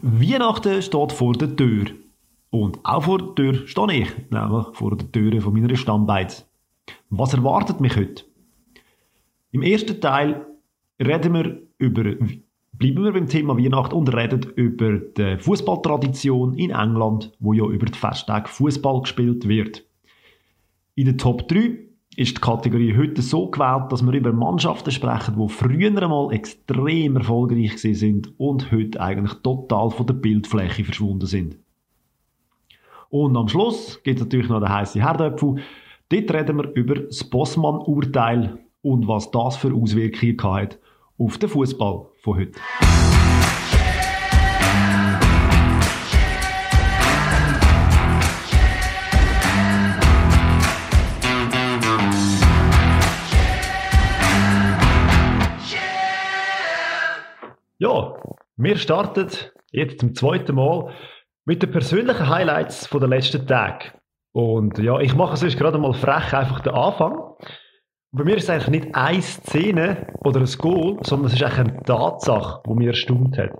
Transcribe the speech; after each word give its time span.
Weihnachten 0.00 0.82
steht 0.82 1.12
vor 1.12 1.34
der 1.34 1.54
Tür. 1.54 1.86
Und 2.50 2.78
auch 2.82 3.04
vor 3.04 3.18
der 3.18 3.34
Tür 3.34 3.66
stehe 3.66 4.02
ich, 4.02 4.10
nämlich 4.30 4.66
vor 4.72 4.96
der 4.96 5.10
Tür 5.10 5.40
von 5.40 5.52
meiner 5.52 5.76
Stammbeiz. 5.76 6.46
Was 7.10 7.34
erwartet 7.34 7.80
mich 7.80 7.96
heute? 7.96 8.24
Im 9.52 9.62
ersten 9.62 10.00
Teil 10.00 10.46
reden 10.98 11.34
wir 11.34 11.62
über, 11.78 12.02
bleiben 12.72 13.04
wir 13.04 13.12
beim 13.12 13.28
Thema 13.28 13.56
Weihnachten 13.56 13.94
und 13.94 14.14
reden 14.14 14.42
über 14.56 14.98
die 14.98 15.38
Fußballtradition 15.38 16.54
in 16.54 16.70
England, 16.70 17.32
wo 17.38 17.52
ja 17.52 17.64
über 17.64 17.86
die 17.86 17.98
Festtage 17.98 18.48
Fußball 18.48 19.02
gespielt 19.02 19.46
wird. 19.46 19.84
In 20.94 21.06
der 21.06 21.16
Top 21.16 21.48
3 21.48 21.78
ist 22.16 22.36
die 22.36 22.40
Kategorie 22.40 22.96
heute 22.96 23.22
so 23.22 23.48
gewählt, 23.48 23.90
dass 23.90 24.04
wir 24.04 24.12
über 24.12 24.32
Mannschaften 24.32 24.90
sprechen, 24.90 25.36
die 25.38 25.48
früher 25.48 26.02
einmal 26.02 26.32
extrem 26.32 27.16
erfolgreich 27.16 27.80
sind 27.80 28.38
und 28.38 28.70
heute 28.70 29.00
eigentlich 29.00 29.34
total 29.42 29.90
von 29.90 30.06
der 30.06 30.14
Bildfläche 30.14 30.84
verschwunden 30.84 31.26
sind. 31.26 31.56
Und 33.08 33.36
am 33.36 33.48
Schluss 33.48 34.02
gibt 34.02 34.20
es 34.20 34.24
natürlich 34.24 34.48
noch 34.48 34.60
den 34.60 34.68
heißen 34.68 35.00
Herdöpfel. 35.00 35.56
Dort 36.08 36.34
reden 36.34 36.56
wir 36.58 36.72
über 36.74 36.96
das 36.96 37.24
Bossmann-Urteil 37.24 38.58
und 38.82 39.08
was 39.08 39.30
das 39.30 39.56
für 39.56 39.72
Auswirkungen 39.74 40.42
hat 40.42 40.78
auf 41.18 41.38
den 41.38 41.48
Fußball 41.48 42.06
von 42.16 42.36
heute. 42.36 42.58
Ja, 57.82 58.14
wir 58.56 58.76
starten 58.76 59.26
jetzt 59.72 59.98
zum 59.98 60.14
zweiten 60.14 60.54
Mal 60.54 60.94
mit 61.44 61.64
den 61.64 61.72
persönlichen 61.72 62.28
Highlights 62.28 62.86
von 62.86 63.00
der 63.00 63.08
letzten 63.08 63.44
Tage. 63.44 63.86
Und 64.30 64.78
ja, 64.78 65.00
ich 65.00 65.16
mache 65.16 65.36
sonst 65.36 65.58
gerade 65.58 65.78
mal 65.78 65.92
frech 65.92 66.32
einfach 66.32 66.60
den 66.60 66.74
Anfang. 66.74 67.18
Bei 68.12 68.22
mir 68.22 68.36
ist 68.36 68.44
es 68.44 68.50
eigentlich 68.50 68.84
nicht 68.84 68.94
eine 68.94 69.20
Szene 69.20 70.06
oder 70.22 70.38
ein 70.38 70.58
Goal, 70.58 70.98
sondern 71.02 71.26
es 71.26 71.32
ist 71.32 71.42
eigentlich 71.42 71.72
eine 71.72 71.82
Tatsache, 71.82 72.62
die 72.68 72.74
mir 72.74 72.90
erstaunt 72.90 73.36
hat. 73.36 73.50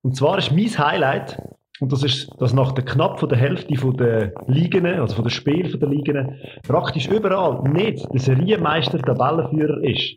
Und 0.00 0.16
zwar 0.16 0.38
ist 0.38 0.50
mein 0.50 0.78
Highlight, 0.78 1.38
und 1.80 1.92
das 1.92 2.04
ist, 2.04 2.30
dass 2.38 2.54
nach 2.54 2.72
der 2.72 2.86
knapp 2.86 3.20
von 3.20 3.28
der 3.28 3.36
Hälfte 3.36 3.76
von 3.76 3.94
der 3.98 4.32
Ligen, 4.46 4.86
also 4.86 5.14
von 5.14 5.24
der 5.24 5.30
Spiel 5.30 5.68
von 5.68 5.78
der 5.78 5.90
Ligen, 5.90 6.40
praktisch 6.66 7.06
überall 7.06 7.68
nicht 7.70 8.02
der 8.14 8.20
Serienmeister 8.20 8.98
Tabellenführer 8.98 9.84
ist. 9.84 10.16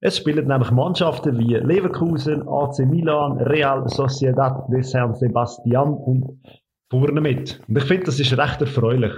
Es 0.00 0.16
spielen 0.16 0.46
nämlich 0.46 0.70
Mannschaften 0.70 1.38
wie 1.38 1.54
Leverkusen, 1.54 2.46
AC 2.48 2.80
Milan, 2.80 3.38
Real 3.38 3.88
Sociedad 3.88 4.68
de 4.68 4.82
San 4.82 5.14
Sebastian 5.14 5.94
und 5.94 6.40
vorne 6.90 7.20
mit. 7.20 7.60
Und 7.68 7.78
ich 7.78 7.84
finde, 7.84 8.06
das 8.06 8.20
ist 8.20 8.36
recht 8.36 8.60
erfreulich. 8.60 9.12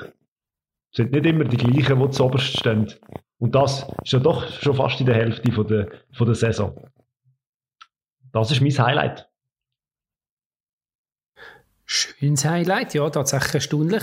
Es 0.92 0.96
sind 0.96 1.12
nicht 1.12 1.26
immer 1.26 1.44
die 1.44 1.56
gleichen, 1.56 2.00
die 2.00 2.10
zuoberst 2.10 2.58
stehen. 2.58 2.92
Und 3.38 3.54
das 3.54 3.86
ist 4.04 4.12
ja 4.12 4.18
doch 4.18 4.46
schon 4.48 4.74
fast 4.74 5.00
in 5.00 5.06
der 5.06 5.14
Hälfte 5.14 5.50
von 5.52 5.66
der, 5.66 5.88
von 6.12 6.26
der 6.26 6.34
Saison. 6.34 6.74
Das 8.32 8.50
ist 8.50 8.60
mein 8.60 8.86
Highlight. 8.86 9.28
Schönes 11.84 12.44
Highlight, 12.44 12.94
ja, 12.94 13.08
tatsächlich 13.10 13.54
erstaunlich. 13.54 14.02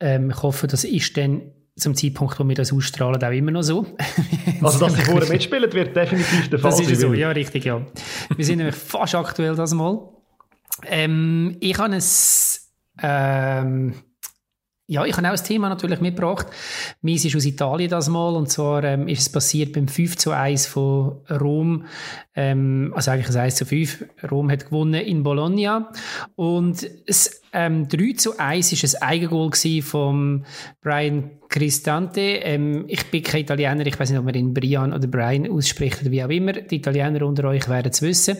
Ähm, 0.00 0.30
ich 0.30 0.42
hoffe, 0.42 0.66
das 0.66 0.84
ist 0.84 1.16
dann 1.16 1.52
zum 1.76 1.94
Zeitpunkt, 1.94 2.38
wo 2.38 2.46
wir 2.46 2.54
das 2.54 2.72
ausstrahlen, 2.72 3.22
auch 3.22 3.30
immer 3.30 3.50
noch 3.50 3.62
so. 3.62 3.86
also, 4.62 4.78
dass 4.78 4.94
sie 4.94 5.02
vorher 5.02 5.28
mitspielen, 5.28 5.72
wird 5.72 5.96
definitiv 5.96 6.48
der 6.50 6.58
Fall 6.58 6.72
sein. 6.72 6.84
Das 6.84 6.92
ist 6.92 7.00
so, 7.00 7.12
ja, 7.12 7.30
richtig, 7.30 7.64
ja. 7.64 7.84
Wir 8.36 8.44
sind 8.44 8.58
nämlich 8.58 8.76
fast 8.76 9.14
aktuell 9.14 9.56
das 9.56 9.74
mal. 9.74 10.08
Ähm, 10.86 11.56
ich 11.60 11.76
habe 11.78 11.94
ein, 11.94 12.02
ähm, 13.02 13.94
ja, 14.86 15.04
ich 15.04 15.16
habe 15.16 15.26
auch 15.28 15.32
ein 15.32 15.44
Thema 15.44 15.68
natürlich 15.68 16.00
mitgebracht. 16.00 16.46
Meins 17.00 17.24
ist 17.24 17.34
aus 17.34 17.44
Italien 17.44 17.90
das 17.90 18.08
mal, 18.08 18.36
und 18.36 18.50
zwar 18.50 18.84
ähm, 18.84 19.08
ist 19.08 19.22
es 19.22 19.28
passiert 19.30 19.72
beim 19.72 19.88
5 19.88 20.16
zu 20.16 20.30
1 20.30 20.66
von 20.66 21.22
Rom, 21.28 21.86
ähm, 22.36 22.92
also 22.94 23.10
eigentlich 23.10 23.34
ein 23.34 23.44
1 23.44 23.56
zu 23.56 23.66
5. 23.66 24.04
Rom 24.30 24.50
hat 24.50 24.66
gewonnen 24.66 24.94
in 24.94 25.22
Bologna. 25.22 25.90
Und 26.36 26.88
es 27.06 27.42
ähm, 27.54 27.88
3 27.88 28.14
zu 28.16 28.38
1 28.38 28.72
ist 28.72 29.00
ein 29.00 29.08
Eigengoal 29.08 29.50
von 29.82 30.44
Brian 30.82 31.30
Cristante. 31.48 32.20
Ähm, 32.20 32.84
ich 32.88 33.04
bin 33.10 33.22
kein 33.22 33.42
Italiener, 33.42 33.86
ich 33.86 33.98
weiß 33.98 34.10
nicht, 34.10 34.18
ob 34.18 34.24
man 34.24 34.34
ihn 34.34 34.52
Brian 34.52 34.92
oder 34.92 35.06
Brian 35.06 35.50
ausspricht 35.50 36.02
oder 36.02 36.10
wie 36.10 36.24
auch 36.24 36.28
immer. 36.28 36.52
Die 36.52 36.76
Italiener 36.76 37.24
unter 37.24 37.44
euch 37.44 37.68
werden 37.68 37.92
es 37.92 38.02
wissen. 38.02 38.36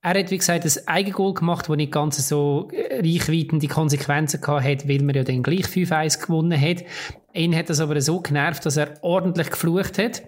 Er 0.00 0.18
hat, 0.18 0.30
wie 0.30 0.38
gesagt, 0.38 0.64
ein 0.64 0.88
Eigengoal 0.88 1.34
gemacht, 1.34 1.68
das 1.68 1.76
nicht 1.76 1.92
ganz 1.92 2.26
so 2.26 2.70
äh, 2.72 3.00
reichweitende 3.00 3.68
Konsequenzen 3.68 4.40
gehabt 4.40 4.64
hat, 4.64 4.88
weil 4.88 5.02
man 5.02 5.14
ja 5.14 5.24
dann 5.24 5.42
gleich 5.42 5.66
5-1 5.66 6.22
gewonnen 6.22 6.58
hat. 6.58 6.84
Ihn 7.34 7.54
hat 7.54 7.68
das 7.68 7.80
aber 7.80 8.00
so 8.00 8.20
genervt, 8.20 8.64
dass 8.64 8.78
er 8.78 8.94
ordentlich 9.02 9.50
geflucht 9.50 9.98
hat 9.98 10.22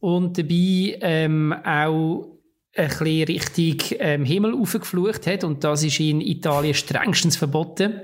und 0.00 0.38
dabei 0.38 0.98
ähm, 1.02 1.52
auch 1.64 2.37
ein 2.78 2.88
bisschen 2.88 3.24
Richtung 3.24 3.98
ähm, 3.98 4.24
Himmel 4.24 4.54
aufgeflucht 4.54 5.26
hat 5.26 5.44
und 5.44 5.64
das 5.64 5.82
ist 5.82 6.00
in 6.00 6.20
Italien 6.20 6.74
strengstens 6.74 7.36
verboten. 7.36 8.02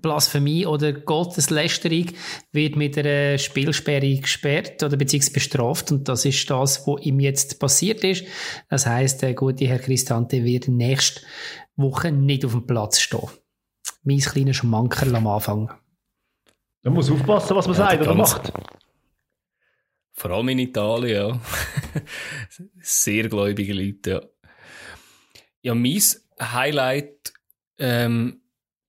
Blasphemie 0.00 0.66
oder 0.66 0.92
Gotteslästerung 0.92 2.06
wird 2.52 2.76
mit 2.76 2.96
einer 2.98 3.38
Spielsperre 3.38 4.16
gesperrt 4.16 4.82
oder 4.82 4.96
beziehungsweise 4.96 5.32
bestraft 5.32 5.92
und 5.92 6.08
das 6.08 6.24
ist 6.24 6.48
das, 6.50 6.86
was 6.86 7.02
ihm 7.02 7.20
jetzt 7.20 7.58
passiert 7.58 8.04
ist. 8.04 8.24
Das 8.68 8.86
heißt, 8.86 9.22
der 9.22 9.34
gute 9.34 9.66
Herr 9.66 9.78
Cristante 9.78 10.44
wird 10.44 10.68
nächste 10.68 11.22
Woche 11.76 12.12
nicht 12.12 12.44
auf 12.44 12.52
dem 12.52 12.66
Platz 12.66 13.00
stehen. 13.00 13.28
Mein 14.02 14.20
kleiner 14.20 14.54
Schmankerl 14.54 15.14
am 15.16 15.26
Anfang. 15.26 15.72
Man 16.84 16.94
muss 16.94 17.10
aufpassen, 17.10 17.56
was 17.56 17.66
man 17.66 17.76
ja, 17.76 17.90
sagt 17.90 18.02
oder 18.02 18.14
macht. 18.14 18.52
Vor 20.18 20.32
allem 20.32 20.48
in 20.48 20.58
Italien, 20.58 21.16
ja. 21.16 21.40
Sehr 22.82 23.28
gläubige 23.28 23.72
Leute, 23.72 24.10
ja. 24.10 24.22
Ja, 25.62 25.74
mein 25.76 26.02
Highlight 26.40 27.32
ähm, 27.78 28.40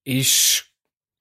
ist, 0.04 0.72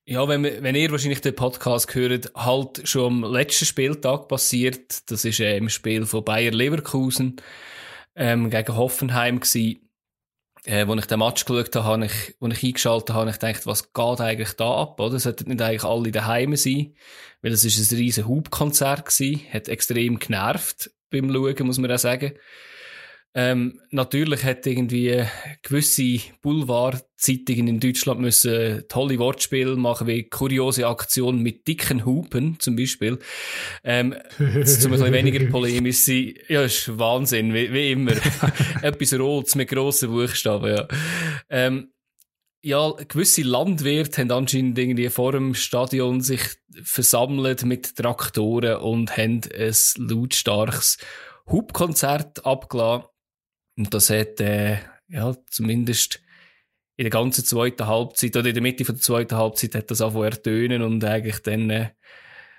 ja, 0.07 0.27
wenn, 0.27 0.45
wenn 0.45 0.75
ihr 0.75 0.91
wahrscheinlich 0.91 1.21
den 1.21 1.35
Podcast 1.35 1.95
hört, 1.95 2.33
halt 2.35 2.89
schon 2.89 3.25
am 3.25 3.33
letzten 3.33 3.67
Spieltag 3.67 4.29
passiert. 4.29 5.11
Das 5.11 5.27
ist 5.27 5.41
äh, 5.41 5.59
im 5.59 5.69
Spiel 5.69 6.07
von 6.07 6.25
Bayer 6.25 6.53
Leverkusen 6.53 7.37
ähm, 8.15 8.49
gegen 8.49 8.77
Hoffenheim 8.77 9.41
gewesen 9.41 9.88
äh, 10.69 10.85
als 10.87 11.01
ich 11.01 11.07
den 11.07 11.19
Match 11.19 11.45
geschaut 11.47 11.75
habe, 11.77 11.85
habe 11.85 12.05
ich, 12.07 12.37
als 12.41 12.59
ich 12.59 12.65
eingeschaltet 12.65 13.11
habe, 13.11 13.21
habe 13.21 13.31
ich 13.31 13.39
gedacht, 13.39 13.67
was 13.67 13.93
geht 13.93 14.21
eigentlich 14.21 14.53
da 14.53 14.83
ab, 14.83 15.01
oder? 15.01 15.19
Sollten 15.19 15.49
nicht 15.49 15.63
eigentlich 15.63 15.85
alle 15.85 16.13
daheim 16.13 16.57
sein? 16.57 16.95
Weil 17.41 17.53
es 17.53 17.65
ist 17.65 17.91
ein 17.91 17.97
riesen 17.97 18.29
Hubkonzert 18.29 19.07
gewesen, 19.07 19.41
hat 19.51 19.69
extrem 19.69 20.19
genervt 20.19 20.91
beim 21.11 21.33
Schauen, 21.33 21.67
muss 21.67 21.79
man 21.79 21.91
auch 21.91 21.99
sagen. 21.99 22.33
Ähm, 23.41 23.81
natürlich 23.93 24.43
hat 24.43 24.67
irgendwie 24.67 25.23
gewisse 25.63 26.19
Boulevardzeitungen 26.43 27.69
in 27.69 27.79
Deutschland 27.79 28.19
müssen 28.19 28.83
tolle 28.89 29.21
Wortspiele 29.21 29.77
machen, 29.77 30.09
wie 30.09 30.29
kuriose 30.29 30.89
Aktionen 30.89 31.45
mit 31.45 31.69
dicken 31.69 32.05
Hupen 32.05 32.59
zum 32.59 32.75
Beispiel. 32.75 33.21
Ähm, 33.85 34.17
zum 34.65 34.93
ein 34.93 35.13
weniger 35.13 35.47
polemisch 35.53 35.99
sein. 35.99 36.35
Ja, 36.49 36.65
ist 36.65 36.99
Wahnsinn, 36.99 37.55
wie, 37.55 37.73
wie 37.73 37.93
immer. 37.93 38.11
Etwas 38.83 39.17
Rotes 39.17 39.55
mit 39.55 39.69
grossen 39.69 40.11
Buchstaben, 40.11 40.75
ja. 40.75 40.89
Ähm, 41.49 41.93
ja, 42.61 42.91
gewisse 43.07 43.43
Landwirte 43.43 44.23
haben 44.23 44.33
anscheinend 44.33 44.77
irgendwie 44.77 45.11
vor 45.11 45.31
dem 45.31 45.55
Stadion 45.55 46.23
sich 46.23 46.41
versammelt 46.83 47.65
mit 47.65 47.95
Traktoren 47.95 48.79
und 48.79 49.17
haben 49.17 49.43
ein 49.57 49.75
lautstarkes 49.97 50.99
Hubkonzert 51.47 52.45
abgelassen 52.45 53.07
und 53.79 53.95
das 53.95 54.11
hat, 54.11 54.41
äh, 54.41 54.79
ja, 55.09 55.37
zumindest 55.49 56.21
in 56.97 57.05
der 57.05 57.11
ganzen 57.11 57.45
zweiten 57.45 57.87
Halbzeit 57.87 58.37
oder 58.37 58.49
in 58.49 58.55
der 58.55 58.63
Mitte 58.63 58.85
von 58.85 58.97
der 58.97 59.03
zweiten 59.03 59.37
Halbzeit 59.37 59.77
hat 59.77 59.91
das 59.91 60.01
angefangen 60.01 60.33
ertönen 60.33 60.83
und 60.83 61.05
eigentlich 61.05 61.39
dann 61.39 61.71
äh, 61.71 61.91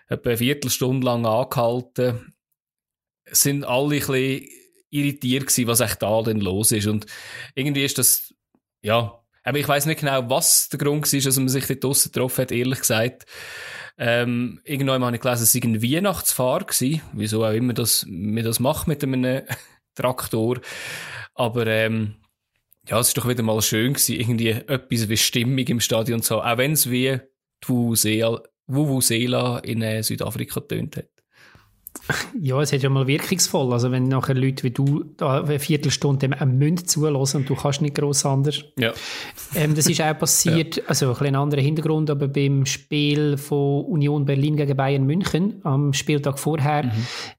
etwa 0.08 0.30
eine 0.30 0.38
Viertelstunde 0.38 1.06
lang 1.06 1.26
angehalten. 1.26 2.34
Sind 3.30 3.66
alle 3.66 3.96
ein 3.96 4.00
bisschen 4.00 4.48
irritiert 4.90 5.48
gewesen, 5.48 5.68
was 5.68 5.82
echt 5.82 6.02
da 6.02 6.22
denn 6.22 6.40
los 6.40 6.72
ist. 6.72 6.88
Und 6.88 7.06
irgendwie 7.54 7.84
ist 7.84 7.98
das, 7.98 8.34
ja, 8.82 9.22
aber 9.44 9.58
ich 9.58 9.68
weiß 9.68 9.88
nicht 9.88 10.00
genau, 10.00 10.30
was 10.30 10.70
der 10.70 10.80
Grund 10.80 11.12
war, 11.12 11.20
dass 11.20 11.38
man 11.38 11.50
sich 11.50 11.68
dort 11.68 11.84
draussen 11.84 12.12
getroffen 12.14 12.42
hat, 12.44 12.52
ehrlich 12.52 12.80
gesagt. 12.80 13.26
Ähm, 13.98 14.62
irgendwann 14.64 15.04
habe 15.04 15.18
ich 15.18 15.22
gelesen, 15.22 15.44
es 15.44 15.52
sei 15.52 15.60
ein 15.64 15.84
Weihnachtsfahrer 15.84 16.64
gewesen. 16.64 17.02
Wieso 17.12 17.46
auch 17.46 17.52
immer 17.52 17.74
das, 17.74 18.06
man 18.08 18.46
das 18.46 18.62
macht 18.62 18.88
mit 18.88 19.04
einem 19.04 19.44
Traktor. 20.00 20.62
Aber 21.36 21.68
ähm, 21.68 22.16
ja, 22.88 23.00
es 23.00 23.10
ist 23.10 23.18
doch 23.18 23.28
wieder 23.28 23.44
mal 23.44 23.62
schön 23.62 23.94
gewesen, 23.94 24.20
irgendwie 24.20 24.50
etwas 24.50 25.10
wie 25.10 25.18
Stimmung 25.18 25.68
im 25.68 25.80
Stadion 25.80 26.22
zu 26.22 26.38
haben, 26.38 26.54
auch 26.54 26.58
wenn 26.58 26.72
es 26.74 26.90
wie 26.90 27.20
Vuvuzela 28.68 29.60
in 29.60 29.82
äh, 29.82 30.04
Südafrika 30.04 30.62
tönt 30.62 30.98
hat. 30.98 31.19
Ja, 32.42 32.62
es 32.62 32.74
ist 32.74 32.84
ja 32.84 32.90
mal 32.90 33.08
wirkungsvoll. 33.08 33.72
Also 33.74 33.92
wenn 33.92 34.08
nachher 34.08 34.36
Leute 34.36 34.64
wie 34.64 34.72
du 34.72 35.06
eine 35.20 35.60
Viertelstunde 35.60 36.32
einem 36.40 36.58
Mund 36.58 36.90
zulassen 36.90 37.38
und 37.38 37.50
du 37.50 37.56
kannst 37.56 37.82
nicht 37.82 37.96
gross 37.96 38.26
anders. 38.26 38.64
Ja. 38.78 38.94
Ähm, 39.56 39.76
das 39.76 39.88
ist 39.88 40.02
auch 40.02 40.18
passiert, 40.18 40.78
ja. 40.78 40.84
also 40.88 41.08
ein 41.08 41.18
bisschen 41.18 41.36
anderer 41.36 41.62
Hintergrund, 41.62 42.10
aber 42.10 42.28
beim 42.28 42.66
Spiel 42.66 43.38
von 43.38 43.86
Union 43.86 44.26
Berlin 44.26 44.56
gegen 44.56 44.76
Bayern 44.76 45.06
München 45.06 45.62
am 45.64 45.94
Spieltag 45.94 46.40
vorher 46.40 46.86
mhm. 46.86 46.92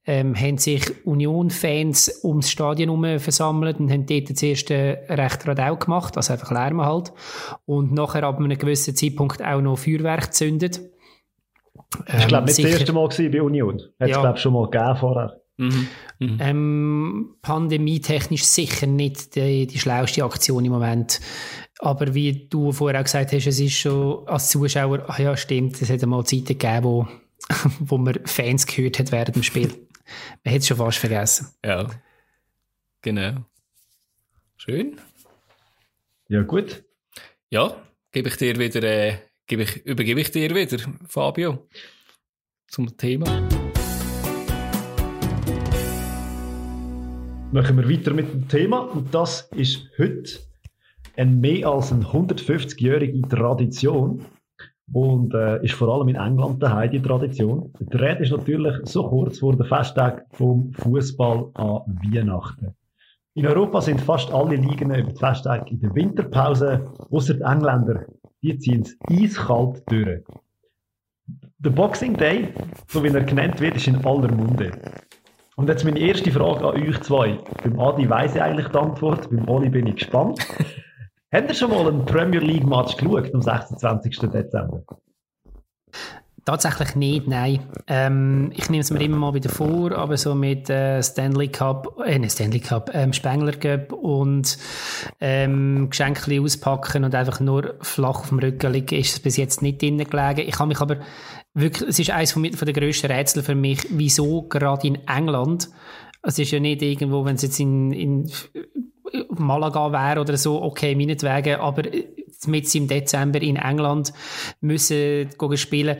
ähm, 0.06 0.36
haben 0.36 0.58
sich 0.58 1.04
Union-Fans 1.04 2.20
ums 2.24 2.50
Stadion 2.50 3.02
herum 3.02 3.20
versammelt 3.20 3.80
und 3.80 3.90
haben 3.90 4.06
dort 4.06 4.36
zuerst 4.36 4.70
recht 4.70 5.46
Radau 5.46 5.76
gemacht, 5.76 6.16
also 6.16 6.32
einfach 6.32 6.50
Lärm 6.50 6.80
halt. 6.80 7.12
Und 7.66 7.92
nachher 7.92 8.24
ab 8.24 8.38
einem 8.38 8.56
gewissen 8.56 8.94
Zeitpunkt 8.94 9.42
auch 9.42 9.60
noch 9.60 9.78
Feuerwerk 9.78 10.26
gezündet. 10.26 10.80
Ich 12.06 12.28
glaube 12.28 12.46
nicht 12.46 12.56
sicher. 12.56 12.68
das 12.70 12.80
erste 12.80 12.92
Mal 12.92 13.08
bei 13.08 13.42
Union. 13.42 13.80
Hat 13.80 13.88
es, 13.98 14.10
ja. 14.10 14.20
glaube 14.20 14.38
schon 14.38 14.52
mal 14.52 14.70
gegeben 14.70 14.96
vorher. 14.96 15.40
Mhm. 15.56 15.88
Mhm. 16.18 16.38
Ähm, 16.40 17.36
pandemietechnisch 17.42 18.44
sicher 18.44 18.86
nicht 18.86 19.34
die, 19.34 19.66
die 19.66 19.78
schlauste 19.78 20.24
Aktion 20.24 20.64
im 20.64 20.72
Moment. 20.72 21.20
Aber 21.80 22.14
wie 22.14 22.48
du 22.48 22.72
vorher 22.72 23.00
auch 23.00 23.04
gesagt 23.04 23.32
hast, 23.32 23.46
es 23.46 23.60
ist 23.60 23.74
schon 23.74 24.26
als 24.26 24.50
Zuschauer, 24.50 25.04
ach 25.08 25.18
ja, 25.18 25.36
stimmt, 25.36 25.80
es 25.80 25.90
hat 25.90 26.02
einmal 26.02 26.24
Zeiten 26.24 26.46
gegeben, 26.58 26.84
wo, 26.84 27.08
wo 27.80 27.98
man 27.98 28.18
Fans 28.24 28.66
gehört 28.66 28.98
hat 28.98 29.12
während 29.12 29.36
dem 29.36 29.42
Spiel. 29.42 29.68
man 30.44 30.54
hat 30.54 30.60
es 30.60 30.68
schon 30.68 30.76
fast 30.76 30.98
vergessen. 30.98 31.48
Ja, 31.64 31.88
genau. 33.02 33.44
Schön. 34.56 35.00
Ja, 36.28 36.42
gut. 36.42 36.84
Ja, 37.50 37.74
gebe 38.12 38.28
ich 38.28 38.36
dir 38.36 38.56
wieder 38.58 38.82
äh, 38.82 39.18
gebe 39.50 39.64
ich, 39.64 39.84
übergebe 39.84 40.20
ich 40.20 40.30
dir 40.30 40.54
wieder, 40.54 40.78
Fabio, 41.06 41.66
zum 42.68 42.96
Thema. 42.96 43.26
Machen 47.50 47.76
wir 47.76 47.90
weiter 47.90 48.14
mit 48.14 48.32
dem 48.32 48.46
Thema 48.46 48.78
und 48.78 49.12
das 49.12 49.50
ist 49.56 49.90
heute 49.98 50.38
eine 51.16 51.32
mehr 51.32 51.66
als 51.66 51.92
eine 51.92 52.04
150-jährige 52.04 53.22
Tradition 53.22 54.24
und 54.92 55.34
äh, 55.34 55.64
ist 55.64 55.74
vor 55.74 55.88
allem 55.88 56.08
in 56.08 56.14
England 56.14 56.62
daheim 56.62 56.92
die 56.92 57.02
Tradition. 57.02 57.72
Der 57.80 58.00
Rede 58.00 58.22
ist 58.22 58.30
natürlich 58.30 58.76
so 58.84 59.08
kurz 59.08 59.40
vor 59.40 59.56
der 59.56 59.66
Festtag 59.66 60.26
vom 60.30 60.72
Fußball 60.74 61.50
an 61.54 61.98
Weihnachten. 62.04 62.76
In 63.34 63.46
Europa 63.46 63.80
sind 63.80 64.00
fast 64.00 64.32
alle 64.32 64.54
Ligen 64.54 64.94
über 64.94 65.10
die 65.10 65.18
Festtage 65.18 65.70
in 65.70 65.80
der 65.80 65.94
Winterpause, 65.94 66.84
außer 67.10 67.34
die 67.34 67.42
Engländer 67.42 68.06
die 68.42 68.58
ziehen 68.58 68.82
es 68.82 68.96
eiskalt 69.08 69.82
durch. 69.86 70.22
Der 71.58 71.70
Boxing 71.70 72.16
Day, 72.16 72.48
so 72.88 73.02
wie 73.04 73.08
er 73.08 73.22
genannt 73.22 73.60
wird, 73.60 73.76
ist 73.76 73.86
in 73.86 74.04
aller 74.04 74.32
Munde. 74.32 74.72
Und 75.56 75.68
jetzt 75.68 75.84
meine 75.84 76.00
erste 76.00 76.30
Frage 76.30 76.66
an 76.66 76.82
euch 76.82 77.00
zwei. 77.02 77.38
Beim 77.62 77.78
Adi 77.78 78.08
weiss 78.08 78.34
ich 78.34 78.42
eigentlich 78.42 78.68
die 78.68 78.78
Antwort, 78.78 79.28
beim 79.30 79.46
Oli 79.48 79.68
bin 79.68 79.86
ich 79.86 79.96
gespannt. 79.96 80.40
Habt 81.32 81.48
ihr 81.48 81.54
schon 81.54 81.70
mal 81.70 81.86
einen 81.86 82.04
Premier 82.06 82.40
League 82.40 82.66
Match 82.66 82.96
geschaut 82.96 83.32
am 83.34 83.42
26. 83.42 84.18
Dezember? 84.30 84.82
Tatsächlich 86.44 86.96
nicht, 86.96 87.28
nein. 87.28 87.60
Ähm, 87.86 88.50
ich 88.56 88.70
nehme 88.70 88.80
es 88.80 88.90
mir 88.90 89.02
immer 89.02 89.18
mal 89.18 89.34
wieder 89.34 89.50
vor, 89.50 89.92
aber 89.92 90.16
so 90.16 90.34
mit 90.34 90.70
äh, 90.70 91.02
Stanley 91.02 91.48
Cup, 91.48 92.00
äh, 92.04 92.18
nicht 92.18 92.32
Stanley 92.32 92.60
Cup, 92.60 92.90
ähm, 92.94 93.12
Spengler 93.12 93.52
Cup 93.52 93.92
und 93.92 94.56
ähm, 95.20 95.90
Geschenke 95.90 96.40
auspacken 96.40 97.04
und 97.04 97.14
einfach 97.14 97.40
nur 97.40 97.74
flach 97.82 98.20
auf 98.20 98.28
dem 98.30 98.38
Rücken 98.38 98.72
liegen, 98.72 98.98
ist 98.98 99.14
es 99.14 99.20
bis 99.20 99.36
jetzt 99.36 99.60
nicht 99.60 99.82
drinnen 99.82 100.08
gelegen. 100.08 100.48
Ich 100.48 100.58
habe 100.58 100.68
mich 100.68 100.80
aber 100.80 100.96
wirklich, 101.52 101.88
es 101.88 101.98
ist 101.98 102.10
eines 102.10 102.32
von, 102.32 102.50
von 102.52 102.66
der 102.66 102.74
grössten 102.74 103.10
Rätsel 103.10 103.42
für 103.42 103.54
mich, 103.54 103.86
wieso 103.90 104.42
gerade 104.42 104.86
in 104.86 105.06
England, 105.06 105.68
es 106.22 106.38
ist 106.38 106.50
ja 106.50 106.60
nicht 106.60 106.82
irgendwo, 106.82 107.24
wenn 107.24 107.36
es 107.36 107.42
jetzt 107.42 107.60
in, 107.60 107.92
in 107.92 108.30
Malaga 109.28 109.92
wäre 109.92 110.20
oder 110.20 110.36
so, 110.36 110.62
okay, 110.62 110.94
meinetwegen, 110.94 111.60
aber 111.60 111.82
mit 112.46 112.72
im 112.74 112.88
Dezember 112.88 113.40
in 113.40 113.56
England 113.56 114.12
müssen 114.60 115.30
spielen. 115.54 115.98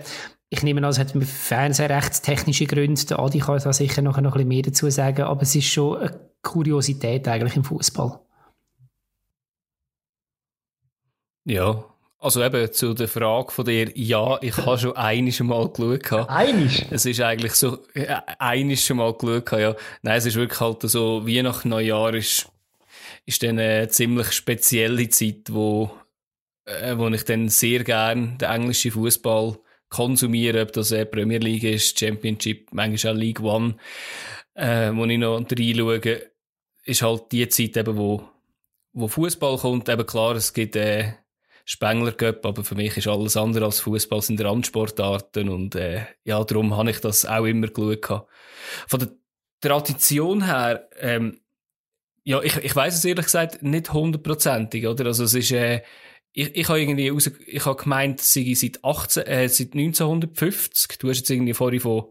Ich 0.49 0.63
nehme 0.63 0.83
an, 0.83 0.91
es 0.91 0.99
hat 0.99 1.15
mit 1.15 1.29
Fernsehrechtstechnische 1.29 2.67
Gründe. 2.67 3.05
Der 3.07 3.21
Adi 3.21 3.39
kann 3.39 3.61
da 3.63 3.73
sicher 3.73 4.03
noch 4.03 4.19
ein 4.19 4.25
bisschen 4.25 4.49
mehr 4.49 4.63
dazu 4.63 4.91
sagen, 4.91 5.23
aber 5.23 5.43
es 5.43 5.55
ist 5.55 5.67
schon 5.67 5.99
eine 5.99 6.21
Kuriosität 6.43 7.29
eigentlich 7.29 7.57
im 7.57 7.65
Fußball. 7.65 8.19
Ja, 11.45 11.85
also 12.19 12.45
eben 12.45 12.71
zu 12.73 12.93
der 12.93 13.09
Frage 13.09 13.51
von 13.51 13.65
dir, 13.65 13.91
ja, 13.97 14.39
ich 14.43 14.57
habe 14.59 14.79
schon 14.79 14.95
einiges 14.95 15.41
Mal 15.41 15.71
geschaut. 15.71 16.29
Einiges? 16.29 16.85
Es 16.91 17.07
ist 17.07 17.21
eigentlich 17.21 17.55
so, 17.55 17.79
äh, 17.95 18.15
einiges 18.39 18.85
schon 18.85 18.99
mal 18.99 19.15
geschaut, 19.15 19.53
ja. 19.53 19.75
Nein, 20.03 20.19
es 20.19 20.27
ist 20.27 20.37
wirklich 20.37 20.61
halt 20.61 20.83
so, 20.83 21.25
wie 21.25 21.41
nach 21.43 21.65
Neujahr 21.65 22.13
ist, 22.15 22.47
ist 23.25 23.43
dann 23.43 23.59
eine 23.59 23.89
ziemlich 23.89 24.33
spezielle 24.33 25.09
Zeit, 25.09 25.49
wo 25.51 25.91
äh, 26.71 26.99
wo 26.99 27.09
ich 27.09 27.25
dann 27.25 27.49
sehr 27.49 27.85
gern 27.85 28.39
den 28.39 28.51
englischen 28.51 28.93
Fußball 28.93 29.59
konsumiere, 29.89 30.63
ob 30.63 30.73
das 30.73 30.93
äh, 30.93 31.05
Premier 31.05 31.39
League 31.39 31.65
ist, 31.65 31.99
Championship, 31.99 32.69
manchmal 32.73 33.15
auch 33.15 33.19
League 33.19 33.41
One, 33.41 33.77
äh, 34.55 34.91
wo 34.95 35.05
ich 35.05 35.19
noch 35.19 35.41
reinschaue, 35.41 36.23
ist 36.85 37.03
halt 37.03 37.33
die 37.33 37.49
Zeit 37.49 37.77
eben, 37.77 37.97
wo, 37.97 38.29
wo 38.93 39.09
Fußball 39.09 39.59
kommt. 39.59 39.89
Eben 39.89 40.07
klar, 40.07 40.37
es 40.37 40.53
gibt 40.53 40.77
äh, 40.77 41.13
Spengler 41.65 42.13
Cup, 42.13 42.45
aber 42.47 42.65
für 42.65 42.75
mich 42.75 42.97
ist 42.97 43.07
alles 43.07 43.37
andere 43.37 43.67
als 43.67 43.81
Fußball 43.81 44.23
sind 44.23 44.43
Randsportarten 44.43 45.49
und 45.49 45.75
äh, 45.75 46.07
ja, 46.25 46.43
darum 46.43 46.77
habe 46.77 46.91
ich 46.91 47.01
das 47.01 47.25
auch 47.25 47.45
immer 47.45 47.69
geschaut. 47.69 48.27
Von 48.89 49.01
der 49.01 49.09
Tradition 49.61 50.45
her, 50.45 50.89
ähm, 50.99 51.41
ja, 52.25 52.43
ich, 52.43 52.57
ich 52.57 52.75
weiß 52.75 52.95
es 52.95 53.05
ehrlich 53.05 53.27
gesagt 53.27 53.63
nicht 53.63 53.93
hundertprozentig, 53.93 54.87
oder? 54.87 55.07
Also 55.07 55.25
es 55.25 55.35
ist 55.35 55.53
äh, 55.53 55.83
ich, 56.33 56.57
ich 56.57 56.69
habe 56.69 56.81
irgendwie 56.81 57.09
raus, 57.09 57.31
ich 57.47 57.67
habe 57.67 57.83
gemeint, 57.83 58.21
es 58.21 58.33
sei 58.33 58.53
seit 58.55 58.85
18, 58.85 59.27
äh, 59.27 59.49
seit 59.49 59.75
1950. 59.75 60.99
Du 60.99 61.09
hast 61.09 61.19
jetzt 61.19 61.31
irgendwie 61.31 61.55
vorhin 61.55 61.81
von 61.81 62.05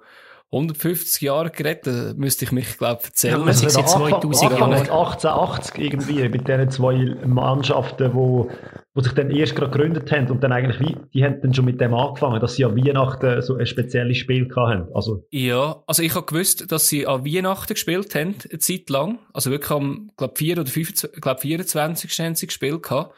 150 0.52 1.22
Jahren 1.22 1.52
geredet, 1.52 1.86
da 1.86 2.14
müsste 2.16 2.44
ich 2.44 2.52
mich, 2.52 2.78
glaube 2.80 3.04
erzählen. 3.04 3.40
Ja, 3.40 3.50
es 3.50 3.64
ist 3.64 3.74
2000 3.74 4.42
Jahre. 4.42 4.76
1880 4.76 5.78
irgendwie, 5.78 6.28
mit 6.28 6.48
diesen 6.48 6.72
zwei 6.72 7.16
Mannschaften, 7.24 8.16
wo, 8.16 8.50
wo 8.96 9.02
sich 9.02 9.14
dann 9.14 9.30
erst 9.30 9.56
gerade 9.56 9.72
gegründet 9.72 10.12
haben 10.12 10.32
und 10.32 10.44
dann 10.44 10.52
eigentlich, 10.52 10.80
wie, 10.80 10.98
die 11.14 11.24
haben 11.24 11.40
dann 11.42 11.54
schon 11.54 11.66
mit 11.66 11.80
dem 11.80 11.94
angefangen, 11.94 12.40
dass 12.42 12.56
sie 12.56 12.66
an 12.66 12.76
Weihnachten 12.76 13.44
so 13.44 13.58
ein 13.58 13.68
spezielles 13.68 14.18
Spiel 14.18 14.50
hatten. 14.56 14.88
Also. 14.96 15.24
Ja, 15.30 15.84
also 15.86 16.02
ich 16.02 16.16
habe 16.16 16.26
gewusst, 16.26 16.72
dass 16.72 16.88
sie 16.88 17.06
an 17.06 17.24
Weihnachten 17.24 17.76
gespielt 17.76 18.16
haben, 18.16 18.34
eine 18.50 18.60
Zeit 18.60 18.90
lang. 18.90 19.20
Also 19.32 19.52
wirklich 19.52 19.72
am, 19.72 20.10
glaube 20.18 20.34
4 20.36 20.58
oder 20.58 20.66
25, 20.66 21.22
glaube 21.22 21.42
24. 21.42 22.20
haben 22.22 22.34
sie 22.34 22.48
gespielt 22.48 22.82
gehabt. 22.82 23.14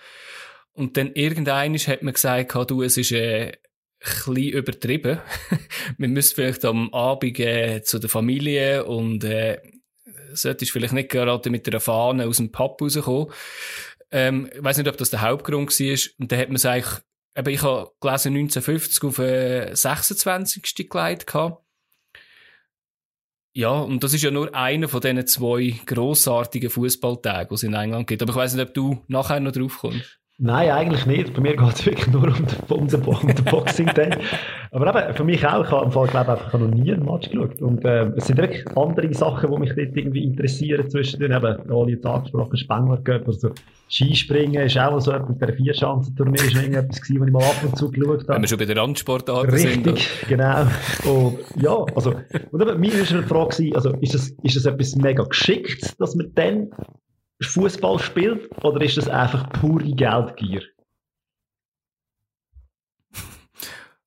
Und 0.74 0.98
dann 0.98 1.14
irgendeinisch 1.14 1.88
hat 1.88 2.02
man 2.02 2.14
gesagt, 2.14 2.54
du, 2.70 2.82
es 2.82 2.98
ist 2.98 3.12
äh, 3.12 3.54
ein 4.28 4.36
übertrieben. 4.36 5.20
Wir 5.98 6.08
müssen 6.08 6.36
vielleicht 6.36 6.66
am 6.66 6.94
Abend 6.94 7.40
äh, 7.40 7.82
zu 7.84 8.00
der 8.00 8.10
Familie 8.10 8.86
und 8.86 9.24
äh, 9.24 9.62
solltest 10.34 10.72
vielleicht 10.72 10.94
nicht 10.94 11.10
gerade 11.10 11.50
mit 11.50 11.68
einer 11.68 11.80
Fahne 11.80 12.28
aus 12.28 12.38
dem 12.38 12.52
Pub 12.52 12.82
rauskommen. 12.82 13.32
Ähm, 14.12 14.50
ich 14.54 14.64
weiß 14.64 14.78
nicht, 14.78 14.88
ob 14.88 14.98
das 14.98 15.10
der 15.10 15.22
Hauptgrund 15.22 15.70
war. 15.70 15.98
Und 16.20 16.32
dann 16.32 16.40
hat 16.40 16.50
man 16.50 16.56
es 16.56 16.66
eigentlich, 16.66 17.02
eben, 17.36 17.50
ich 17.50 17.62
habe 17.62 17.92
gelesen 18.00 18.34
1950 18.34 19.04
auf 19.04 19.20
äh, 19.20 19.74
26. 19.74 20.90
geleitet 20.90 21.28
gehabt. 21.28 21.64
Ja, 23.54 23.72
und 23.72 24.02
das 24.02 24.14
ist 24.14 24.24
ja 24.24 24.32
nur 24.32 24.56
einer 24.56 24.88
von 24.88 25.02
diesen 25.02 25.28
zwei 25.28 25.76
grossartigen 25.86 26.70
Fußballtagen, 26.70 27.50
die 27.50 27.56
es 27.56 27.64
in 27.64 27.74
England 27.74 28.08
gibt. 28.08 28.22
Aber 28.22 28.32
ich 28.32 28.38
weiß 28.38 28.54
nicht, 28.54 28.66
ob 28.66 28.74
du 28.74 29.04
nachher 29.08 29.42
noch 29.42 29.52
drauf 29.52 29.80
kommst. 29.80 30.21
Nein, 30.44 30.72
eigentlich 30.72 31.06
nicht. 31.06 31.36
Bei 31.36 31.42
mir 31.42 31.56
geht 31.56 31.74
es 31.74 31.86
wirklich 31.86 32.08
nur 32.08 32.24
um 32.24 32.34
den, 32.34 32.58
um 32.70 32.88
den, 32.88 33.02
um 33.04 33.28
den 33.28 33.46
Boxing 33.46 33.86
Day. 33.94 34.10
Aber 34.72 34.88
eben, 34.88 35.14
für 35.14 35.24
mich 35.24 35.46
auch. 35.46 35.64
Ich 35.64 35.70
habe 35.70 35.86
im 35.86 35.92
Fall, 35.92 36.08
glaube 36.08 36.40
ich, 36.48 36.54
noch 36.54 36.68
nie 36.68 36.92
einen 36.92 37.06
Match 37.06 37.30
geschaut. 37.30 37.62
Und 37.62 37.86
äh, 37.86 38.08
es 38.16 38.26
sind 38.26 38.38
wirklich 38.38 38.66
andere 38.76 39.14
Sachen, 39.14 39.52
die 39.52 39.60
mich 39.60 39.70
dort 39.76 39.96
irgendwie 39.96 40.24
interessieren 40.24 40.90
zwischendurch. 40.90 41.32
Eben, 41.32 41.72
alle 41.72 41.92
jetzt 41.92 42.08
angesprochen, 42.08 42.58
Spengler 42.58 42.98
Cup, 43.04 43.28
also 43.28 43.52
Skispringen 43.88 44.64
ist 44.64 44.80
auch 44.80 45.00
so 45.00 45.12
etwas, 45.12 45.30
mit 45.30 45.42
der 45.42 45.54
Vierschanzentournee 45.54 46.40
ist 46.40 46.56
irgendetwas 46.56 47.02
gewesen, 47.02 47.22
was 47.22 47.28
ich 47.28 47.34
mal 47.34 47.44
ab 47.44 47.64
und 47.64 47.78
zu 47.78 47.92
geschaut 47.92 48.22
habe. 48.22 48.34
Wenn 48.34 48.42
wir 48.42 48.48
schon 48.48 48.58
bei 48.58 48.66
der 48.66 48.78
Randsportarten 48.78 49.50
Richtig, 49.52 50.10
sind. 50.10 50.28
genau. 50.28 50.62
Und 51.04 51.38
ja, 51.62 51.86
also, 51.94 52.16
und 52.52 52.62
eben, 52.62 52.80
mir 52.80 52.94
war 52.94 53.16
eine 53.16 53.28
Frage, 53.28 53.72
also, 53.76 53.92
ist 54.00 54.16
das, 54.16 54.30
ist 54.42 54.56
das 54.56 54.66
etwas 54.66 54.96
mega 54.96 55.24
geschickt, 55.24 56.00
dass 56.00 56.16
man 56.16 56.32
dann 56.34 56.72
Fußball 57.48 58.00
spielt 58.00 58.50
oder 58.64 58.84
ist 58.84 58.98
das 58.98 59.08
einfach 59.08 59.50
pure 59.50 59.94
Geldgier? 59.94 60.64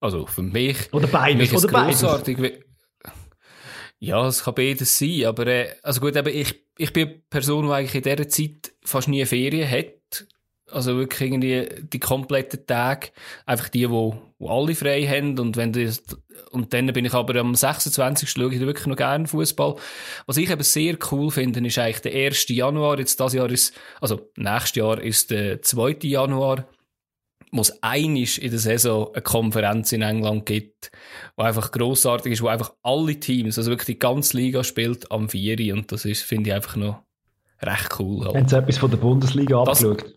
Also 0.00 0.26
für 0.26 0.43
mich. 0.43 0.93
Oder 0.93 1.07
beides. 1.07 1.53
Oder 1.64 1.85
großartig. 1.87 2.37
Beides. 2.37 2.64
Ja, 3.99 4.26
es 4.26 4.45
kann 4.45 4.55
beides 4.55 4.99
sein, 4.99 5.25
aber 5.25 5.47
äh, 5.47 5.76
also 5.83 6.00
gut, 6.03 6.14
eben, 6.14 6.29
ich, 6.29 6.62
ich 6.76 6.93
bin 6.93 7.09
eine 7.09 7.19
Person, 7.31 7.67
die 7.67 7.73
eigentlich 7.73 7.95
in 7.95 8.03
dieser 8.03 8.29
Zeit 8.29 8.75
fast 8.85 9.09
nie 9.09 9.25
Ferien 9.25 9.71
hat. 9.71 9.87
Also 10.71 10.97
wirklich 10.97 11.21
irgendwie 11.21 11.68
die 11.92 12.00
kompletten 12.00 12.66
Tage, 12.66 13.09
einfach 13.44 13.68
die, 13.68 13.90
wo, 13.90 14.16
wo 14.38 14.49
alle 14.49 14.75
frei 14.75 15.06
haben 15.06 15.38
und 15.38 15.56
wenn 15.56 15.73
die, 15.73 15.90
und 16.50 16.73
dann 16.73 16.87
bin 16.87 17.04
ich 17.04 17.12
aber 17.12 17.38
am 17.38 17.54
26. 17.54 18.30
schaue 18.30 18.54
ich 18.54 18.61
wirklich 18.61 18.87
noch 18.87 18.97
gerne 18.97 19.26
Fußball. 19.26 19.76
Was 20.26 20.37
ich 20.38 20.50
eben 20.50 20.62
sehr 20.62 20.97
cool 21.11 21.30
finde, 21.30 21.64
ist 21.66 21.78
eigentlich 21.78 22.00
der 22.00 22.14
1. 22.14 22.49
Januar, 22.49 22.99
jetzt 22.99 23.21
das 23.21 23.35
Jahr 23.35 23.50
ist, 23.50 23.75
also 24.00 24.30
nächstes 24.37 24.76
Jahr 24.76 25.00
ist 25.00 25.30
der 25.30 25.61
2. 25.61 25.99
Januar, 26.02 26.66
wo 27.52 27.61
es 27.61 27.83
einisch 27.83 28.38
in 28.38 28.50
der 28.50 28.59
Saison 28.59 29.12
eine 29.12 29.23
Konferenz 29.23 29.92
in 29.92 30.02
England 30.02 30.47
gibt, 30.47 30.90
wo 31.37 31.44
einfach 31.44 31.71
grossartig 31.71 32.33
ist, 32.33 32.42
wo 32.42 32.49
einfach 32.49 32.73
alle 32.83 33.21
Teams, 33.21 33.59
also 33.59 33.71
wirklich 33.71 33.87
die 33.87 33.99
ganze 33.99 34.37
Liga 34.37 34.64
spielt 34.64 35.11
am 35.12 35.28
4. 35.28 35.75
und 35.75 35.92
das 35.92 36.04
ist, 36.04 36.23
finde 36.23 36.50
ich 36.50 36.56
einfach 36.56 36.76
noch 36.76 37.02
recht 37.62 37.99
cool. 37.99 38.25
Halt. 38.25 38.37
Haben 38.37 38.49
Sie 38.49 38.56
etwas 38.56 38.78
von 38.78 38.90
der 38.90 38.99
Bundesliga 38.99 39.64
das, 39.64 39.85
abgeschaut? 39.85 40.14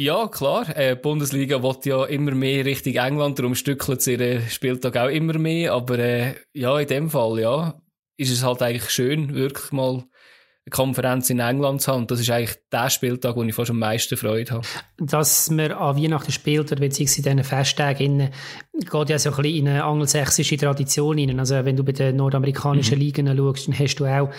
Ja, 0.00 0.28
klar. 0.28 0.76
Äh, 0.76 0.94
Bundesliga 0.94 1.60
will 1.60 1.74
ja 1.82 2.04
immer 2.04 2.30
mehr 2.30 2.64
Richtung 2.64 2.94
England, 2.94 3.36
darum 3.36 3.56
stückelt 3.56 4.00
sie 4.00 4.12
ihren 4.12 4.48
Spieltag 4.48 4.96
auch 4.96 5.08
immer 5.08 5.36
mehr. 5.36 5.72
Aber 5.72 5.98
äh, 5.98 6.36
ja, 6.52 6.78
in 6.78 6.86
dem 6.86 7.10
Fall, 7.10 7.40
ja, 7.40 7.82
ist 8.16 8.30
es 8.30 8.44
halt 8.44 8.62
eigentlich 8.62 8.90
schön, 8.90 9.34
wirklich 9.34 9.72
mal 9.72 10.04
Konferenz 10.70 11.30
in 11.30 11.40
England 11.40 11.82
zu 11.82 11.92
haben. 11.92 12.02
Und 12.02 12.10
das 12.10 12.20
ist 12.20 12.30
eigentlich 12.30 12.56
der 12.72 12.90
Spieltag, 12.90 13.36
wo 13.36 13.42
ich 13.42 13.54
fast 13.54 13.70
am 13.70 13.78
meisten 13.78 14.16
Freude 14.16 14.52
habe. 14.52 14.66
Dass 14.98 15.50
man 15.50 15.72
an 15.72 15.96
Weihnachten 15.96 16.32
spielt 16.32 16.72
oder 16.72 16.80
beziehungsweise 16.80 17.28
in 17.28 17.36
diesen 17.36 17.44
Festtagen 17.44 18.30
geht 18.72 19.08
ja 19.08 19.18
so 19.18 19.30
ein 19.30 19.36
bisschen 19.36 19.56
in 19.56 19.68
eine 19.68 19.84
angelsächsische 19.84 20.56
Tradition 20.56 21.18
rein. 21.18 21.38
Also 21.38 21.64
wenn 21.64 21.76
du 21.76 21.84
bei 21.84 21.92
den 21.92 22.16
nordamerikanischen 22.16 22.96
mhm. 22.96 23.04
Ligen 23.04 23.36
schaust, 23.36 23.68
dann 23.68 23.78
hast 23.78 23.96
du 23.96 24.06
auch 24.06 24.30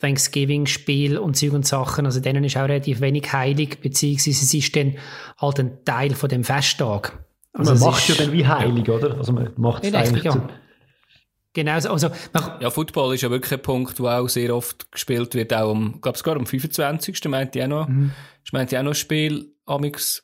Thanksgiving-Spiel 0.00 1.18
und 1.18 1.36
Zeug 1.36 1.52
und 1.52 1.66
Sachen. 1.66 2.06
Also 2.06 2.20
denen 2.20 2.44
ist 2.44 2.56
auch 2.56 2.62
relativ 2.62 3.00
wenig 3.00 3.32
heilig, 3.32 3.80
beziehungsweise 3.80 4.44
es 4.44 4.54
ist 4.54 4.76
dann 4.76 4.94
halt 5.38 5.60
ein 5.60 5.84
Teil 5.84 6.14
von 6.14 6.28
dem 6.28 6.44
Festtag. 6.44 7.18
Also 7.52 7.74
man 7.74 7.92
macht 7.92 8.08
ja 8.08 8.14
dann 8.16 8.32
wie 8.32 8.46
heilig, 8.46 8.88
oder? 8.88 9.16
Also 9.16 9.32
man 9.32 9.50
macht 9.56 9.84
es 9.84 9.94
eigentlich 9.94 10.24
ja. 10.24 10.48
Genau, 11.54 11.72
also, 11.72 12.10
ja, 12.60 12.70
Football 12.70 13.14
ist 13.14 13.22
ja 13.22 13.30
wirklich 13.30 13.52
ein 13.52 13.62
Punkt, 13.62 13.98
der 14.00 14.20
auch 14.20 14.28
sehr 14.28 14.54
oft 14.54 14.90
gespielt 14.90 15.34
wird, 15.34 15.54
auch 15.54 15.70
am, 15.70 16.00
glaube 16.00 16.18
sogar 16.18 16.36
am 16.36 16.46
25. 16.46 17.24
meint 17.28 17.54
ich 17.54 17.62
auch 17.62 17.68
noch, 17.68 17.88
mhm. 17.88 18.10
ich 18.44 18.52
meinte 18.52 18.76
auch 18.78 18.82
noch 18.82 18.90
ein 18.90 18.96
Spiel, 18.96 19.54
amix 19.64 20.20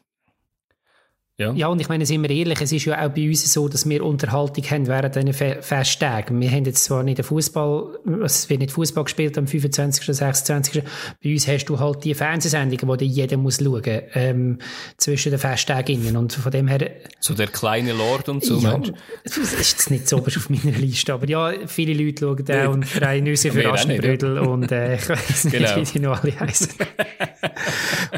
ja. 1.41 1.53
ja, 1.53 1.69
und 1.69 1.81
ich 1.81 1.89
meine, 1.89 2.05
sind 2.05 2.23
wir 2.23 2.29
ehrlich, 2.29 2.61
es 2.61 2.71
ist 2.71 2.85
ja 2.85 3.03
auch 3.03 3.09
bei 3.09 3.27
uns 3.27 3.51
so, 3.51 3.67
dass 3.67 3.89
wir 3.89 4.05
Unterhaltung 4.05 4.63
haben 4.65 4.87
während 4.87 5.17
diesen 5.17 5.33
Fe 5.33 5.59
Festtagen. 5.63 6.39
Wir 6.39 6.51
haben 6.51 6.67
jetzt 6.67 6.85
zwar 6.85 7.03
nicht 7.03 7.17
den 7.17 7.25
Fußball, 7.25 7.99
es 8.23 8.51
wird 8.51 8.61
nicht 8.61 8.73
Fußball 8.73 9.05
gespielt 9.05 9.39
am 9.39 9.47
25. 9.47 10.05
oder 10.05 10.15
26. 10.15 10.83
Bei 11.23 11.33
uns 11.33 11.49
hast 11.49 11.65
du 11.65 11.79
halt 11.79 12.05
die 12.05 12.13
Fernsehsendungen, 12.13 12.99
die 12.99 13.07
jeder 13.07 13.39
muss 13.39 13.57
schauen, 13.57 14.03
ähm, 14.15 14.59
zwischen 14.99 15.31
den 15.31 15.39
Festtagen 15.39 16.15
und 16.15 16.35
von 16.35 16.53
dem 16.53 16.69
her... 16.69 16.91
So 17.21 17.33
der 17.33 17.47
kleine 17.47 17.95
Lord 17.95 18.29
und 18.29 18.45
so, 18.45 18.59
ja, 18.59 18.79
Das 19.25 19.39
ist 19.39 19.59
jetzt 19.59 19.91
nicht 19.91 20.09
so 20.09 20.19
auf 20.19 20.51
meiner 20.51 20.77
Liste, 20.77 21.15
aber 21.15 21.27
ja, 21.27 21.53
viele 21.67 21.95
Leute 21.95 22.27
schauen 22.27 22.45
da 22.45 22.69
und 22.69 22.85
drei 22.95 23.21
Nüsse 23.21 23.51
für 23.51 23.73
Aschenbrödel 23.73 24.39
und 24.39 24.71
äh, 24.71 24.97
ich 24.97 25.09
weiß 25.09 25.45
nicht, 25.45 25.57
genau. 25.57 25.77
wie 25.77 25.85
die 25.85 26.01
noch 26.01 26.23
alle 26.23 26.39
heißen. 26.39 26.69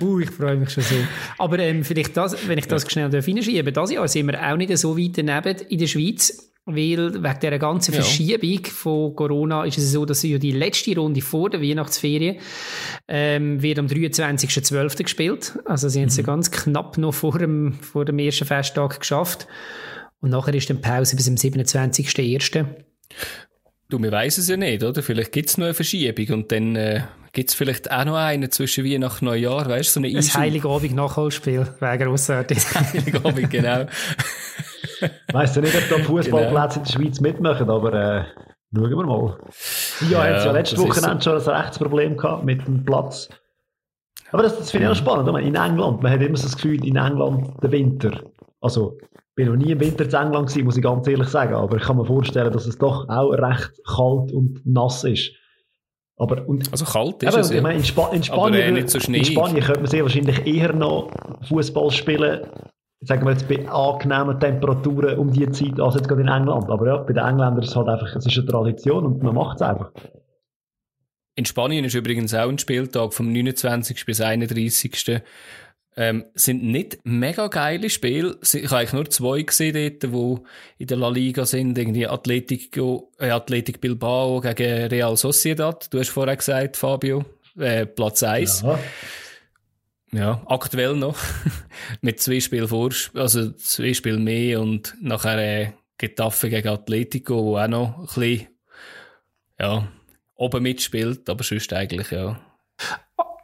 uh, 0.07 0.21
ich 0.21 0.31
freue 0.31 0.57
mich 0.57 0.71
schon 0.71 0.83
so. 0.83 0.95
Aber 1.39 1.59
ähm, 1.59 1.85
vielleicht 1.85 2.17
das, 2.17 2.49
wenn 2.49 2.59
ich 2.59 2.67
das 2.67 2.91
schnell 2.91 3.11
reinschieben 3.11 3.73
darf. 3.73 3.85
Dieses 3.85 3.97
Jahr 3.97 4.09
sind 4.09 4.27
wir 4.27 4.41
auch 4.43 4.57
nicht 4.57 4.77
so 4.77 4.99
weit 4.99 5.19
daneben 5.19 5.61
in 5.69 5.79
der 5.79 5.87
Schweiz. 5.87 6.49
Weil 6.65 7.13
wegen 7.13 7.39
dieser 7.43 7.59
ganzen 7.59 7.93
Verschiebung 7.93 8.65
ja. 8.65 8.71
von 8.71 9.17
Corona 9.17 9.65
ist 9.65 9.79
es 9.79 9.91
so, 9.91 10.05
dass 10.05 10.23
ja 10.23 10.39
die 10.39 10.53
letzte 10.53 10.95
Runde 10.95 11.21
vor 11.21 11.51
der 11.51 11.61
Weihnachtsferien 11.61 12.37
ähm, 13.09 13.61
wird 13.61 13.81
am 13.81 13.87
23.12. 13.87 15.03
gespielt. 15.03 15.59
Also 15.65 15.89
sie 15.89 16.01
haben 16.01 16.09
es 16.09 16.19
mhm. 16.19 16.23
ganz 16.23 16.53
knapp 16.53 16.99
noch 16.99 17.15
vor 17.15 17.37
dem, 17.37 17.73
vor 17.73 18.05
dem 18.05 18.21
ersten 18.21 18.45
Festtag 18.45 19.01
geschafft. 19.01 19.49
Und 20.21 20.31
nachher 20.31 20.55
ist 20.55 20.71
dann 20.71 20.81
Pause 20.81 21.17
bis 21.17 21.25
zum 21.25 21.35
27.01. 21.35 22.65
Du, 23.89 24.01
wir 24.01 24.13
weiss 24.13 24.39
es 24.39 24.49
ja 24.49 24.57
nicht, 24.57 24.85
oder? 24.85 25.03
Vielleicht 25.03 25.33
gibt 25.33 25.49
es 25.49 25.59
noch 25.59 25.65
eine 25.65 25.75
Verschiebung 25.75 26.29
und 26.29 26.53
dann 26.53 26.77
äh, 26.77 27.03
gibt 27.33 27.49
es 27.49 27.55
vielleicht 27.55 27.91
auch 27.91 28.05
noch 28.05 28.17
eine 28.17 28.51
zwischen 28.51 28.85
Weihnachten 28.85 29.27
und 29.27 29.33
Neujahr, 29.33 29.69
weißt 29.69 29.97
du, 29.97 30.01
so 30.01 30.07
eine 30.07 30.17
Ein 30.17 30.23
Heiligabend-Nachholspiel, 30.23 31.67
wäre 31.81 31.99
grossartig. 31.99 32.59
Heiligabend, 32.75 33.51
genau. 33.51 33.87
weißt 35.33 35.57
du 35.57 35.61
nicht, 35.63 35.75
ob 35.75 35.89
da 35.89 36.05
Fußballplätze 36.05 36.51
genau. 36.51 36.75
in 36.75 36.83
der 36.85 36.93
Schweiz 36.93 37.21
mitmachen, 37.21 37.71
aber 37.71 37.93
äh, 37.95 38.25
schauen 38.75 38.91
wir 38.91 39.07
mal. 39.07 39.39
Ja, 40.11 40.29
ja 40.29 40.37
hat 40.37 40.45
ja 40.45 40.53
letzte 40.53 40.79
Wochenende 40.79 41.23
so. 41.23 41.39
schon 41.39 41.55
ein 41.55 41.61
Rechtsproblem 41.63 42.17
gehabt 42.17 42.45
mit 42.45 42.67
dem 42.67 42.85
Platz. 42.85 43.29
Aber 44.31 44.43
das, 44.43 44.59
das 44.59 44.71
finde 44.71 44.87
ich 44.87 44.93
auch 44.93 44.97
spannend. 44.97 45.29
In 45.39 45.55
England, 45.55 46.03
man 46.03 46.13
hat 46.13 46.21
immer 46.21 46.37
so 46.37 46.45
das 46.45 46.57
Gefühl, 46.57 46.85
in 46.85 46.97
England 46.97 47.63
der 47.63 47.73
Winter, 47.73 48.23
also 48.61 48.99
bin 49.35 49.49
noch 49.49 49.57
nie 49.57 49.73
im 49.73 49.81
Winter 49.81 50.05
in 50.05 50.13
England 50.13 50.49
gewesen, 50.49 50.65
muss 50.65 50.77
ich 50.77 50.83
ganz 50.83 51.07
ehrlich 51.07 51.29
sagen, 51.29 51.55
aber 51.55 51.79
ich 51.79 51.83
kann 51.83 51.97
mir 51.97 52.05
vorstellen, 52.05 52.53
dass 52.53 52.67
es 52.67 52.77
doch 52.77 53.09
auch 53.09 53.31
recht 53.31 53.73
kalt 53.87 54.33
und 54.33 54.61
nass 54.65 55.05
ist. 55.05 55.33
Aber, 56.17 56.47
und, 56.47 56.71
also 56.71 56.85
kalt 56.85 57.23
ist 57.23 57.33
eben, 57.33 57.41
es, 57.41 57.51
ja. 57.51 57.63
meine, 57.63 57.79
in, 57.79 57.85
Spa 57.85 58.11
in, 58.13 58.23
Spanien, 58.23 58.77
äh, 58.77 58.87
so 58.87 58.99
in 58.99 59.25
Spanien 59.25 59.65
könnte 59.65 59.81
man 59.81 59.91
sehr 59.91 60.03
wahrscheinlich 60.03 60.47
eher 60.47 60.73
noch 60.73 61.11
Fußball 61.49 61.91
spielen, 61.91 62.47
sagen 63.01 63.25
wir 63.25 63.33
jetzt 63.33 63.49
bei 63.49 63.69
angenehmen 63.69 64.39
Temperaturen 64.39 65.19
um 65.19 65.33
die 65.33 65.51
Zeit, 65.51 65.81
als 65.81 65.95
jetzt 65.95 66.09
gerade 66.09 66.23
in 66.23 66.29
England. 66.29 66.71
Aber 66.71 66.87
ja, 66.87 66.97
bei 66.99 67.13
den 67.13 67.25
Engländern 67.25 67.63
ist 67.63 67.71
es 67.71 67.77
halt 67.77 67.89
einfach, 67.89 68.15
es 68.15 68.27
ist 68.27 68.39
eine 68.39 68.47
Tradition 68.47 69.07
und 69.07 69.23
man 69.23 69.35
macht 69.35 69.57
es 69.57 69.63
einfach. 69.63 69.91
In 71.35 71.47
Spanien 71.47 71.85
ist 71.85 71.95
übrigens 71.95 72.35
auch 72.35 72.49
ein 72.49 72.59
Spieltag 72.59 73.15
vom 73.15 73.33
29. 73.33 74.05
bis 74.05 74.21
31. 74.21 75.23
Ähm, 75.95 76.25
sind 76.35 76.63
nicht 76.63 76.99
mega 77.05 77.49
geile 77.49 77.91
Spiele. 77.91 78.39
Ich 78.43 78.65
habe 78.65 78.79
eigentlich 78.79 78.93
nur 78.95 79.11
zwei 79.11 79.43
gesehen 79.43 79.75
dort, 79.75 80.03
die 80.15 80.43
in 80.79 80.87
der 80.87 80.97
La 80.97 81.09
Liga 81.11 81.45
sind. 81.45 81.77
Irgendwie 81.77 82.07
Atletico, 82.07 83.13
äh, 83.19 83.31
Athletic 83.31 83.81
Bilbao 83.81 84.41
gegen 84.41 84.87
Real 84.87 85.17
Sociedad. 85.17 85.93
Du 85.93 85.99
hast 85.99 86.09
vorher 86.09 86.37
gesagt, 86.37 86.79
Fabio, 86.79 87.27
äh, 87.59 87.85
Platz 87.85 88.23
1. 88.23 88.63
Ja. 88.63 88.79
ja. 90.13 90.43
aktuell 90.47 90.97
noch. 90.97 91.19
Mit 92.01 92.21
zwei 92.21 92.41
Spielen 92.41 92.69
vor, 92.69 92.91
also 93.15 93.51
zwei 93.53 93.93
Spiele 93.93 94.19
mehr 94.19 94.63
und 94.63 94.97
nachher 95.03 95.39
äh, 95.39 95.73
Getafe 95.99 96.49
gegen 96.49 96.69
Atletico, 96.69 97.45
wo 97.45 97.59
auch 97.59 97.69
noch 97.69 97.99
ein 97.99 98.07
bisschen, 98.07 98.49
ja, 99.61 99.87
oben 100.37 100.63
mitspielt, 100.63 101.29
aber 101.29 101.45
sonst 101.45 101.73
eigentlich, 101.75 102.11
ja 102.11 102.41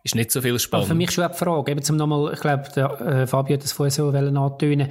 ist 0.03 0.15
nicht 0.15 0.31
so 0.31 0.41
viel 0.41 0.59
spannend. 0.59 0.85
Aber 0.85 0.95
für 0.95 0.97
mich 0.97 1.11
schon 1.11 1.25
eine 1.25 1.35
Frage, 1.35 1.71
eben 1.71 1.83
zum 1.83 1.97
nochmal, 1.97 2.33
ich 2.33 2.41
glaube, 2.41 2.65
der, 2.75 3.01
äh, 3.01 3.27
Fabio 3.27 3.55
hat 3.55 3.65
das 3.65 3.73
vorher 3.73 3.91
so 3.91 4.09
antönen 4.11 4.91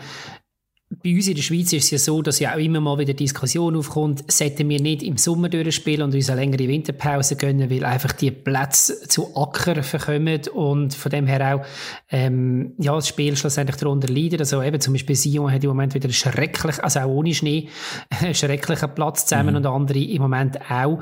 bei 0.90 1.14
uns 1.14 1.28
in 1.28 1.36
der 1.36 1.42
Schweiz 1.42 1.74
ist 1.74 1.86
es 1.86 1.92
ja 1.92 1.98
so, 1.98 2.22
dass 2.22 2.40
ja 2.40 2.54
auch 2.54 2.60
immer 2.60 2.80
mal 2.80 2.98
wieder 2.98 3.14
Diskussion 3.14 3.76
aufkommt, 3.76 4.32
sollten 4.32 4.70
wir 4.70 4.82
nicht 4.82 5.04
im 5.04 5.18
Sommer 5.18 5.50
durchspielen 5.50 6.02
und 6.02 6.16
uns 6.16 6.30
eine 6.30 6.40
längere 6.40 6.68
Winterpause 6.68 7.36
gönnen, 7.36 7.70
weil 7.70 7.84
einfach 7.84 8.14
die 8.14 8.32
Plätze 8.32 9.08
zu 9.08 9.36
Acker 9.36 9.84
verkommen 9.84 10.40
und 10.54 10.94
von 10.94 11.12
dem 11.12 11.28
her 11.28 11.56
auch 11.56 11.66
ähm, 12.10 12.74
ja, 12.78 12.96
das 12.96 13.10
Spiel 13.10 13.36
schlussendlich 13.36 13.76
darunter 13.76 14.08
leidet. 14.08 14.40
Also 14.40 14.64
eben 14.64 14.80
zum 14.80 14.94
Beispiel 14.94 15.16
Sion 15.16 15.52
hat 15.52 15.64
im 15.64 15.70
Moment 15.70 15.94
wieder 15.94 16.10
schrecklich, 16.10 16.82
also 16.82 17.02
auch 17.02 17.08
ohne 17.08 17.34
Schnee, 17.34 17.68
einen 18.10 18.34
schrecklichen 18.34 18.96
Platz 18.96 19.26
zusammen 19.26 19.52
mhm. 19.52 19.58
und 19.58 19.66
andere 19.66 20.00
im 20.00 20.22
Moment 20.22 20.72
auch. 20.72 21.02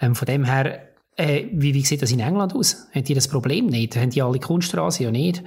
Ähm, 0.00 0.14
von 0.14 0.26
dem 0.26 0.44
her 0.44 0.93
äh, 1.16 1.44
wie, 1.52 1.74
wie 1.74 1.84
sieht 1.84 2.02
das 2.02 2.12
in 2.12 2.20
England 2.20 2.54
aus? 2.54 2.88
Haben 2.94 3.04
die 3.04 3.14
das 3.14 3.28
Problem 3.28 3.66
nicht? 3.66 3.96
Haben 3.96 4.10
die 4.10 4.22
alle 4.22 4.38
Kunststraße 4.38 5.04
ja 5.04 5.10
nicht? 5.10 5.42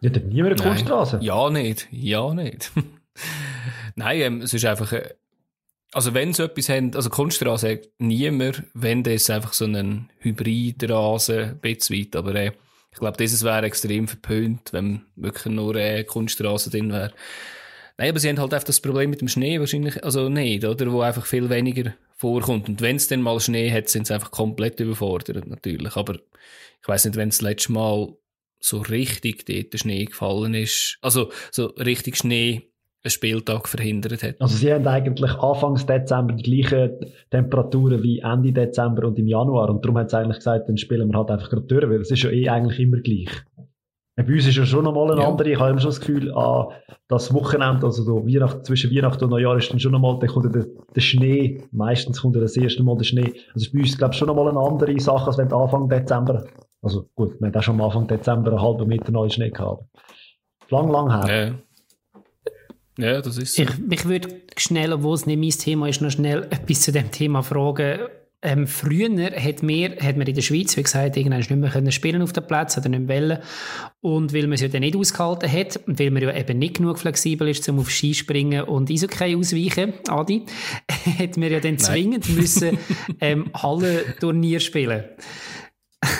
Ja, 0.00 0.10
dann 0.10 0.28
niemand 0.28 0.60
eine 0.60 0.70
Kunststraße. 0.70 1.20
Ja, 1.22 1.48
nicht. 1.50 1.88
Ja, 1.90 2.34
nicht. 2.34 2.72
Nein, 3.94 4.20
ähm, 4.20 4.40
es 4.40 4.52
ist 4.52 4.64
einfach, 4.64 4.92
äh, 4.92 5.14
also 5.92 6.14
wenn 6.14 6.32
sie 6.32 6.44
etwas 6.44 6.68
haben, 6.68 6.94
also 6.94 7.10
Kunststraße 7.10 7.70
hat 7.70 7.88
niemand, 7.98 8.64
wenn 8.74 9.02
das 9.02 9.30
einfach 9.30 9.52
so 9.52 9.64
ein 9.64 10.10
Hybridrasen, 10.18 11.38
ein 11.38 11.58
bisschen 11.58 11.98
weit, 11.98 12.16
aber 12.16 12.34
äh, 12.34 12.52
ich 12.90 12.98
glaube, 12.98 13.16
dieses 13.16 13.42
wäre 13.42 13.64
extrem 13.64 14.08
verpönt, 14.08 14.72
wenn 14.72 15.02
wirklich 15.16 15.52
nur 15.54 15.76
äh, 15.76 16.04
Kunststraße 16.04 16.70
drin 16.70 16.92
wäre. 16.92 17.12
Nein, 17.98 18.10
aber 18.10 18.18
sie 18.18 18.28
haben 18.28 18.40
halt 18.40 18.54
einfach 18.54 18.66
das 18.66 18.80
Problem 18.80 19.10
mit 19.10 19.20
dem 19.20 19.28
Schnee 19.28 19.60
wahrscheinlich, 19.60 20.02
also 20.02 20.28
nicht, 20.28 20.64
oder? 20.64 20.92
Wo 20.92 21.00
einfach 21.00 21.26
viel 21.26 21.50
weniger 21.50 21.92
vorkommt. 22.16 22.68
Und 22.68 22.80
wenn 22.80 22.96
es 22.96 23.08
dann 23.08 23.22
mal 23.22 23.40
Schnee 23.40 23.70
hat, 23.70 23.88
sind 23.88 24.06
sie 24.06 24.14
einfach 24.14 24.30
komplett 24.30 24.80
überfordert, 24.80 25.46
natürlich. 25.46 25.96
Aber 25.96 26.14
ich 26.14 26.88
weiß 26.88 27.04
nicht, 27.04 27.16
wenn 27.16 27.30
das 27.30 27.42
letzte 27.42 27.72
Mal 27.72 28.14
so 28.60 28.78
richtig 28.78 29.44
dort 29.46 29.72
der 29.72 29.78
Schnee 29.78 30.04
gefallen 30.04 30.54
ist, 30.54 30.98
also 31.02 31.30
so 31.50 31.66
richtig 31.66 32.16
Schnee 32.16 32.72
einen 33.04 33.10
Spieltag 33.10 33.68
verhindert 33.68 34.22
hat. 34.22 34.40
Also 34.40 34.56
sie 34.56 34.72
haben 34.72 34.86
eigentlich 34.86 35.32
Anfangs 35.32 35.84
Dezember 35.86 36.34
die 36.34 36.42
gleichen 36.44 37.12
Temperaturen 37.30 38.02
wie 38.02 38.20
Ende 38.20 38.52
Dezember 38.52 39.08
und 39.08 39.18
im 39.18 39.26
Januar 39.26 39.70
und 39.70 39.84
darum 39.84 39.98
haben 39.98 40.08
sie 40.08 40.16
eigentlich 40.16 40.36
gesagt, 40.38 40.68
dann 40.68 40.76
spielen 40.76 41.08
wir 41.10 41.18
halt 41.18 41.30
einfach 41.30 41.50
gerade 41.50 41.66
durch, 41.66 41.88
weil 41.88 42.00
es 42.00 42.10
ist 42.12 42.22
ja 42.22 42.30
eh 42.30 42.48
eigentlich 42.48 42.78
immer 42.78 42.98
gleich. 42.98 43.28
Bei 44.16 44.24
uns 44.24 44.46
ist 44.46 44.56
ja 44.56 44.66
schon 44.66 44.84
nochmal 44.84 45.10
eine 45.12 45.22
ja. 45.22 45.28
andere. 45.28 45.50
Ich 45.50 45.58
habe 45.58 45.70
immer 45.70 45.80
schon 45.80 45.90
das 45.90 46.00
Gefühl, 46.00 46.32
ah, 46.34 46.68
das 47.08 47.32
Wochenende, 47.32 47.86
also 47.86 48.02
so 48.02 48.26
Weihnacht, 48.26 48.66
zwischen 48.66 48.94
Weihnachten 48.94 49.24
und 49.24 49.30
Neujahr 49.30 49.56
ist 49.56 49.72
dann 49.72 49.80
schon 49.80 49.92
nochmal, 49.92 50.18
dann 50.18 50.28
kommt 50.28 50.54
der, 50.54 50.66
der 50.94 51.00
Schnee. 51.00 51.62
Meistens 51.72 52.20
kommt 52.20 52.36
das 52.36 52.56
erste 52.56 52.82
Mal 52.82 52.96
der 52.98 53.04
Schnee. 53.04 53.32
Also 53.54 53.70
bei 53.72 53.80
uns, 53.80 53.96
glaube 53.96 54.12
ich, 54.12 54.18
schon 54.18 54.28
nochmal 54.28 54.48
eine 54.48 54.60
andere 54.60 54.98
Sache, 55.00 55.26
als 55.28 55.38
wenn 55.38 55.48
du 55.48 55.56
Anfang 55.56 55.88
Dezember, 55.88 56.44
also 56.82 57.08
gut, 57.14 57.40
wir 57.40 57.46
haben 57.46 57.56
auch 57.56 57.62
schon 57.62 57.80
am 57.80 57.86
Anfang 57.86 58.06
Dezember 58.06 58.50
einen 58.50 58.60
halben 58.60 58.86
Meter 58.86 59.12
neuen 59.12 59.30
Schnee 59.30 59.50
gehabt. 59.50 59.84
Lang, 60.68 60.90
lang 60.90 61.24
her. 61.24 61.54
Ja. 62.98 63.06
ja, 63.06 63.20
das 63.22 63.38
ist 63.38 63.54
so. 63.54 63.62
Ich, 63.62 63.70
ich 63.90 64.08
würde 64.08 64.28
schnell, 64.58 64.92
obwohl 64.92 65.14
es 65.14 65.24
nicht 65.24 65.38
mein 65.38 65.50
Thema 65.50 65.88
ist, 65.88 66.02
noch 66.02 66.10
schnell 66.10 66.44
etwas 66.50 66.82
zu 66.82 66.92
dem 66.92 67.10
Thema 67.10 67.42
fragen 67.42 68.08
ähm, 68.42 68.66
früher 68.66 69.08
hat, 69.08 69.62
mir, 69.62 69.96
hat 70.00 70.16
man 70.16 70.26
in 70.26 70.34
der 70.34 70.42
Schweiz, 70.42 70.76
wie 70.76 70.82
gesagt, 70.82 71.16
irgendwann 71.16 71.38
nicht 71.38 71.50
mehr 71.50 71.70
können 71.70 71.92
spielen 71.92 72.22
auf 72.22 72.32
dem 72.32 72.46
Platz 72.46 72.76
oder 72.76 72.88
nicht 72.88 73.08
wollen. 73.08 73.38
Und 74.00 74.34
weil 74.34 74.42
man 74.42 74.54
es 74.54 74.62
ja 74.62 74.68
dann 74.68 74.80
nicht 74.80 74.96
ausgehalten 74.96 75.50
hat 75.50 75.80
und 75.86 75.98
weil 76.00 76.10
man 76.10 76.22
ja 76.22 76.34
eben 76.34 76.58
nicht 76.58 76.78
genug 76.78 76.98
flexibel 76.98 77.48
ist, 77.48 77.68
um 77.68 77.78
auf 77.78 77.88
Skispringen 77.88 78.64
und 78.64 78.90
Eishockey 78.90 79.36
ausweichen, 79.36 79.94
Adi, 80.08 80.44
hat 81.18 81.36
man 81.36 81.52
ja 81.52 81.60
dann 81.60 81.78
zwingend 81.78 82.28
müssen 82.30 82.78
ähm, 83.20 83.50
Hallenturnier 83.54 84.60
spielen. 84.60 85.04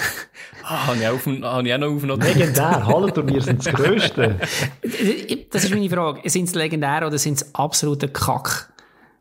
Ah, 0.64 0.86
habe 0.86 0.98
ich, 0.98 1.08
auch, 1.08 1.26
habe 1.26 1.66
ich 1.66 1.74
auch 1.74 1.78
noch 1.78 1.88
aufgenommen. 1.88 2.22
Legendär, 2.22 2.86
Hallenturnier 2.86 3.40
sind 3.40 3.66
das 3.66 3.74
Größte. 3.74 4.38
Das 5.50 5.64
ist 5.64 5.70
meine 5.74 5.90
Frage. 5.90 6.30
Sind 6.30 6.44
es 6.44 6.54
legendär 6.54 7.04
oder 7.04 7.18
sind 7.18 7.34
es 7.34 7.54
absolute 7.54 8.06
Kack? 8.06 8.71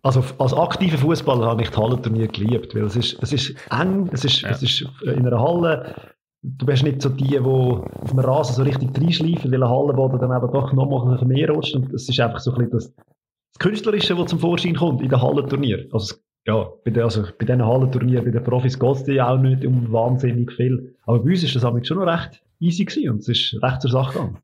Also 0.03 0.23
als 0.39 0.53
aktiver 0.53 0.97
Fußballer 0.97 1.45
habe 1.45 1.61
ich 1.61 1.69
die 1.69 1.77
Hallenturnier 1.77 2.27
geliebt, 2.27 2.73
weil 2.73 2.85
es 2.85 2.95
ist, 2.95 3.21
es 3.21 3.33
ist 3.33 3.55
eng, 3.69 4.09
es 4.11 4.25
ist, 4.25 4.41
ja. 4.41 4.49
es 4.49 4.63
ist 4.63 4.83
in 5.03 5.27
einer 5.27 5.39
Halle, 5.39 5.95
du 6.41 6.65
bist 6.65 6.83
nicht 6.83 7.03
so 7.03 7.09
die, 7.09 7.27
die 7.27 7.39
auf 7.39 8.09
dem 8.09 8.19
Rasen 8.19 8.55
so 8.55 8.63
richtig 8.63 8.89
reinschleifen, 8.97 9.51
weil 9.51 9.61
eine 9.61 9.71
Hallenboden 9.71 10.19
dann 10.19 10.35
eben 10.35 10.51
doch 10.51 10.73
noch 10.73 10.89
mal 10.89 11.23
mehr 11.25 11.51
rutscht 11.51 11.75
und 11.75 11.93
es 11.93 12.09
ist 12.09 12.19
einfach 12.19 12.39
so 12.39 12.51
ein 12.51 12.57
bisschen 12.57 12.71
das, 12.71 12.95
das 12.95 13.59
Künstlerische, 13.59 14.17
was 14.17 14.31
zum 14.31 14.39
Vorschein 14.39 14.75
kommt 14.75 15.01
in 15.01 15.09
den 15.09 15.21
Hallenturnier. 15.21 15.87
Also, 15.91 16.15
ja, 16.47 16.67
bei, 16.83 16.89
den, 16.89 17.03
also 17.03 17.21
bei 17.37 17.45
diesen 17.45 17.63
Hallenturnieren, 17.63 18.25
bei 18.25 18.31
den 18.31 18.43
Profis 18.43 18.79
geht 18.79 18.95
es 18.95 19.05
ja 19.05 19.29
auch 19.29 19.37
nicht 19.37 19.63
um 19.63 19.91
wahnsinnig 19.91 20.51
viel. 20.53 20.95
Aber 21.05 21.19
bei 21.19 21.29
uns 21.29 21.43
ist 21.43 21.55
das 21.55 21.61
schon 21.61 21.97
noch 21.97 22.07
recht 22.07 22.41
easy 22.59 22.85
gewesen 22.85 23.11
und 23.11 23.19
es 23.19 23.27
ist 23.27 23.61
recht 23.61 23.81
zur 23.81 23.91
Sache 23.91 24.13
gegangen 24.13 24.37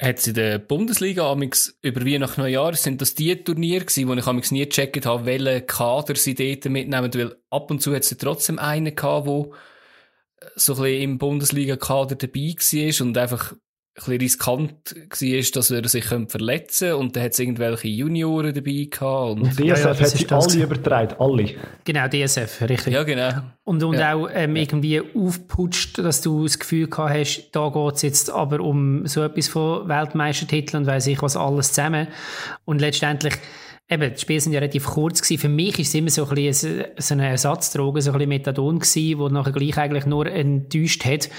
hat 0.00 0.18
es 0.18 0.26
in 0.26 0.34
der 0.34 0.58
Bundesliga 0.58 1.30
amix 1.30 1.78
über 1.80 2.04
Weihnachten 2.04 2.40
Neujahr, 2.40 2.74
sind 2.74 3.00
das 3.00 3.14
die 3.14 3.34
Turniere 3.42 3.84
gewesen, 3.84 4.08
wo 4.08 4.14
ich 4.14 4.26
amix 4.26 4.50
nie 4.50 4.64
gecheckt 4.64 5.06
habe, 5.06 5.24
welche 5.24 5.62
Kader 5.62 6.16
sie 6.16 6.34
dort 6.34 6.66
mitnehmen, 6.66 7.14
weil 7.14 7.36
ab 7.50 7.70
und 7.70 7.80
zu 7.80 7.94
hat 7.94 8.02
es 8.02 8.16
trotzdem 8.18 8.58
einen 8.58 8.94
gehabt, 8.94 9.26
der 9.26 9.46
so 10.54 10.74
ein 10.74 10.82
bisschen 10.82 11.02
im 11.02 11.18
Bundesliga-Kader 11.18 12.16
dabei 12.16 12.54
war 12.54 13.06
und 13.06 13.18
einfach 13.18 13.54
bisschen 13.96 14.18
riskant 14.18 14.94
war, 14.94 15.50
dass 15.54 15.70
er 15.70 15.88
sich 15.88 16.04
verletzen 16.04 16.88
könnte. 16.88 16.96
Und 16.96 17.16
dann 17.16 17.24
hat 17.24 17.32
es 17.32 17.38
irgendwelche 17.38 17.88
Junioren 17.88 18.54
dabei 18.54 18.88
gehabt. 18.90 19.32
Und, 19.32 19.42
und 19.42 19.52
DSF 19.52 19.64
ja, 19.64 19.76
ja, 19.76 19.88
hat 19.88 20.08
sich 20.08 20.32
alle 20.32 20.62
übertragen, 20.62 21.14
alle. 21.18 21.54
Genau, 21.84 22.06
DSF, 22.08 22.62
richtig. 22.68 22.92
Ja, 22.92 23.02
genau. 23.02 23.30
Und, 23.64 23.82
und 23.82 23.98
ja. 23.98 24.14
auch 24.14 24.28
ähm, 24.32 24.56
irgendwie 24.56 25.00
aufputscht, 25.00 25.98
dass 25.98 26.20
du 26.20 26.44
das 26.44 26.58
Gefühl 26.58 26.88
gehabt 26.88 27.14
hast, 27.14 27.50
da 27.52 27.68
geht 27.70 27.94
es 27.94 28.02
jetzt 28.02 28.30
aber 28.30 28.60
um 28.60 29.06
so 29.06 29.22
etwas 29.22 29.48
von 29.48 29.88
Weltmeistertiteln 29.88 30.82
und 30.82 30.86
weiss 30.88 31.06
ich 31.06 31.22
was 31.22 31.36
alles 31.36 31.68
zusammen. 31.72 32.08
Und 32.64 32.80
letztendlich 32.80 33.34
Eben, 33.88 34.12
die 34.12 34.20
Spiele 34.20 34.40
sind 34.40 34.52
ja 34.52 34.58
relativ 34.58 34.84
kurz 34.84 35.22
gewesen. 35.22 35.40
Für 35.40 35.48
mich 35.48 35.78
ist 35.78 35.88
es 35.88 35.94
immer 35.94 36.10
so 36.10 36.26
ein 36.26 36.34
bisschen 36.34 36.86
so 36.98 37.14
eine 37.14 37.28
Ersatzdroge, 37.28 38.02
so 38.02 38.10
ein 38.10 38.14
bisschen 38.14 38.28
Methadon 38.30 38.80
gewesen, 38.80 39.18
wo 39.20 39.28
nachher 39.28 39.52
gleich 39.52 39.78
eigentlich 39.78 40.06
nur 40.06 40.26
enttäuscht 40.26 41.04
hat. 41.04 41.30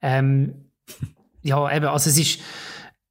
Ähm, 0.00 0.70
ja, 1.42 1.74
eben, 1.74 1.86
also 1.86 2.10
es 2.10 2.18
ist, 2.18 2.40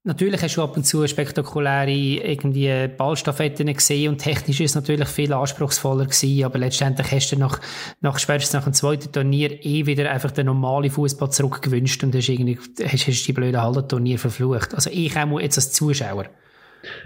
natürlich 0.04 0.42
hast 0.42 0.56
du 0.56 0.64
ab 0.64 0.76
und 0.78 0.86
zu 0.86 1.06
spektakuläre 1.08 1.92
irgendwie 1.92 2.88
Ballstaffetten 2.88 3.74
gesehen 3.74 4.12
und 4.12 4.18
technisch 4.20 4.60
ist 4.60 4.72
es 4.72 4.76
natürlich 4.76 5.08
viel 5.08 5.34
anspruchsvoller 5.34 6.06
gewesen, 6.06 6.44
aber 6.44 6.60
letztendlich 6.60 7.12
hast 7.12 7.32
du 7.32 7.38
nach, 7.38 7.60
nach 8.02 8.20
spätestens 8.20 8.54
nach 8.54 8.64
dem 8.64 8.74
zweiten 8.74 9.12
Turnier 9.12 9.64
eh 9.64 9.86
wieder 9.86 10.10
einfach 10.10 10.32
den 10.32 10.48
normalen 10.48 10.90
Fußball 10.90 11.32
zurückgewünscht 11.32 12.04
und 12.04 12.16
hast 12.16 12.30
irgendwie, 12.30 12.58
hast, 12.84 13.08
hast 13.08 13.28
die 13.28 13.34
blöde 13.34 13.62
Hallenturnier 13.62 14.20
verflucht. 14.20 14.74
Also 14.74 14.90
ich 14.92 15.16
auch 15.18 15.40
jetzt 15.40 15.58
als 15.58 15.72
Zuschauer. 15.72 16.26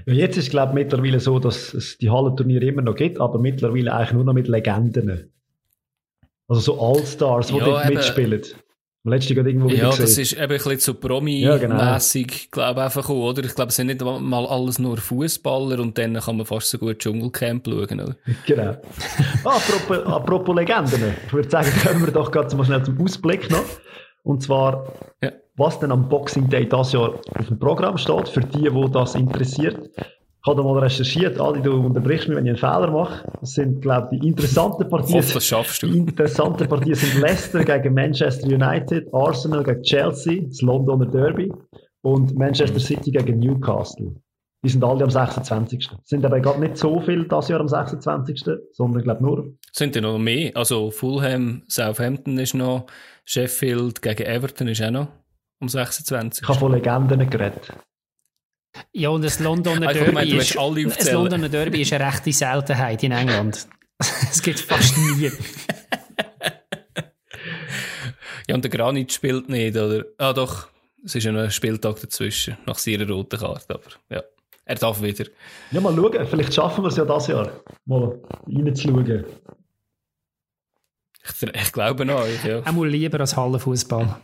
Ja, 0.06 0.13
jetzt 0.13 0.38
ist 0.38 0.46
es, 0.46 0.50
glaube 0.51 0.72
ich, 0.72 0.86
mittlerweile 0.86 1.20
so, 1.20 1.39
dass 1.39 1.74
es 1.74 1.98
die 1.98 2.10
Hallenturniere 2.10 2.65
immer 2.65 2.84
noch 2.84 2.96
gibt, 2.96 3.20
aber 3.20 3.39
mittlerweile 3.39 3.94
eigentlich 3.94 4.13
nur 4.13 4.24
noch 4.24 4.34
mit 4.34 4.48
Legenden. 4.48 5.32
Also 6.48 6.62
so 6.62 6.82
Allstars, 6.82 7.48
die 7.48 7.58
ja, 7.58 7.65
dort 7.65 7.89
mitspielen. 7.89 8.44
Letzte 9.05 9.36
gerade 9.36 9.50
irgendwo 9.50 9.67
Ja, 9.67 9.89
das 9.89 10.17
ist 10.17 10.31
eben 10.31 10.43
ein 10.43 10.48
bisschen 10.48 10.79
zu 10.79 10.93
Promi-mässig, 10.93 11.41
ja, 11.41 11.57
genau. 11.57 12.48
glaube 12.51 12.79
ich, 12.79 12.86
einfach 12.86 13.10
auch, 13.10 13.29
oder? 13.31 13.43
Ich 13.43 13.53
glaube, 13.53 13.69
es 13.69 13.75
sind 13.75 13.88
nicht 13.88 14.01
mal 14.01 14.45
alles 14.45 14.79
nur 14.79 14.95
Fußballer 14.95 15.80
und 15.80 15.97
dann 15.97 16.13
kann 16.13 16.38
man 16.38 16.45
fast 16.45 16.69
so 16.69 16.78
gut 16.78 16.99
Dschungelcamp 16.99 17.67
schauen, 17.67 17.99
oder? 17.99 18.15
Genau. 18.45 18.78
Ah, 19.43 19.58
apropos, 19.58 20.06
apropos 20.06 20.56
Legenden. 20.56 21.15
Ich 21.28 21.34
würde 21.34 21.49
sagen, 21.49 21.69
kommen 21.86 22.06
wir 22.06 22.13
doch 22.13 22.32
ganz 22.32 22.56
mal 22.56 22.63
schnell 22.63 22.84
zum 22.84 22.99
Ausblick 23.01 23.51
noch. 23.51 23.65
Und 24.23 24.41
zwar, 24.41 24.93
ja. 25.21 25.34
was 25.58 25.80
denn 25.80 25.91
am 25.91 26.08
Boxing 26.08 26.49
Day 26.49 26.65
das 26.67 26.93
Jahr 26.93 27.19
auf 27.38 27.47
dem 27.47 27.60
Programm 27.60 27.97
steht, 27.97 28.30
für 28.30 28.39
die, 28.39 28.69
die 28.69 28.91
das 28.91 29.15
interessiert. 29.15 29.89
Ich 30.45 30.49
habe 30.49 30.62
mal 30.62 30.77
recherchiert, 30.77 31.39
Adi, 31.39 31.62
du 31.62 31.71
unterbrichst 31.86 32.27
mich, 32.27 32.36
wenn 32.36 32.45
ich 32.45 32.49
einen 32.49 32.58
Fehler 32.58 32.91
mache. 32.91 33.32
Das 33.39 33.53
sind, 33.53 33.82
glaube 33.82 34.10
ich, 34.12 34.19
die 34.19 34.27
interessanten 34.27 34.89
Partien. 34.89 35.19
Hoffe, 35.19 35.36
das 35.36 35.45
schaffst 35.45 35.84
du. 35.84 35.88
Die 35.88 35.99
interessanten 35.99 36.67
Partien 36.67 36.95
sind 36.95 37.21
Leicester 37.21 37.63
gegen 37.63 37.93
Manchester 37.93 38.47
United, 38.47 39.08
Arsenal 39.13 39.63
gegen 39.63 39.82
Chelsea, 39.84 40.41
das 40.41 40.60
Londoner 40.62 41.06
Derby 41.06 41.49
und 42.01 42.38
Manchester 42.38 42.82
City 42.82 43.12
gegen 43.12 43.39
Newcastle. 43.39 44.15
Die 44.65 44.69
sind 44.69 44.84
alle 44.84 45.06
am 45.06 45.10
26. 45.10 45.89
Es 46.03 46.10
sind 46.10 46.25
aber 46.25 46.41
gerade 46.41 46.60
nicht 46.60 46.75
so 46.75 46.99
viel 46.99 47.25
das 47.25 47.47
Jahr 47.47 47.62
am 47.62 47.69
26., 47.69 48.43
sondern 48.73 49.01
glaube 49.01 49.23
nur. 49.23 49.53
Sind 49.71 49.95
ja 49.95 50.01
noch 50.01 50.17
mehr. 50.17 50.51
Also 50.56 50.91
Fulham, 50.91 51.63
Southampton 51.69 52.38
ist 52.38 52.53
noch, 52.53 52.88
Sheffield 53.23 54.01
gegen 54.01 54.23
Everton 54.23 54.67
ist 54.67 54.84
auch 54.84 54.91
noch 54.91 55.08
am 55.62 55.69
26. 55.69 56.43
Ich 56.43 56.49
habe 56.49 56.60
von 56.60 56.73
Legenden 56.73 57.29
geredet. 57.29 57.73
Ja, 58.91 59.09
und 59.09 59.23
das 59.23 59.39
Londoner 59.39 59.93
Derby, 59.93 60.12
meine, 60.12 60.36
ist, 60.36 60.55
das 60.55 61.12
Londoner 61.12 61.49
Derby 61.49 61.81
ist 61.81 61.93
eine 61.93 62.05
rechte 62.05 62.31
Seltenheit 62.31 63.03
in 63.03 63.12
England. 63.12 63.67
Es 64.29 64.41
gibt 64.41 64.59
fast 64.59 64.97
nie. 64.97 65.31
ja, 68.47 68.55
und 68.55 68.63
der 68.63 68.71
Granit 68.71 69.13
spielt 69.13 69.47
nicht, 69.47 69.77
oder? 69.77 70.03
Ah, 70.17 70.33
doch. 70.33 70.67
Es 71.05 71.15
ist 71.15 71.23
ja 71.23 71.31
noch 71.31 71.41
ein 71.41 71.51
Spieltag 71.51 72.01
dazwischen, 72.01 72.57
nach 72.65 72.77
seiner 72.77 73.07
roten 73.07 73.39
Karte, 73.39 73.75
aber 73.75 73.91
ja. 74.09 74.23
Er 74.65 74.75
darf 74.75 75.01
wieder. 75.01 75.25
Ja, 75.71 75.81
mal 75.81 75.95
schauen. 75.95 76.27
Vielleicht 76.27 76.53
schaffen 76.53 76.83
wir 76.83 76.88
es 76.88 76.97
ja 76.97 77.05
das 77.05 77.27
Jahr, 77.27 77.51
mal 77.86 78.19
reinzuschauen. 78.47 79.25
Ich, 81.25 81.43
ich 81.43 81.71
glaube 81.71 82.05
noch, 82.05 82.25
ja. 82.45 82.59
Er 82.59 82.71
muss 82.71 82.88
lieber 82.88 83.19
als 83.19 83.36
Hallenfußball. 83.36 84.15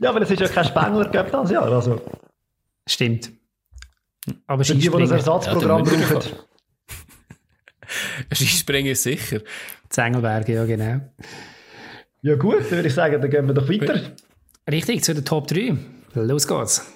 ja, 0.00 0.14
weil 0.14 0.22
es 0.22 0.30
ist 0.30 0.40
ja 0.40 0.48
kein 0.48 0.64
Spengler 0.64 1.08
Cup 1.10 1.30
das 1.30 1.50
Jahr, 1.50 1.70
also. 1.70 2.00
Stimmt. 2.88 3.30
Aber 4.46 4.64
Für 4.64 4.74
die, 4.74 4.80
die 4.80 4.88
das 4.88 5.10
Ersatzprogramm 5.10 5.84
ja, 5.84 5.92
brauchen. 5.92 6.32
Skispringen 8.32 8.92
ist 8.92 9.02
sicher. 9.04 9.40
Zengelberge, 9.88 10.54
ja 10.54 10.64
genau. 10.64 11.00
Ja 12.22 12.34
gut, 12.34 12.60
dann 12.60 12.70
würde 12.70 12.88
ich 12.88 12.94
sagen, 12.94 13.20
dann 13.20 13.30
gehen 13.30 13.46
wir 13.46 13.54
doch 13.54 13.68
weiter. 13.68 14.00
Richtig, 14.68 15.04
zu 15.04 15.14
den 15.14 15.24
Top 15.24 15.46
3. 15.46 15.76
Los 16.14 16.48
geht's. 16.48 16.95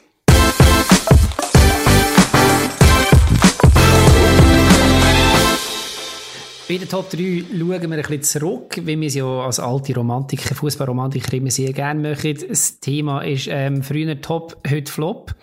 Bei 6.71 6.79
den 6.79 6.89
Top 6.89 7.11
3 7.11 7.47
schauen 7.51 7.69
wir 7.69 7.81
ein 7.81 7.91
bisschen 7.91 8.23
zurück, 8.23 8.81
wie 8.85 9.01
wir 9.01 9.09
es 9.09 9.17
ja 9.17 9.25
als 9.25 9.59
alte 9.59 9.93
Romantiker, 9.93 10.55
Fußballromantiker 10.55 11.37
immer 11.37 11.51
sehr 11.51 11.73
gerne 11.73 12.11
machen. 12.11 12.39
Das 12.49 12.79
Thema 12.79 13.23
ist 13.23 13.49
ähm, 13.51 13.83
früher 13.83 14.21
Top, 14.21 14.57
heute 14.71 14.93
Flop. 14.93 15.35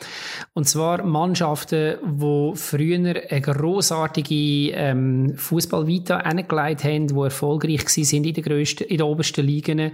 Und 0.54 0.70
zwar 0.70 1.04
Mannschaften, 1.04 1.98
die 2.02 2.52
früher 2.56 3.16
eine 3.30 3.42
grossartige 3.42 4.72
ähm, 4.72 5.34
Fußballvita 5.36 6.16
angelegt 6.16 6.86
haben, 6.86 7.08
die 7.08 7.20
erfolgreich 7.20 7.84
waren 7.84 8.24
in, 8.24 8.34
der 8.34 8.90
in 8.90 8.98
den 8.98 9.02
obersten 9.02 9.46
Ligen 9.46 9.92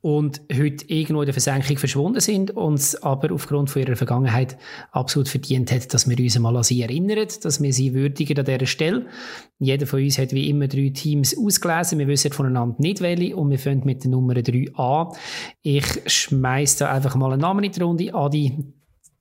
und 0.00 0.40
heute 0.56 0.84
irgendwo 0.86 1.22
in 1.22 1.26
der 1.26 1.34
Versenkung 1.34 1.76
verschwunden 1.76 2.20
sind 2.20 2.52
und 2.52 2.98
aber 3.02 3.34
aufgrund 3.34 3.70
von 3.70 3.82
ihrer 3.82 3.96
Vergangenheit 3.96 4.56
absolut 4.92 5.28
verdient 5.28 5.72
hat, 5.72 5.92
dass 5.92 6.08
wir 6.08 6.16
uns 6.20 6.38
mal 6.38 6.56
an 6.56 6.62
sie 6.62 6.82
erinnern, 6.82 7.26
dass 7.42 7.60
wir 7.60 7.72
sie 7.72 7.94
würdigen 7.94 8.38
an 8.38 8.44
dieser 8.44 8.66
Stelle. 8.66 9.06
Jeder 9.58 9.88
von 9.88 10.00
uns 10.00 10.18
hat 10.18 10.30
wie 10.30 10.48
immer 10.48 10.67
drei 10.68 10.90
Teams 10.90 11.36
ausgelesen. 11.36 11.98
Wir 11.98 12.06
wissen 12.06 12.32
voneinander 12.32 12.76
nicht 12.78 13.00
welche 13.00 13.36
und 13.36 13.50
wir 13.50 13.58
fangen 13.58 13.82
mit 13.84 14.04
der 14.04 14.10
Nummer 14.10 14.34
3 14.34 14.74
an. 14.74 15.08
Ich 15.62 15.86
schmeiße 16.06 16.80
da 16.80 16.92
einfach 16.92 17.16
mal 17.16 17.32
einen 17.32 17.40
Namen 17.40 17.64
in 17.64 17.72
die 17.72 17.80
Runde. 17.80 18.14
Adi, 18.14 18.56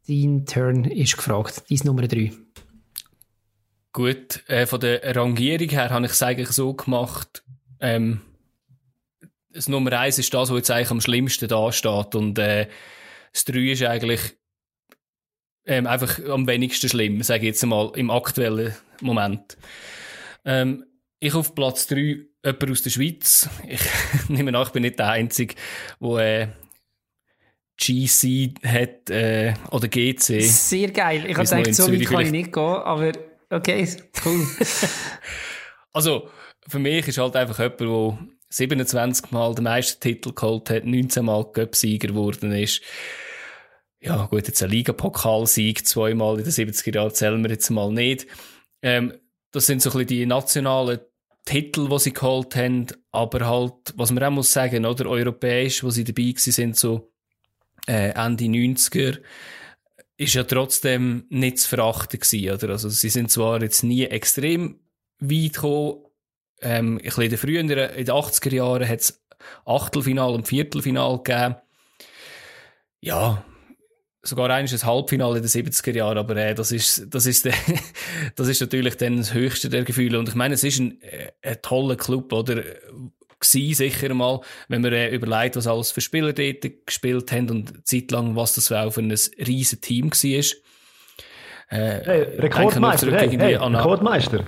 dein 0.07 0.45
Turn 0.45 0.85
ist 0.85 1.17
gefragt. 1.17 1.63
Dein 1.69 1.79
Nummer 1.83 2.07
3. 2.07 2.31
Gut, 3.93 4.43
äh, 4.47 4.65
von 4.67 4.79
der 4.79 5.15
Rangierung 5.15 5.69
her 5.69 5.89
habe 5.89 6.05
ich 6.05 6.11
es 6.11 6.21
eigentlich 6.21 6.49
so 6.49 6.73
gemacht, 6.73 7.43
ähm, 7.79 8.21
das 9.51 9.67
Nummer 9.67 9.91
1 9.91 10.19
ist 10.19 10.33
das, 10.33 10.51
was 10.51 10.57
jetzt 10.57 10.71
eigentlich 10.71 10.91
am 10.91 11.01
schlimmsten 11.01 11.47
da 11.47 11.71
steht 11.71 12.13
und 12.13 12.37
äh, 12.37 12.67
das 13.33 13.45
3 13.45 13.71
ist 13.71 13.83
eigentlich 13.83 14.37
ähm, 15.65 15.87
einfach 15.87 16.19
am 16.27 16.47
wenigsten 16.47 16.89
schlimm, 16.89 17.21
sage 17.23 17.41
ich 17.41 17.47
jetzt 17.47 17.65
mal, 17.65 17.91
im 17.95 18.09
aktuellen 18.09 18.73
Moment. 19.01 19.57
Ähm, 20.45 20.85
ich 21.19 21.33
auf 21.33 21.55
Platz 21.55 21.87
3 21.87 21.97
jemand 22.43 22.71
aus 22.71 22.81
der 22.81 22.89
Schweiz. 22.89 23.49
Ich 23.67 23.81
nehme 24.29 24.57
an, 24.57 24.65
ich 24.65 24.73
bin 24.73 24.83
nicht 24.83 24.99
der 24.99 25.09
Einzige, 25.09 25.55
der 26.01 26.41
äh, 26.41 26.47
GC 27.79 28.53
hat 28.63 29.09
äh, 29.09 29.53
oder 29.71 29.87
GC. 29.87 30.41
Sehr 30.41 30.91
geil. 30.91 31.25
Ich 31.27 31.37
habe 31.37 31.47
gedacht, 31.47 31.75
so 31.75 31.91
weit 31.91 32.05
kann 32.05 32.25
ich 32.25 32.31
nicht 32.31 32.53
gehen, 32.53 32.63
aber 32.63 33.11
okay, 33.49 33.87
cool. 34.25 34.47
also, 35.93 36.29
für 36.67 36.79
mich 36.79 37.07
ist 37.07 37.17
halt 37.17 37.35
einfach 37.35 37.59
jemand, 37.59 37.79
der 37.81 38.27
27 38.49 39.31
Mal 39.31 39.53
den 39.55 39.65
meisten 39.65 40.01
Titel 40.01 40.33
geholt 40.33 40.69
hat, 40.69 40.85
19 40.85 41.25
Mal 41.25 41.51
Cup-Sieger 41.51 42.09
geworden 42.09 42.51
ist. 42.51 42.81
Ja, 43.99 44.25
gut, 44.25 44.47
jetzt 44.47 44.61
ein 44.63 44.69
Ligapokalsieg 44.69 45.85
zweimal 45.85 46.37
in 46.37 46.43
den 46.43 46.53
70er 46.53 46.95
Jahren 46.95 47.13
zählen 47.13 47.43
wir 47.43 47.51
jetzt 47.51 47.69
mal 47.69 47.91
nicht. 47.91 48.27
Ähm, 48.81 49.13
das 49.57 49.65
sind 49.65 49.81
so 49.81 49.89
ein 49.89 49.93
bisschen 49.93 50.07
die 50.07 50.25
nationalen 50.25 50.99
Titel, 51.45 51.87
die 51.89 51.99
sie 51.99 52.13
geholt 52.13 52.55
haben, 52.55 52.87
aber 53.11 53.47
halt, 53.47 53.93
was 53.95 54.11
man 54.11 54.23
auch 54.23 54.31
muss 54.31 54.51
sagen, 54.51 54.85
oder, 54.85 55.09
europäisch, 55.09 55.83
wo 55.83 55.89
sie 55.89 56.03
dabei 56.03 56.33
sind, 56.35 56.75
so 56.75 57.11
äh, 57.87 58.09
Ende 58.09 58.45
90er, 58.45 59.19
ist 60.17 60.33
ja 60.33 60.43
trotzdem 60.43 61.25
nicht 61.29 61.59
zu 61.59 61.69
verachten 61.69 62.19
gewesen, 62.19 62.53
oder? 62.53 62.69
Also 62.73 62.89
sie 62.89 63.09
sind 63.09 63.31
zwar 63.31 63.61
jetzt 63.61 63.83
nie 63.83 64.05
extrem 64.05 64.79
weit 65.19 65.53
gekommen, 65.53 66.03
ähm, 66.61 66.97
ein 66.97 67.03
bisschen 67.03 67.37
früher, 67.37 67.59
in 67.59 67.67
den 67.67 67.77
80er 67.77 68.53
Jahren 68.53 68.87
hat 68.87 68.99
es 68.99 69.23
Achtelfinal 69.65 70.33
und 70.33 70.47
Viertelfinal 70.47 71.21
gegeben. 71.21 71.55
Ja, 72.99 73.45
sogar 74.27 74.49
ein 74.49 74.67
Halbfinale 74.67 75.37
in 75.37 75.43
den 75.43 75.49
70er 75.49 75.93
Jahren, 75.93 76.17
aber 76.17 76.35
äh, 76.35 76.55
das 76.55 76.71
ist, 76.71 77.07
das 77.09 77.25
ist, 77.25 77.45
der, 77.45 77.53
das 78.35 78.47
ist 78.47 78.61
natürlich 78.61 78.97
dann 78.97 79.17
das 79.17 79.33
höchste 79.33 79.69
der 79.69 79.83
Gefühle. 79.83 80.19
Und 80.19 80.29
ich 80.29 80.35
meine, 80.35 80.53
es 80.53 80.63
ist 80.63 80.79
ein, 80.79 81.01
äh, 81.01 81.31
ein 81.41 81.61
toller 81.61 81.95
Club, 81.95 82.33
oder? 82.33 82.63
Gsi 83.39 83.73
sicher 83.75 84.13
mal, 84.15 84.41
wenn 84.67 84.81
man 84.81 84.93
äh, 84.93 85.09
überlegt, 85.09 85.55
was 85.55 85.67
alles 85.67 85.91
für 85.91 86.01
Spieler 86.01 86.33
dort 86.33 86.65
gespielt 86.85 87.31
haben 87.31 87.49
und 87.51 87.87
zeitlang, 87.87 88.35
was 88.35 88.55
das 88.55 88.71
auch 88.71 88.91
für 88.91 89.01
ein 89.01 89.11
riesen 89.11 89.79
Team 89.79 90.11
war. 90.11 90.45
Äh, 91.69 92.01
hey, 92.03 92.21
Rekordmeister, 92.39 93.11
hey, 93.11 93.29
hey, 93.29 93.55
Rekordmeister. 93.55 94.43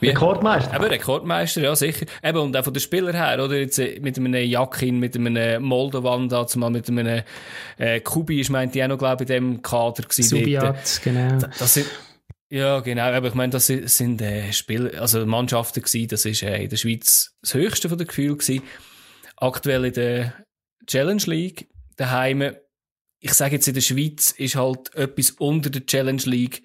Wie? 0.00 0.08
Rekordmeister. 0.08 0.74
Eben, 0.74 0.84
Rekordmeister, 0.84 1.60
ja, 1.60 1.76
sicher. 1.76 2.06
Eben, 2.22 2.38
und 2.38 2.56
auch 2.56 2.64
von 2.64 2.72
den 2.72 2.80
Spielern 2.80 3.14
her, 3.14 3.42
oder? 3.44 3.56
Jetzt 3.58 3.78
äh, 3.78 4.00
mit 4.00 4.16
einem 4.16 4.34
Jakin, 4.34 4.98
mit 4.98 5.14
einem 5.16 5.62
Moldovan, 5.62 6.28
dazu 6.28 6.58
mal 6.58 6.70
mit 6.70 6.88
einem 6.88 7.22
äh, 7.76 8.00
Kubi, 8.00 8.40
ist 8.40 8.50
meinte 8.50 8.78
ich 8.78 8.84
auch 8.84 8.88
noch, 8.88 8.98
glaube 8.98 9.24
ich, 9.24 9.30
in 9.30 9.34
dem 9.34 9.62
Kader 9.62 10.02
gewesen. 10.02 10.22
Subiat, 10.22 11.00
genau. 11.04 11.38
Das 11.58 11.74
sind, 11.74 11.86
ja, 12.50 12.80
genau. 12.80 13.12
Aber 13.12 13.28
ich 13.28 13.34
meine, 13.34 13.52
das 13.52 13.66
sind 13.68 14.20
äh, 14.20 14.52
Spiel, 14.52 14.96
also 14.98 15.24
Mannschaften 15.24 15.82
gewesen. 15.82 16.08
Das 16.08 16.24
ist 16.24 16.42
äh, 16.42 16.64
in 16.64 16.68
der 16.68 16.76
Schweiz 16.76 17.36
das 17.42 17.54
höchste 17.54 17.88
von 17.88 17.96
den 17.96 18.08
Gefühlen 18.08 18.38
gewesen. 18.38 18.62
Aktuell 19.36 19.84
in 19.84 19.92
der 19.92 20.34
Challenge 20.86 21.22
League 21.26 21.68
daheim. 21.96 22.56
Ich 23.20 23.34
sage 23.34 23.56
jetzt 23.56 23.68
in 23.68 23.74
der 23.74 23.82
Schweiz 23.82 24.32
ist 24.32 24.56
halt 24.56 24.92
etwas 24.94 25.30
unter 25.32 25.70
der 25.70 25.86
Challenge 25.86 26.22
League 26.24 26.62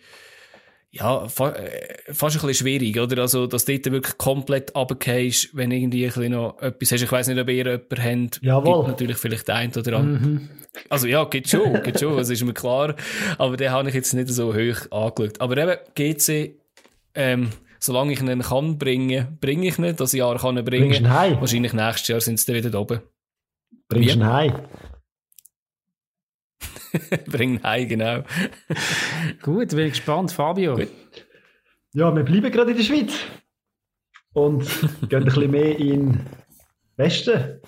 ja, 0.98 1.28
fa 1.28 1.50
äh, 1.50 2.14
fast 2.14 2.38
ein 2.38 2.48
bisschen 2.48 2.66
schwierig, 2.66 2.98
oder? 2.98 3.22
Also, 3.22 3.48
dass 3.48 3.66
du 3.66 3.78
dort 3.78 3.92
wirklich 3.92 4.18
komplett 4.18 4.74
runtergehst, 4.74 5.50
wenn 5.54 5.72
irgendwie 5.72 6.06
ein 6.06 6.14
bisschen 6.14 6.32
noch 6.32 6.58
etwas 6.62 6.92
hast. 6.94 7.02
Ich 7.02 7.12
weiss 7.12 7.28
nicht, 7.28 7.40
ob 7.40 7.50
ihr 7.50 7.56
jemanden 7.56 8.26
habt. 8.26 8.40
Jawohl. 8.42 8.78
Gibt 8.78 8.88
natürlich 8.88 9.18
vielleicht 9.18 9.50
ein 9.50 9.74
oder 9.76 9.98
andere. 9.98 10.30
Mhm. 10.30 10.50
Also, 10.90 11.08
ja, 11.08 11.26
geht 11.26 11.50
schon, 11.50 11.84
geht 11.84 12.00
schon, 12.00 12.16
das 12.16 12.30
ist 12.30 12.44
mir 12.44 12.54
klar. 12.54 12.96
Aber 13.38 13.58
den 13.58 13.72
habe 13.72 13.90
ich 13.90 13.96
jetzt 13.96 14.14
nicht 14.14 14.30
so 14.30 14.54
hoch 14.54 14.92
angeschaut. 14.92 15.42
Aber 15.42 15.58
eben, 15.58 15.78
GC, 15.96 16.56
ähm, 17.14 17.50
solange 17.80 18.14
ich 18.14 18.22
ihn 18.22 18.42
kann 18.42 18.78
bringen, 18.78 19.38
bringe 19.42 19.68
ich 19.68 19.78
ihn, 19.78 19.96
das 19.98 20.14
Jahr 20.14 20.38
kann 20.38 20.58
ich 20.58 20.64
bringen. 20.64 20.88
Bringst 20.88 21.02
ihn 21.02 21.14
heim? 21.14 21.42
Wahrscheinlich 21.42 21.74
nächstes 21.74 22.08
Jahr 22.08 22.22
sind 22.22 22.40
sie 22.40 22.54
dann 22.54 22.64
wieder 22.64 22.80
oben. 22.80 23.02
Bringst 23.90 24.16
ihn 24.16 24.26
heim? 24.26 24.54
Bring 27.28 27.62
heim, 27.64 27.88
genau. 27.88 28.24
Gut, 29.42 29.70
bin 29.70 29.90
gespannt, 29.90 30.32
Fabio. 30.32 30.76
Gut. 30.76 30.92
Ja, 31.94 32.14
wir 32.16 32.24
bleiben 32.24 32.52
gerade 32.52 32.72
in 32.72 32.78
der 32.78 32.84
Schweiz 32.84 33.14
und 34.34 34.64
gehen 35.10 35.20
ein 35.20 35.26
bisschen 35.26 35.52
mehr 35.52 35.80
in 35.80 36.12
den 36.12 36.26
Westen. 36.98 37.62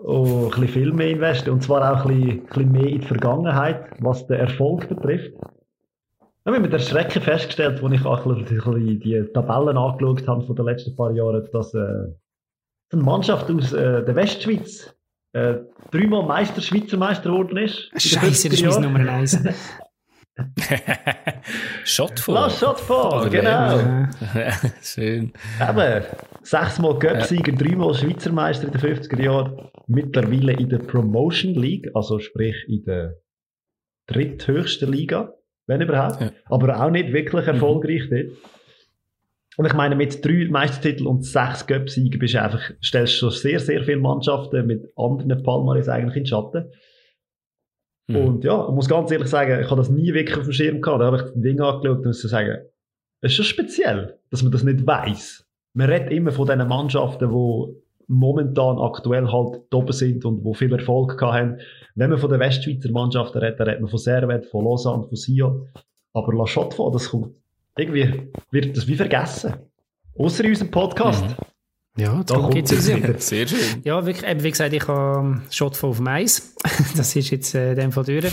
Und 0.00 0.44
ein 0.44 0.50
bisschen 0.50 0.68
viel 0.68 0.92
mehr 0.92 1.08
in 1.08 1.16
den 1.16 1.22
Westen. 1.22 1.50
Und 1.50 1.62
zwar 1.62 1.90
auch 1.90 2.04
ein 2.04 2.16
bisschen, 2.16 2.40
ein 2.40 2.46
bisschen 2.46 2.72
mehr 2.72 2.86
in 2.86 3.00
die 3.00 3.06
Vergangenheit, 3.06 3.90
was 4.00 4.26
den 4.26 4.38
Erfolg 4.38 4.88
betrifft. 4.88 5.32
Ich 5.34 6.46
habe 6.46 6.60
mit 6.60 6.72
der 6.72 6.78
Schrecken 6.78 7.20
festgestellt, 7.20 7.82
als 7.82 7.92
ich 7.92 8.04
auch 8.04 8.24
ein 8.24 8.44
bisschen 8.44 9.00
die 9.00 9.24
Tabellen 9.34 9.76
angeschaut 9.76 10.26
habe 10.26 10.46
von 10.46 10.56
den 10.56 10.64
letzten 10.64 10.96
paar 10.96 11.10
Jahren, 11.12 11.46
dass 11.52 11.74
äh, 11.74 11.78
eine 12.90 13.02
Mannschaft 13.02 13.50
aus 13.50 13.72
äh, 13.72 14.04
der 14.04 14.14
Westschweiz 14.14 14.94
äh, 15.32 15.54
dreimal 15.90 16.24
Meister, 16.24 16.60
Schweizer 16.60 16.96
Meister 16.96 17.30
geworden 17.30 17.56
ist. 17.56 17.90
Scheiße, 17.96 18.48
das 18.48 18.60
ist 18.60 18.64
meine 18.64 18.86
Nummer 18.86 19.10
1. 19.10 19.44
Shot 21.84 22.20
vor. 22.20 22.34
Lass 22.34 22.60
Shot 22.60 22.78
vor, 22.78 23.28
genau. 23.28 23.78
Schön. 24.82 25.32
Eben, 25.60 26.04
sechsmal 26.42 26.98
Göpsieger, 26.98 27.52
ja. 27.52 27.58
dreimal 27.58 27.94
Schweizer 27.94 28.32
Meister 28.32 28.66
in 28.66 28.72
den 28.72 28.80
50er 28.80 29.20
Jahren, 29.20 29.68
mittlerweile 29.86 30.52
in 30.52 30.68
der 30.68 30.78
Promotion 30.78 31.54
League, 31.54 31.90
also 31.94 32.20
sprich 32.20 32.56
in 32.68 32.84
der 32.84 33.16
dritthöchsten 34.06 34.92
Liga, 34.92 35.34
wenn 35.66 35.80
überhaupt, 35.80 36.20
ja. 36.20 36.30
aber 36.46 36.82
auch 36.82 36.90
nicht 36.90 37.12
wirklich 37.12 37.42
mhm. 37.42 37.54
erfolgreich 37.54 38.08
mhm. 38.08 38.10
dort. 38.10 38.57
Und 39.58 39.66
ich 39.66 39.74
meine, 39.74 39.96
mit 39.96 40.24
drei 40.24 40.46
Meistertiteln 40.48 41.08
und 41.08 41.24
sechs 41.24 41.66
Cup-Siegen 41.66 42.20
bist 42.20 42.34
du 42.34 42.40
einfach, 42.40 42.60
stellst 42.80 43.14
du 43.14 43.18
schon 43.18 43.30
sehr, 43.30 43.58
sehr 43.58 43.82
viele 43.82 43.98
Mannschaften 43.98 44.64
mit 44.68 44.92
anderen 44.96 45.42
Palmares 45.42 45.88
eigentlich 45.88 46.14
in 46.14 46.22
den 46.22 46.26
Schatten. 46.26 46.70
Mhm. 48.06 48.16
Und 48.16 48.44
ja, 48.44 48.68
ich 48.68 48.72
muss 48.72 48.88
ganz 48.88 49.10
ehrlich 49.10 49.26
sagen, 49.26 49.60
ich 49.60 49.68
habe 49.68 49.80
das 49.80 49.90
nie 49.90 50.14
wirklich 50.14 50.38
auf 50.38 50.44
dem 50.44 50.52
Schirm 50.52 50.80
gehabt. 50.80 51.00
Da 51.00 51.06
habe 51.06 51.16
ich 51.16 51.34
die 51.34 51.40
Dinge 51.40 51.64
angeschaut 51.64 51.98
und 51.98 52.06
muss 52.06 52.22
sagen, 52.22 52.58
es 53.20 53.32
ist 53.32 53.34
schon 53.34 53.44
speziell, 53.46 54.20
dass 54.30 54.44
man 54.44 54.52
das 54.52 54.62
nicht 54.62 54.86
weiß. 54.86 55.44
Man 55.74 55.90
redet 55.90 56.12
immer 56.12 56.30
von 56.30 56.46
diesen 56.46 56.68
Mannschaften, 56.68 57.28
die 57.28 57.74
momentan 58.06 58.78
aktuell 58.78 59.26
halt 59.26 59.74
oben 59.74 59.92
sind 59.92 60.24
und 60.24 60.44
wo 60.44 60.54
viel 60.54 60.72
Erfolg 60.72 61.20
haben. 61.20 61.58
Wenn 61.96 62.10
man 62.10 62.20
von 62.20 62.30
den 62.30 62.38
Westschweizer 62.38 62.92
Mannschaften 62.92 63.38
redet, 63.38 63.58
dann 63.58 63.66
redet 63.66 63.80
man 63.80 63.90
von 63.90 63.98
Servet, 63.98 64.46
von 64.46 64.64
Lausanne, 64.64 65.02
von 65.02 65.16
Sion. 65.16 65.68
Aber 66.14 66.32
La 66.32 66.44
Chaux 66.44 66.76
das 66.92 67.08
kommt 67.08 67.34
irgendwie 67.78 68.28
wird 68.50 68.76
das 68.76 68.86
wie 68.86 68.96
vergessen. 68.96 69.54
Außer 70.16 70.44
in 70.44 70.50
unserem 70.50 70.70
Podcast. 70.70 71.24
Mhm. 71.24 71.34
Ja, 71.98 72.22
da 72.22 72.48
geht 72.48 72.70
es 72.70 72.86
Sehr 73.28 73.48
schön. 73.48 73.82
Ja, 73.82 74.06
wirklich, 74.06 74.30
eben, 74.30 74.42
wie 74.44 74.50
gesagt, 74.52 74.72
ich 74.72 74.86
habe 74.86 75.42
Shot 75.50 75.76
von 75.76 75.90
auf 75.90 76.00
Mais. 76.00 76.54
das 76.96 77.16
ist 77.16 77.30
jetzt 77.30 77.56
äh, 77.56 77.70
in 77.70 77.76
dem 77.76 77.92
Fall 77.92 78.04
durch. 78.04 78.32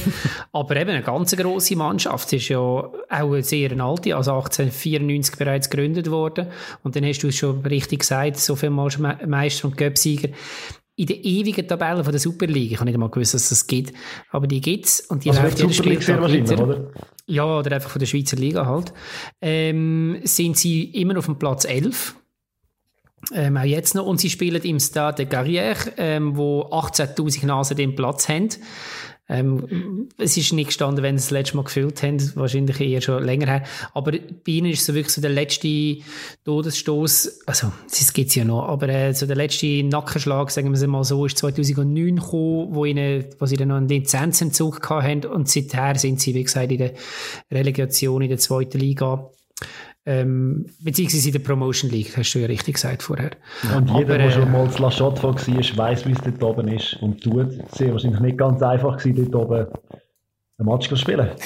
Aber 0.52 0.76
eben 0.76 0.92
eine 0.92 1.02
ganz 1.02 1.36
grosse 1.36 1.76
Mannschaft. 1.76 2.28
Es 2.28 2.34
ist 2.34 2.50
ja 2.50 2.60
auch 2.60 2.94
eine 3.10 3.42
sehr 3.42 3.72
alte, 3.72 4.16
also 4.16 4.34
1894 4.34 5.36
bereits 5.38 5.70
gegründet 5.70 6.12
worden. 6.12 6.48
Und 6.84 6.96
dann 6.96 7.06
hast 7.06 7.24
du 7.24 7.30
es 7.30 7.38
schon 7.38 7.66
richtig 7.66 8.02
gesagt, 8.02 8.38
so 8.38 8.56
viel 8.56 8.70
Mal 8.70 8.90
Meister 9.26 9.68
und 9.68 9.78
Göpsieger 9.78 10.30
in 10.98 11.08
der 11.08 11.26
ewigen 11.26 11.68
Tabelle 11.68 12.04
von 12.04 12.14
der 12.14 12.22
Superliga. 12.22 12.74
Ich 12.74 12.78
habe 12.78 12.86
nicht 12.86 12.94
einmal 12.94 13.10
gewusst, 13.10 13.34
dass 13.34 13.44
es 13.44 13.50
das 13.50 13.68
gibt. 13.68 13.94
Aber 14.30 14.48
die 14.48 14.62
gibt 14.62 14.86
es 14.86 15.02
und 15.02 15.26
die 15.26 15.30
also 15.32 15.42
läuft 15.42 15.60
jedes 15.60 15.76
Spieltag 15.76 16.22
weiter. 16.22 16.64
Oder? 16.64 16.92
Ja, 17.28 17.60
oder 17.60 17.76
einfach 17.76 17.90
von 17.90 18.00
der 18.00 18.06
Schweizer 18.06 18.38
Liga 18.38 18.66
halt. 18.66 18.94
Ähm, 19.42 20.20
sind 20.24 20.58
sie 20.58 20.84
immer 20.84 21.18
auf 21.18 21.26
dem 21.26 21.40
Platz 21.40 21.66
11. 21.66 22.16
Ähm, 23.34 23.58
auch 23.58 23.64
jetzt 23.64 23.96
noch. 23.96 24.06
Und 24.06 24.20
sie 24.20 24.30
spielen 24.30 24.62
im 24.62 24.80
Stade 24.80 25.26
de 25.26 25.38
Carrière, 25.38 25.94
ähm, 25.98 26.38
wo 26.38 26.62
18.000 26.64 27.46
Nasen 27.48 27.78
den 27.78 27.96
Platz 27.96 28.30
haben. 28.30 28.50
Ähm, 29.28 30.08
es 30.18 30.38
ist 30.38 30.54
nicht 30.54 30.68
gestanden, 30.68 31.04
wenn 31.04 31.18
sie 31.18 31.24
das 31.24 31.32
letzte 31.32 31.58
Mal 31.58 31.64
gefüllt 31.64 32.04
haben, 32.04 32.20
wahrscheinlich 32.36 32.80
eher 32.80 33.02
schon 33.02 33.24
länger 33.24 33.48
her. 33.48 33.64
Aber 33.94 34.12
bei 34.12 34.20
ihnen 34.46 34.72
ist 34.72 34.86
so 34.86 34.94
wirklich 34.94 35.14
so 35.14 35.22
der 35.22 35.32
letzte 35.32 35.98
Todesstoß, 36.44 37.42
also 37.48 37.72
es 37.90 38.14
gibt 38.14 38.36
ja 38.36 38.46
noch, 38.46 38.68
aber 38.68 38.88
äh, 38.90 39.14
so 39.14 39.26
der 39.26 39.36
letzte 39.36 39.84
Nackenschlag, 39.84 40.52
sagen 40.52 40.70
wir 40.70 40.80
es 40.80 40.86
mal 40.86 41.04
so, 41.04 41.26
ist 41.26 41.40
2009 41.40 42.18
gekommen, 42.18 42.76
wo, 42.76 42.86
ihnen, 42.86 43.26
wo 43.40 43.48
sie 43.48 43.58
dann 43.58 43.70
noch 43.70 43.78
einen 43.78 43.88
Lizenzentzug 43.88 44.88
hatten 44.90 45.26
und 45.26 45.50
seither 45.50 45.96
sind 45.96 46.22
sie, 46.22 46.36
wie 46.36 46.44
gesagt, 46.44 46.72
in 46.72 46.78
der 46.78 46.94
Relegation 47.52 48.22
in 48.22 48.30
der 48.30 48.38
zweiten 48.38 48.78
Liga 48.78 49.32
ähm, 50.06 50.68
beziehungsweise 50.82 51.30
in 51.30 51.34
der 51.34 51.40
Promotion 51.40 51.90
League, 51.90 52.16
hast 52.16 52.34
du 52.34 52.40
ja 52.40 52.48
richtig 52.48 52.76
gesagt 52.76 53.04
vorher. 53.04 53.32
Und 53.76 53.90
jeder, 53.90 54.18
der 54.18 54.32
schon 54.32 54.44
äh, 54.44 54.52
mal 54.52 54.70
zu 54.70 54.82
La 54.82 54.92
Chotte 54.92 55.24
war, 55.24 55.36
weiss, 55.36 56.06
wie 56.06 56.12
es 56.12 56.22
dort 56.22 56.44
oben 56.44 56.68
ist 56.68 56.94
und 57.02 57.24
tut. 57.24 57.48
Sehr 57.74 57.92
wahrscheinlich 57.92 58.20
nicht 58.20 58.38
ganz 58.38 58.62
einfach 58.62 58.98
gewesen, 58.98 59.32
dort 59.32 59.46
oben 59.46 59.68
ein 60.58 60.66
Match 60.66 60.90
zu 60.90 60.96
spielen. 60.96 61.30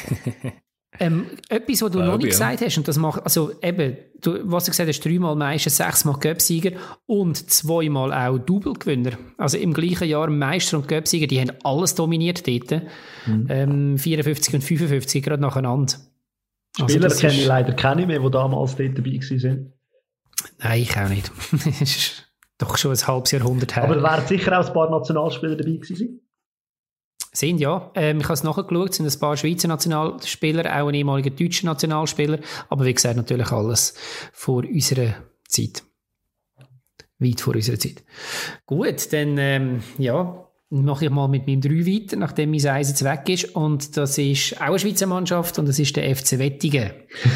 Ähm, 1.00 1.28
etwas, 1.48 1.82
was 1.82 1.91
du 1.91 2.00
noch 2.00 2.17
nicht 2.17 2.26
ja. 2.26 2.30
gesagt 2.32 2.62
hast, 2.62 2.78
und 2.78 2.88
das 2.88 2.98
macht, 2.98 3.24
also 3.24 3.52
eben, 3.62 3.95
du, 4.22 4.39
was 4.43 4.65
du 4.65 4.72
gesagt 4.72 4.89
hast, 4.89 5.06
dreimal 5.06 5.36
Meister, 5.36 5.69
sechsmal 5.69 6.15
Göpsieger 6.19 6.72
und 7.06 7.38
zweimal 7.50 8.12
auch 8.12 8.38
Double-Gewinner. 8.39 9.12
Also 9.38 9.58
im 9.58 9.74
gleichen 9.74 10.10
Jahr 10.10 10.30
Meister 10.30 10.78
und 10.78 10.88
Göpsieger, 10.88 11.28
die 11.28 11.39
haben 11.39 11.52
alles 11.63 11.95
dominiert 11.95 12.45
dort. 12.48 12.84
Mhm. 13.28 13.48
Ähm, 13.50 13.98
54 13.98 14.56
und 14.56 14.63
55 14.63 15.24
gerade 15.24 15.41
nacheinander. 15.41 15.93
Also 16.77 16.89
Spieler 16.89 17.05
also 17.05 17.19
kenne 17.19 17.34
ich 17.34 17.45
leider 17.45 17.73
keine 17.73 18.05
mehr, 18.05 18.19
die 18.19 18.32
damals 18.32 18.75
dort 18.75 18.97
dabei 18.97 19.12
waren. 19.12 19.73
Nein, 20.60 20.82
ich 20.82 20.97
auch 20.97 21.10
nicht. 21.10 21.32
das 21.51 21.82
ist 21.82 22.25
doch 22.58 22.77
schon 22.77 22.91
ein 22.91 23.08
halbes 23.08 23.32
Jahrhundert 23.32 23.75
her. 23.75 23.84
Aber 23.84 23.95
da 23.95 24.03
wären 24.03 24.27
sicher 24.27 24.60
auch 24.60 24.67
ein 24.67 24.73
paar 24.73 24.89
Nationalspieler 24.89 25.55
dabei 25.55 25.71
gewesen. 25.73 26.21
Sind 27.32 27.60
ja. 27.60 27.91
Ähm, 27.95 28.19
ich 28.19 28.23
habe 28.23 28.34
es 28.34 28.43
nachgeschaut, 28.43 28.93
sind 28.93 29.05
ein 29.05 29.19
paar 29.19 29.38
Schweizer 29.38 29.67
Nationalspieler, 29.67 30.65
auch 30.82 30.88
ein 30.88 30.95
ehemaliger 30.95 31.29
deutscher 31.29 31.67
Nationalspieler. 31.67 32.39
Aber 32.69 32.86
wie 32.86 32.93
gesagt, 32.93 33.17
natürlich 33.17 33.51
alles 33.51 33.93
vor 34.34 34.63
unserer 34.63 35.15
Zeit. 35.47 35.84
Weit 37.19 37.41
vor 37.41 37.55
unserer 37.55 37.77
Zeit. 37.77 38.03
Gut, 38.65 39.13
dann, 39.13 39.38
ähm, 39.38 39.84
ja, 39.97 40.48
mache 40.71 41.05
ich 41.05 41.12
mal 41.12 41.27
mit 41.27 41.47
meinem 41.47 41.62
3 41.62 41.69
weiter, 41.69 42.15
nachdem 42.15 42.51
mein 42.51 42.65
Eis 42.67 42.89
jetzt 42.89 43.03
weg 43.03 43.27
ist. 43.27 43.55
Und 43.55 43.97
das 43.97 44.17
ist 44.17 44.62
auch 44.62 44.67
eine 44.67 44.79
Schweizer 44.79 45.08
Mannschaft 45.08 45.58
und 45.58 45.67
das 45.67 45.79
ist 45.79 45.95
der 45.95 46.15
FC 46.15 46.38
Wettigen. 46.38 46.91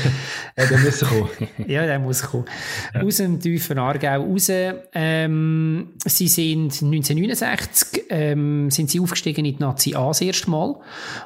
ja, 0.57 0.65
der 0.65 0.77
muss 0.77 0.99
kommen. 0.99 1.29
ja, 1.67 1.85
der 1.85 1.99
muss 1.99 2.21
kommen. 2.21 2.45
Ja. 2.93 3.01
Aus 3.01 3.17
dem 3.17 3.39
tiefen 3.39 3.79
Aargau 3.79 4.21
raus. 4.21 4.51
Ähm, 4.93 5.93
sie 6.05 6.27
sind 6.27 6.73
1969 6.73 8.03
ähm, 8.09 8.69
sind 8.69 8.91
sie 8.91 8.99
aufgestiegen 8.99 9.45
in 9.45 9.57
die 9.57 9.59
Nazi 9.59 9.95
A 9.95 10.09
das 10.09 10.21
erste 10.21 10.51
Mal 10.51 10.75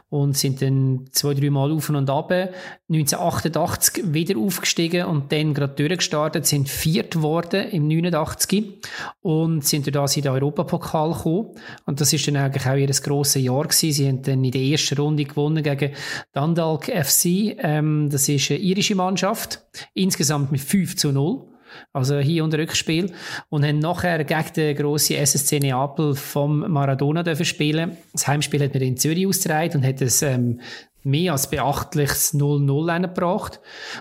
und 0.09 0.37
sind 0.37 0.61
dann 0.61 1.07
zwei, 1.11 1.33
drei 1.33 1.49
Mal 1.49 1.71
auf 1.71 1.89
und 1.89 2.09
ab. 2.09 2.31
1988 2.31 4.13
wieder 4.13 4.37
aufgestiegen 4.39 5.05
und 5.05 5.31
dann 5.33 5.53
gerade 5.53 5.73
durchgestartet, 5.73 6.45
sind 6.45 6.69
viert 6.69 7.15
geworden 7.15 7.69
im 7.69 7.87
89 7.87 8.79
und 9.21 9.65
sind 9.65 9.85
durch 9.85 9.93
das 9.93 10.15
in 10.15 10.23
den 10.23 10.31
Europapokal 10.31 11.11
gekommen. 11.11 11.55
Und 11.85 11.96
und 11.97 12.01
das 12.01 12.13
ist 12.13 12.27
dann 12.27 12.35
eigentlich 12.35 12.67
auch 12.67 12.75
ihr 12.75 12.87
grosses 12.87 13.41
Jahr 13.41 13.63
gewesen. 13.63 13.91
Sie 13.91 14.07
haben 14.07 14.21
dann 14.21 14.43
in 14.43 14.51
der 14.51 14.61
ersten 14.61 14.99
Runde 14.99 15.25
gewonnen 15.25 15.63
gegen 15.63 15.93
Dundalk 16.31 16.85
FC. 16.85 17.57
Ähm, 17.57 18.09
das 18.11 18.29
ist 18.29 18.51
eine 18.51 18.59
irische 18.59 18.93
Mannschaft. 18.93 19.65
Insgesamt 19.95 20.51
mit 20.51 20.61
5 20.61 20.95
zu 20.95 21.11
0. 21.11 21.56
Also 21.93 22.19
hier 22.19 22.43
unter 22.43 22.57
Rückspiel. 22.57 23.11
Und 23.49 23.65
haben 23.65 23.79
nachher 23.79 24.23
gegen 24.23 24.53
den 24.55 24.75
grossen 24.75 25.17
SSC 25.17 25.59
Neapel 25.59 26.15
vom 26.15 26.59
Maradona 26.71 27.23
dürfen 27.23 27.45
spielen. 27.45 27.97
Das 28.13 28.27
Heimspiel 28.27 28.63
hat 28.63 28.73
man 28.73 28.83
in 28.83 28.97
Zürich 28.97 29.27
ausgetragen 29.27 29.77
und 29.77 29.85
hat 29.85 30.01
es 30.01 30.21
ähm, 30.21 30.59
mehr 31.07 31.31
als 31.31 31.49
beachtliches 31.49 32.33
0-0 32.33 33.01
gebracht. 33.01 33.59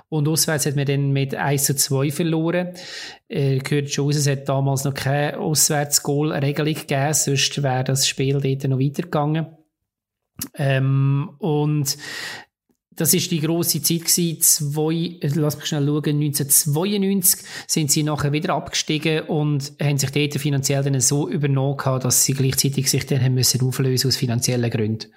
Und 0.08 0.28
auswärts 0.28 0.66
hat 0.66 0.76
man 0.76 0.86
dann 0.86 1.12
mit 1.12 1.34
1 1.34 1.64
zu 1.64 1.76
2 1.76 2.10
verloren. 2.10 2.74
Äh, 3.28 3.58
gehört 3.58 3.90
schon 3.90 4.06
raus, 4.06 4.16
es 4.16 4.28
hat 4.28 4.48
damals 4.48 4.84
noch 4.84 4.94
keine 4.94 5.38
Auswärts-Goal-Regelung 5.38 6.74
gegeben, 6.74 7.14
sonst 7.14 7.62
wäre 7.62 7.84
das 7.84 8.08
Spiel 8.08 8.40
dort 8.40 8.70
noch 8.70 8.80
weitergegangen. 8.80 9.46
Ähm, 10.54 11.30
und 11.38 11.96
das 12.96 13.12
ist 13.12 13.30
die 13.30 13.40
große 13.40 13.82
Zeit 13.82 14.06
gewesen. 14.06 14.40
Zwei, 14.40 15.18
lass 15.20 15.56
mich 15.56 15.66
schnell 15.66 15.86
schauen, 15.86 16.16
1992 16.16 17.46
sind 17.66 17.90
sie 17.90 18.02
nachher 18.02 18.32
wieder 18.32 18.54
abgestiegen 18.54 19.22
und 19.22 19.72
haben 19.80 19.98
sich 19.98 20.10
dort 20.10 20.34
finanziell 20.34 20.82
dann 20.82 21.00
so 21.00 21.28
übernommen 21.28 21.76
gehabt, 21.76 22.04
dass 22.04 22.24
sie 22.24 22.32
gleichzeitig 22.32 22.90
sich 22.90 23.06
dann 23.06 23.22
haben 23.22 23.34
müssen 23.34 23.60
auflösen 23.60 24.08
aus 24.08 24.16
finanziellen 24.16 24.70
Gründen. 24.70 25.12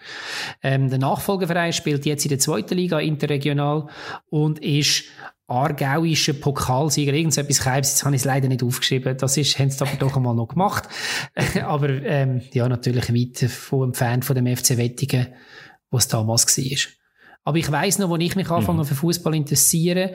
Ähm, 0.62 0.90
der 0.90 1.00
Nachfolgeverein 1.00 1.74
spielt 1.74 2.06
jetzt 2.06 2.26
in 2.26 2.30
der 2.30 2.40
zweiten 2.40 2.76
Liga 2.76 3.00
interregional 3.00 3.88
und 4.30 4.60
ist 4.60 5.06
aargauischer 5.48 6.34
Pokalsieger, 6.34 7.14
irgendetwas 7.14 7.62
Keibs, 7.62 7.90
jetzt 7.90 8.06
habe 8.06 8.16
ich 8.16 8.22
es 8.22 8.26
leider 8.26 8.48
nicht 8.48 8.62
aufgeschrieben, 8.62 9.18
das 9.18 9.36
ist, 9.36 9.58
haben 9.58 9.72
sie 9.72 9.82
aber 9.82 9.98
doch 9.98 10.16
einmal 10.16 10.36
noch 10.36 10.50
gemacht. 10.50 10.88
aber, 11.64 11.90
ähm, 11.90 12.42
ja, 12.54 12.70
natürlich 12.70 13.14
weit 13.14 13.50
von 13.50 13.94
Fan 13.94 14.22
von 14.22 14.36
dem 14.36 14.56
FC 14.56 14.78
Wettigen, 14.78 15.28
was 15.90 16.08
damals 16.08 16.46
war. 16.58 16.99
Aber 17.44 17.58
ich 17.58 17.72
weiß 17.72 18.00
noch, 18.00 18.12
als 18.12 18.24
ich 18.24 18.36
mich 18.36 18.50
angefangen 18.50 18.80
mhm. 18.80 18.86
für 18.86 18.96
Fußball 18.96 19.34
interessieren, 19.34 20.12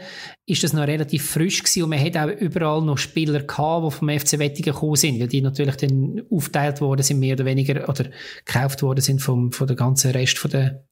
ist 0.46 0.62
das 0.62 0.72
noch 0.72 0.86
relativ 0.86 1.28
frisch 1.28 1.62
gewesen 1.62 1.84
und 1.84 1.90
man 1.90 2.00
hat 2.00 2.16
auch 2.16 2.28
überall 2.28 2.82
noch 2.82 2.98
Spieler 2.98 3.40
gehabt, 3.42 3.86
die 3.86 3.96
vom 3.96 4.08
FC 4.08 4.38
Wettigen 4.38 4.72
gekommen 4.72 4.96
sind, 4.96 5.18
weil 5.18 5.28
die 5.28 5.40
natürlich 5.40 5.76
dann 5.76 6.22
aufteilt 6.30 6.80
worden 6.80 7.02
sind, 7.02 7.18
mehr 7.18 7.34
oder 7.34 7.44
weniger, 7.44 7.88
oder 7.88 8.10
gekauft 8.44 8.82
worden 8.82 9.00
sind 9.00 9.20
vom, 9.20 9.52
von 9.52 9.66
der 9.66 9.76
ganzen 9.76 10.12
Rest 10.12 10.38
von 10.38 10.50
der, 10.50 10.84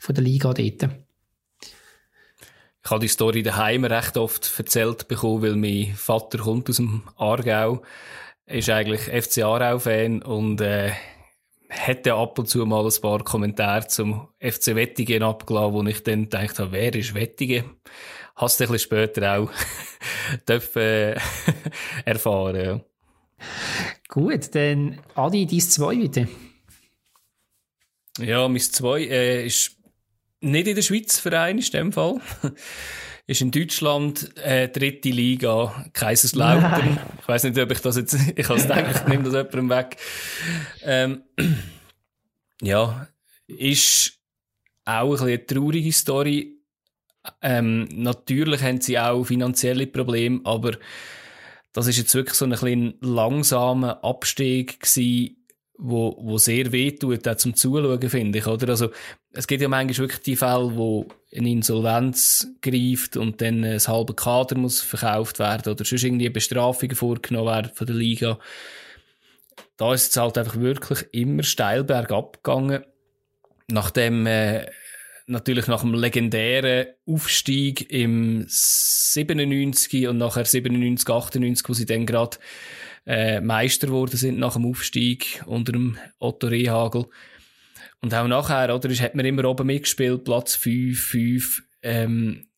von 0.00 0.14
der 0.14 0.24
Liga 0.24 0.52
dort. 0.52 0.90
Ich 2.86 2.90
habe 2.90 3.00
die 3.00 3.08
Story 3.08 3.42
daheim 3.42 3.84
recht 3.84 4.16
oft 4.16 4.52
erzählt 4.58 5.08
bekommen, 5.08 5.42
weil 5.42 5.56
mein 5.56 5.94
Vater 5.96 6.38
kommt 6.38 6.68
aus 6.68 6.76
dem 6.76 7.02
Aargau, 7.16 7.82
ist 8.46 8.70
eigentlich 8.70 9.02
FC 9.02 9.42
Aarau-Fan 9.42 10.22
und 10.22 10.60
äh, 10.60 10.92
hätte 11.68 12.14
ab 12.14 12.38
und 12.38 12.48
zu 12.48 12.64
mal 12.66 12.84
ein 12.84 13.00
paar 13.00 13.22
Kommentare 13.24 13.86
zum 13.88 14.28
FC 14.40 14.74
Wettigen 14.74 15.22
abgelassen, 15.22 15.72
wo 15.74 15.82
ich 15.84 16.02
dann 16.02 16.24
gedacht 16.24 16.58
habe, 16.58 16.72
wer 16.72 16.94
ist 16.94 17.14
Wettigen? 17.14 17.64
Hast 18.36 18.60
du 18.60 18.64
ein 18.64 18.70
bisschen 18.70 18.84
später 18.86 19.38
auch 19.38 19.50
dürfen, 20.48 20.82
äh, 20.82 21.16
erfahren. 22.04 22.56
Ja. 22.56 22.80
Gut, 24.08 24.54
dann 24.54 25.00
Adi, 25.14 25.46
dein 25.46 25.60
zwei 25.60 25.96
bitte. 25.96 26.28
Ja, 28.18 28.48
mein 28.48 28.60
zwei 28.60 29.02
äh, 29.02 29.46
ist 29.46 29.76
nicht 30.40 30.66
in 30.68 30.74
der 30.74 30.82
Schweiz 30.82 31.18
Verein, 31.18 31.58
in 31.58 31.70
dem 31.70 31.92
Fall. 31.92 32.20
Ist 33.26 33.40
in 33.40 33.50
Deutschland 33.50 34.36
äh, 34.36 34.68
dritte 34.68 35.08
Liga, 35.08 35.86
Kaiserslautern. 35.92 36.98
Ich 37.20 37.28
weiß 37.28 37.44
nicht, 37.44 37.58
ob 37.58 37.72
ich 37.72 37.80
das 37.80 37.96
jetzt, 37.96 38.14
ich 38.36 38.48
habe 38.48 38.58
es 38.58 38.66
gedacht, 38.66 39.02
ich 39.02 39.08
nehme 39.08 39.24
das 39.24 39.32
jemandem 39.32 39.70
weg. 39.70 39.96
Ähm, 40.82 41.22
ja, 42.62 43.08
ist 43.48 44.12
auch 44.84 45.20
ein 45.20 45.26
eine 45.26 45.44
traurige 45.44 45.92
Story. 45.92 46.60
Ähm, 47.42 47.88
natürlich 47.90 48.62
haben 48.62 48.80
sie 48.80 48.98
auch 48.98 49.24
finanzielle 49.24 49.88
Probleme, 49.88 50.40
aber 50.44 50.72
das 51.72 51.88
ist 51.88 51.98
jetzt 51.98 52.14
wirklich 52.14 52.36
so 52.36 52.44
ein 52.44 52.52
bisschen 52.52 52.94
langsamer 53.00 54.02
Abstieg 54.04 54.80
gewesen, 54.80 55.35
wo, 55.78 56.16
wo 56.18 56.38
sehr 56.38 56.72
wehtut, 56.72 57.26
auch 57.28 57.36
zum 57.36 57.54
Zuschauen, 57.54 58.08
finde 58.08 58.38
ich, 58.38 58.46
oder? 58.46 58.68
Also, 58.68 58.90
es 59.32 59.46
gibt 59.46 59.62
ja 59.62 59.68
manchmal 59.68 59.98
wirklich 59.98 60.22
die 60.22 60.36
Fälle, 60.36 60.76
wo 60.76 61.06
eine 61.34 61.50
Insolvenz 61.50 62.48
greift 62.62 63.16
und 63.16 63.40
dann 63.40 63.64
ein 63.64 63.78
halber 63.78 64.14
Kader 64.14 64.56
muss 64.56 64.80
verkauft 64.80 65.38
werden 65.38 65.72
oder 65.72 65.84
sonst 65.84 66.04
irgendwie 66.04 66.28
Bestrafungen 66.30 66.96
vorgenommen 66.96 67.48
werden 67.48 67.72
von 67.74 67.86
der 67.86 67.96
Liga. 67.96 68.38
Da 69.76 69.92
ist 69.92 70.10
es 70.10 70.16
halt 70.16 70.38
einfach 70.38 70.56
wirklich 70.56 71.06
immer 71.12 71.42
steil 71.42 71.84
bergab 71.84 72.42
gegangen. 72.42 72.84
Nachdem, 73.68 74.26
äh, 74.26 74.66
natürlich 75.26 75.66
nach 75.66 75.80
dem 75.80 75.94
legendären 75.94 76.86
Aufstieg 77.06 77.90
im 77.92 78.46
97 78.48 80.06
und 80.08 80.18
nachher 80.18 80.44
97, 80.44 81.08
98, 81.08 81.68
wo 81.68 81.72
sie 81.72 81.86
dann 81.86 82.06
gerade 82.06 82.38
äh, 83.06 83.40
Meister 83.40 83.86
geworden 83.86 84.16
sind 84.16 84.38
nach 84.38 84.54
dem 84.54 84.66
Aufstieg 84.66 85.42
unter 85.46 85.72
dem 85.72 85.96
Otto 86.18 86.48
Rehagel. 86.48 87.06
Und 88.02 88.14
auch 88.14 88.26
nachher, 88.26 88.74
oder, 88.74 88.90
ist, 88.90 89.00
hat 89.00 89.14
man 89.14 89.24
immer 89.24 89.44
oben 89.44 89.66
mitgespielt, 89.66 90.24
Platz 90.24 90.54
5, 90.56 91.00
5. 91.00 91.62
Ähm, 91.82 92.48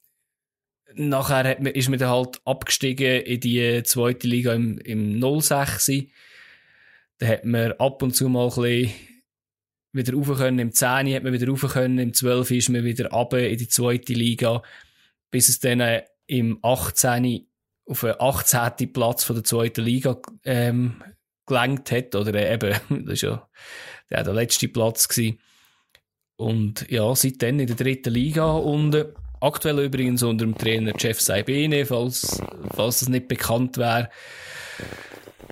nachher 0.94 1.44
hat 1.44 1.60
man, 1.60 1.72
ist 1.72 1.88
man 1.88 1.98
dann 1.98 2.10
halt 2.10 2.40
abgestiegen 2.44 3.22
in 3.22 3.40
die 3.40 3.82
zweite 3.84 4.26
Liga 4.26 4.54
im, 4.54 4.78
im 4.78 5.40
06. 5.40 5.92
Da 7.18 7.26
hat 7.26 7.44
man 7.44 7.72
ab 7.72 8.02
und 8.02 8.14
zu 8.14 8.28
mal 8.28 8.48
ein 8.48 8.54
bisschen 8.54 8.94
wieder 9.92 10.14
rauf 10.14 10.38
können. 10.38 10.58
Im 10.58 10.72
10. 10.72 11.14
hat 11.14 11.22
man 11.24 11.32
wieder 11.32 11.48
rauf 11.48 11.60
können. 11.72 11.98
Im 11.98 12.14
12. 12.14 12.50
ist 12.52 12.68
man 12.70 12.84
wieder 12.84 13.10
runter 13.10 13.46
in 13.46 13.58
die 13.58 13.68
zweite 13.68 14.14
Liga. 14.14 14.62
Bis 15.30 15.48
es 15.48 15.60
dann 15.60 15.80
äh, 15.80 16.04
im 16.26 16.58
18 16.62 17.47
auf 17.88 18.00
den 18.00 18.14
18. 18.18 18.92
Platz 18.92 19.24
von 19.24 19.36
der 19.36 19.44
zweiten 19.44 19.82
Liga 19.82 20.18
ähm, 20.44 21.02
gelenkt 21.46 21.90
hat. 21.90 22.14
Oder 22.14 22.34
äh, 22.34 22.54
eben, 22.54 22.76
das 23.04 23.14
ist 23.14 23.22
ja 23.22 23.48
der, 24.10 24.24
der 24.24 24.34
letzte 24.34 24.68
Platz 24.68 25.08
gewesen. 25.08 25.40
Und 26.36 26.88
ja, 26.88 27.14
seitdem 27.16 27.58
in 27.58 27.66
der 27.66 27.76
dritten 27.76 28.14
Liga 28.14 28.52
und 28.52 28.94
äh, 28.94 29.06
aktuell 29.40 29.80
übrigens 29.80 30.22
unter 30.22 30.44
dem 30.44 30.56
Trainer 30.56 30.92
Jeff 30.96 31.20
Saibene, 31.20 31.84
falls, 31.84 32.40
falls 32.74 33.00
das 33.00 33.08
nicht 33.08 33.26
bekannt 33.28 33.76
wäre. 33.76 34.08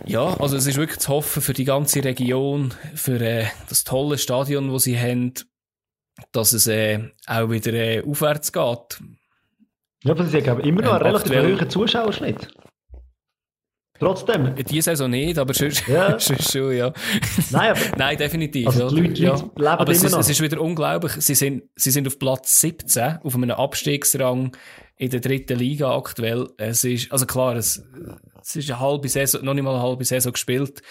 Ja, 0.05 0.39
also 0.39 0.57
es 0.57 0.67
ist 0.67 0.77
wirklich 0.77 1.01
zu 1.01 1.09
hoffen 1.09 1.43
für 1.43 1.55
die 1.55 1.65
ganze 1.65 2.05
Region, 2.05 2.73
für 2.95 3.21
äh, 3.21 3.47
das 3.69 3.83
tolle 3.83 4.19
Stadion, 4.19 4.71
wo 4.71 4.79
sie 4.79 4.99
haben, 4.99 5.35
dass 6.31 6.53
es 6.53 6.69
äh, 6.69 7.11
auch 7.27 7.51
wieder 7.51 7.73
äh, 7.73 8.03
aufwärts 8.03 8.53
geht. 8.53 9.01
Ja, 10.05 10.13
aber 10.13 10.25
sie 10.25 10.49
haben 10.49 10.61
immer 10.61 10.83
noch 10.83 10.93
einen 10.95 11.03
relativ 11.03 11.61
hohen 11.61 11.71
Zuschauerschnitt. 11.71 12.49
Trotzdem. 13.99 14.55
Die 14.55 14.83
Saison 14.83 15.11
nicht, 15.11 15.39
aber 15.39 15.55
schon, 15.55 15.73
ja. 15.87 16.19
schon, 16.21 16.77
ja. 16.77 16.93
Nein, 17.51 17.71
aber, 17.71 17.81
Nein 17.97 18.19
definitiv. 18.19 18.67
Also 18.67 18.91
die 18.91 19.01
Leute, 19.01 19.23
ja. 19.23 19.35
Leben 19.35 19.67
aber 19.67 19.93
es 19.93 20.03
immer 20.03 20.19
ist, 20.19 20.27
es 20.27 20.31
ist 20.31 20.43
wieder 20.43 20.61
unglaublich. 20.61 21.13
Sie 21.13 21.35
sind, 21.35 21.65
sie 21.75 21.91
sind 21.91 22.07
auf 22.07 22.19
Platz 22.19 22.61
17, 22.61 23.21
auf 23.23 23.35
einem 23.35 23.51
Abstiegsrang 23.51 24.55
in 24.97 25.11
der 25.11 25.21
dritten 25.21 25.59
Liga 25.59 25.97
aktuell. 25.97 26.49
Es 26.59 26.85
ist, 26.85 27.11
also 27.11 27.27
klar, 27.27 27.57
es, 27.57 27.83
es 28.43 28.57
ist 28.57 28.71
eine 28.71 28.81
halbe 28.81 29.09
Saison, 29.09 29.45
noch 29.45 29.55
nicht 29.55 29.65
mal 29.65 29.75
eine 29.75 29.83
halbe 29.83 30.05
Saison 30.05 30.33
gespielt. 30.33 30.83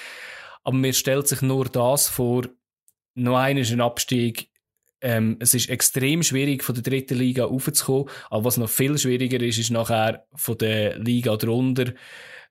Aber 0.63 0.75
mir 0.75 0.93
stellt 0.93 1.27
sich 1.27 1.41
nur 1.41 1.65
das 1.65 2.07
vor, 2.07 2.43
noch 3.13 3.37
einer 3.37 3.61
ist 3.61 3.71
ein 3.71 3.81
Abstieg. 3.81 4.49
Ähm, 5.05 5.37
es 5.39 5.53
ist 5.53 5.69
extrem 5.69 6.23
schwierig, 6.23 6.63
von 6.63 6.73
der 6.73 6.83
dritten 6.83 7.19
Liga 7.19 7.45
aufzukommen. 7.45 8.09
Aber 8.31 8.45
was 8.45 8.57
noch 8.57 8.69
viel 8.69 8.97
schwieriger 8.97 9.39
ist, 9.39 9.59
ist 9.59 9.69
nachher 9.69 10.25
von 10.33 10.57
der 10.57 10.97
Liga 10.97 11.37
drunter, 11.37 11.93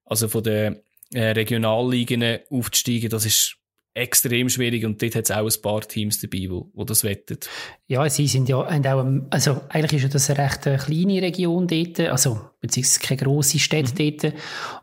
also 0.05 0.29
von 0.29 0.45
den 0.45 0.77
äh, 1.13 1.31
Regionalligen 1.31 2.39
aufzusteigen. 2.49 3.11
Das 3.11 3.27
ist 3.27 3.57
extrem 3.93 4.49
schwierig 4.49 4.85
und 4.85 5.03
dort 5.03 5.17
hat 5.17 5.25
es 5.25 5.31
auch 5.33 5.45
ein 5.45 5.63
paar 5.63 5.81
Teams 5.81 6.21
dabei, 6.21 6.47
wo, 6.49 6.71
wo 6.75 6.85
das 6.85 7.03
wettet. 7.03 7.51
Ja, 7.89 8.09
sie 8.09 8.29
sind 8.29 8.49
ja 8.49 8.59
und 8.59 8.87
auch, 8.87 9.05
also 9.31 9.61
eigentlich 9.69 9.95
ist 9.95 10.03
ja 10.03 10.09
das 10.09 10.31
eine 10.31 10.39
recht 10.39 10.67
eine 10.69 10.79
kleine 10.79 11.23
Region 11.23 11.67
dort, 11.67 12.01
also 12.01 12.41
beziehungsweise 12.61 13.01
keine 13.01 13.21
grosse 13.21 13.59
Stadt 13.59 13.99
mhm. 13.99 14.19
dort 14.21 14.35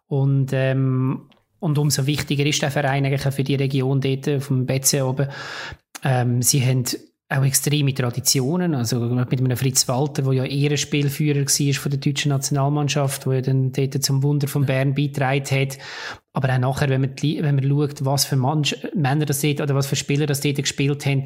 und 0.07 0.51
ähm, 0.53 1.29
und 1.59 1.77
umso 1.77 2.05
wichtiger 2.05 2.45
ist 2.45 2.61
der 2.61 2.71
Verein 2.71 3.05
eigentlich 3.05 3.33
für 3.33 3.43
die 3.43 3.55
Region 3.55 4.01
dort 4.01 4.41
vom 4.41 4.65
Betze 4.65 5.05
oben. 5.05 5.27
Ähm, 6.03 6.41
sie 6.41 6.65
haben 6.65 6.85
auch 7.31 7.43
extreme 7.43 7.93
Traditionen. 7.93 8.75
Also 8.75 8.99
mit 8.99 9.39
einem 9.39 9.57
Fritz 9.57 9.87
Walter, 9.87 10.23
der 10.23 10.33
ja 10.33 10.45
eher 10.45 10.71
ein 10.71 10.77
Spielführer 10.77 11.41
war 11.41 11.73
von 11.73 11.91
der 11.91 11.99
deutschen 11.99 12.29
Nationalmannschaft, 12.29 13.25
der 13.25 13.33
ja 13.33 13.41
dann 13.41 13.71
dort 13.71 14.03
zum 14.03 14.21
Wunder 14.23 14.47
von 14.47 14.65
Bern 14.65 14.93
beitragen 14.93 15.45
hat. 15.45 15.77
Aber 16.33 16.53
auch 16.53 16.59
nachher, 16.59 16.89
wenn 16.89 17.01
man, 17.01 17.15
wenn 17.17 17.55
man 17.55 17.67
schaut, 17.67 18.05
was 18.05 18.25
für 18.25 18.35
Mann, 18.35 18.63
Männer 18.95 19.25
das 19.25 19.41
dort, 19.41 19.61
oder 19.61 19.75
was 19.75 19.87
für 19.87 19.95
Spieler 19.95 20.25
das 20.25 20.41
dort 20.41 20.57
gespielt 20.57 21.05
haben, 21.05 21.25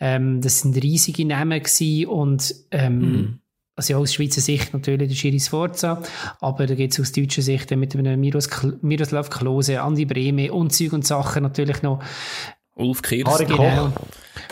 ähm, 0.00 0.40
das 0.40 0.60
sind 0.60 0.76
riesige 0.82 1.24
Namen 1.24 1.62
gewesen 1.62 2.06
und 2.06 2.54
ähm, 2.70 2.98
mhm. 2.98 3.38
Also 3.78 3.92
ja, 3.92 3.98
aus 3.98 4.14
Schweizer 4.14 4.40
Sicht 4.40 4.72
natürlich 4.72 5.08
der 5.08 5.14
Schiri 5.14 5.38
Sforza, 5.38 6.02
aber 6.40 6.66
da 6.66 6.74
geht 6.74 6.92
es 6.92 7.00
aus 7.00 7.12
deutscher 7.12 7.42
Sicht 7.42 7.70
mit 7.72 7.94
einem 7.94 8.18
Miros, 8.18 8.48
Miroslav 8.80 9.28
Klose, 9.28 9.82
Andi 9.82 10.06
Breme 10.06 10.50
und 10.50 10.72
Zeug 10.72 10.94
und 10.94 11.06
Sachen 11.06 11.42
natürlich 11.42 11.82
noch. 11.82 12.02
Ulf 12.76 13.02
Kirsten. 13.02 13.46
Genau. 13.46 13.92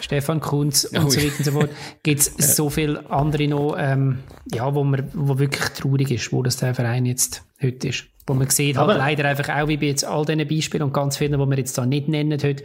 Stefan 0.01 0.41
Kunz 0.41 0.85
und 0.93 1.13
so 1.13 1.21
weiter 1.21 1.39
und 1.39 1.45
so 1.45 1.53
fort. 1.53 1.71
Gibt 2.03 2.21
es 2.21 2.35
ja. 2.39 2.47
so 2.47 2.71
viele 2.71 3.09
andere 3.11 3.47
noch, 3.49 3.77
ähm, 3.79 4.21
ja, 4.53 4.75
wo, 4.75 4.83
man, 4.83 5.09
wo 5.13 5.39
wirklich 5.39 5.69
traurig 5.71 6.11
ist, 6.11 6.33
wo 6.33 6.43
das 6.43 6.57
der 6.57 6.75
Verein 6.75 7.07
jetzt 7.07 7.45
heute 7.63 7.89
ist. 7.89 8.07
Wo 8.27 8.33
man 8.33 8.49
sieht, 8.49 8.79
halt 8.79 8.97
leider 8.97 9.29
einfach 9.29 9.51
auch 9.51 9.69
wie 9.69 9.77
bei 9.77 9.87
jetzt 9.87 10.07
all 10.07 10.25
diesen 10.25 10.49
Beispielen 10.49 10.83
und 10.83 10.95
ganz 10.95 11.19
vielen, 11.19 11.33
die 11.33 11.39
wir 11.39 11.59
jetzt 11.59 11.77
da 11.77 11.85
nicht 11.85 12.09
nennen 12.09 12.41
heute, 12.43 12.65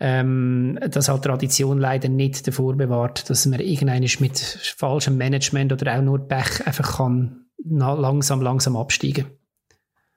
ähm, 0.00 0.78
dass 0.88 1.10
halt 1.10 1.22
Tradition 1.22 1.78
leider 1.78 2.08
nicht 2.08 2.46
davor 2.46 2.74
bewahrt, 2.74 3.28
dass 3.28 3.44
man 3.44 3.60
irgendeinen 3.60 4.08
mit 4.20 4.38
falschem 4.38 5.18
Management 5.18 5.74
oder 5.74 5.98
auch 5.98 6.02
nur 6.02 6.26
Pech 6.26 6.66
einfach 6.66 6.96
kann 6.96 7.44
langsam, 7.62 8.40
langsam 8.40 8.76
absteigen. 8.76 9.26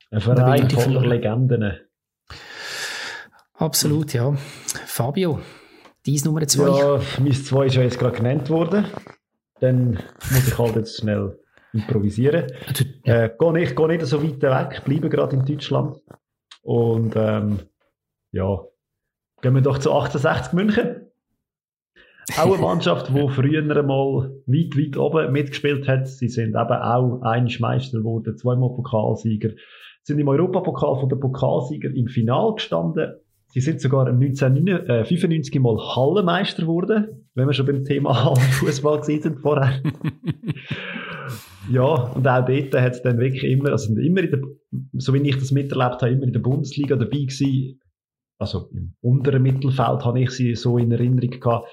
Ein 0.10 0.22
Verein 0.22 0.70
voller 0.70 1.06
Legenden. 1.06 1.74
Absolut, 3.54 4.14
ja. 4.14 4.34
Fabio, 4.86 5.40
dies 6.06 6.26
Nummer 6.26 6.48
zwei. 6.48 6.80
Ja, 6.80 7.02
mein 7.20 7.34
zwei 7.34 7.68
ist 7.68 7.76
ja 7.76 7.84
jetzt 7.84 8.00
gerade 8.00 8.18
genannt 8.18 8.50
worden. 8.50 8.86
Dann 9.60 10.00
muss 10.32 10.48
ich 10.48 10.58
halt 10.58 10.76
jetzt 10.76 10.98
schnell 10.98 11.40
improvisieren. 11.74 12.48
Ja. 13.06 13.24
Äh, 13.24 13.36
gehe 13.38 13.54
nicht, 13.54 13.76
geh 13.76 13.88
nicht 13.88 14.06
so 14.06 14.24
weit 14.24 14.42
weg, 14.42 14.84
bleibe 14.84 15.10
gerade 15.10 15.36
in 15.36 15.46
Deutschland. 15.46 16.02
Und 16.64 17.14
ähm, 17.16 17.60
ja, 18.32 18.62
gehen 19.42 19.56
wir 19.56 19.62
doch 19.62 19.78
zu 19.78 19.92
1860 19.92 20.54
München. 20.54 21.12
Auch 22.38 22.54
eine 22.54 22.58
Mannschaft, 22.58 23.10
die 23.10 23.30
früher 23.30 23.62
einmal 23.62 24.32
weit, 24.46 24.78
weit 24.78 24.98
oben 24.98 25.32
mitgespielt 25.32 25.88
hat. 25.88 26.08
Sie 26.08 26.30
sind 26.30 26.50
eben 26.50 26.56
auch 26.56 27.22
einig 27.24 27.60
Meister 27.60 28.00
geworden, 28.00 28.38
zweimal 28.38 28.70
Pokalsieger. 28.70 29.50
Sie 30.04 30.14
sind 30.14 30.20
im 30.20 30.28
Europapokal 30.28 31.00
von 31.00 31.10
der 31.10 31.18
Pokalsieger 31.18 31.90
im 31.90 32.08
Final 32.08 32.56
gestanden. 32.56 33.16
Sie 33.54 33.60
sind 33.60 33.82
sogar 33.82 34.08
1995 34.08 35.60
mal 35.60 35.78
Hallenmeister 35.78 36.64
geworden, 36.64 37.28
wenn 37.36 37.48
wir 37.48 37.54
schon 37.54 37.66
beim 37.66 37.84
Thema 37.84 38.24
Hallenfußball 38.26 39.04
sind 39.04 39.40
vorher. 39.42 39.82
ja, 41.72 41.84
und 41.84 42.28
auch 42.28 42.46
dort 42.46 42.74
hat 42.76 42.94
es 42.94 43.02
dann 43.02 43.18
wirklich 43.18 43.44
immer, 43.44 43.72
also 43.72 43.94
immer 43.98 44.24
in 44.24 44.32
der, 44.32 44.42
so 44.94 45.14
wie 45.14 45.28
ich 45.28 45.38
das 45.38 45.52
miterlebt 45.52 46.02
habe, 46.02 46.12
immer 46.12 46.24
in 46.24 46.34
der 46.34 46.40
Bundesliga 46.40 46.96
dabei 46.96 47.18
gewesen. 47.18 47.80
Also 48.40 48.70
im 48.74 48.96
unteren 49.02 49.44
Mittelfeld 49.44 50.04
habe 50.06 50.22
ich 50.22 50.32
sie 50.32 50.56
so 50.56 50.78
in 50.78 50.92
Erinnerung 50.92 51.40
gehabt. 51.40 51.68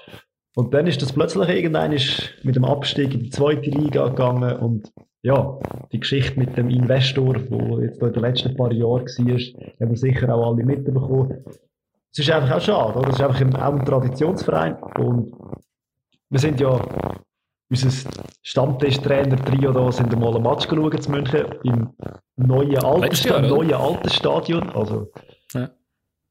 Und 0.55 0.73
dann 0.73 0.87
ist 0.87 1.01
das 1.01 1.13
plötzlich 1.13 1.47
irgendein 1.47 1.97
mit 2.43 2.55
dem 2.55 2.65
Abstieg 2.65 3.13
in 3.13 3.21
die 3.21 3.29
zweite 3.29 3.69
Liga 3.69 4.09
gegangen 4.09 4.57
und 4.57 4.91
ja, 5.21 5.59
die 5.91 5.99
Geschichte 5.99 6.39
mit 6.39 6.57
dem 6.57 6.69
Investor, 6.69 7.35
wo 7.49 7.79
jetzt 7.79 8.01
in 8.01 8.13
den 8.13 8.21
letzten 8.21 8.55
paar 8.55 8.71
Jahren 8.71 9.05
war, 9.05 9.39
haben 9.79 9.89
wir 9.89 9.97
sicher 9.97 10.33
auch 10.33 10.51
alle 10.51 10.63
mitbekommen. 10.63 11.43
Es 12.11 12.19
ist 12.19 12.31
einfach 12.31 12.57
auch 12.57 12.61
schade, 12.61 12.97
oder? 12.97 13.09
Es 13.09 13.15
ist 13.15 13.21
einfach 13.21 13.41
ein, 13.41 13.55
auch 13.55 13.73
ein 13.73 13.85
Traditionsverein 13.85 14.81
und 14.97 15.33
wir 16.29 16.39
sind 16.39 16.59
ja 16.59 16.79
unser 17.71 18.09
Stammtisch-Trainer-Trio 18.41 19.71
da 19.71 19.91
sind 19.91 20.11
einmal 20.13 20.35
ein 20.35 20.41
Match 20.41 20.67
geschaut 20.67 21.05
in 21.05 21.11
München 21.11 21.45
im 21.63 21.93
neuen 22.35 22.83
alten, 22.83 23.47
neuen 23.47 23.73
alten 23.73 24.09
Stadion, 24.09 24.69
also 24.71 25.11
ja. 25.53 25.69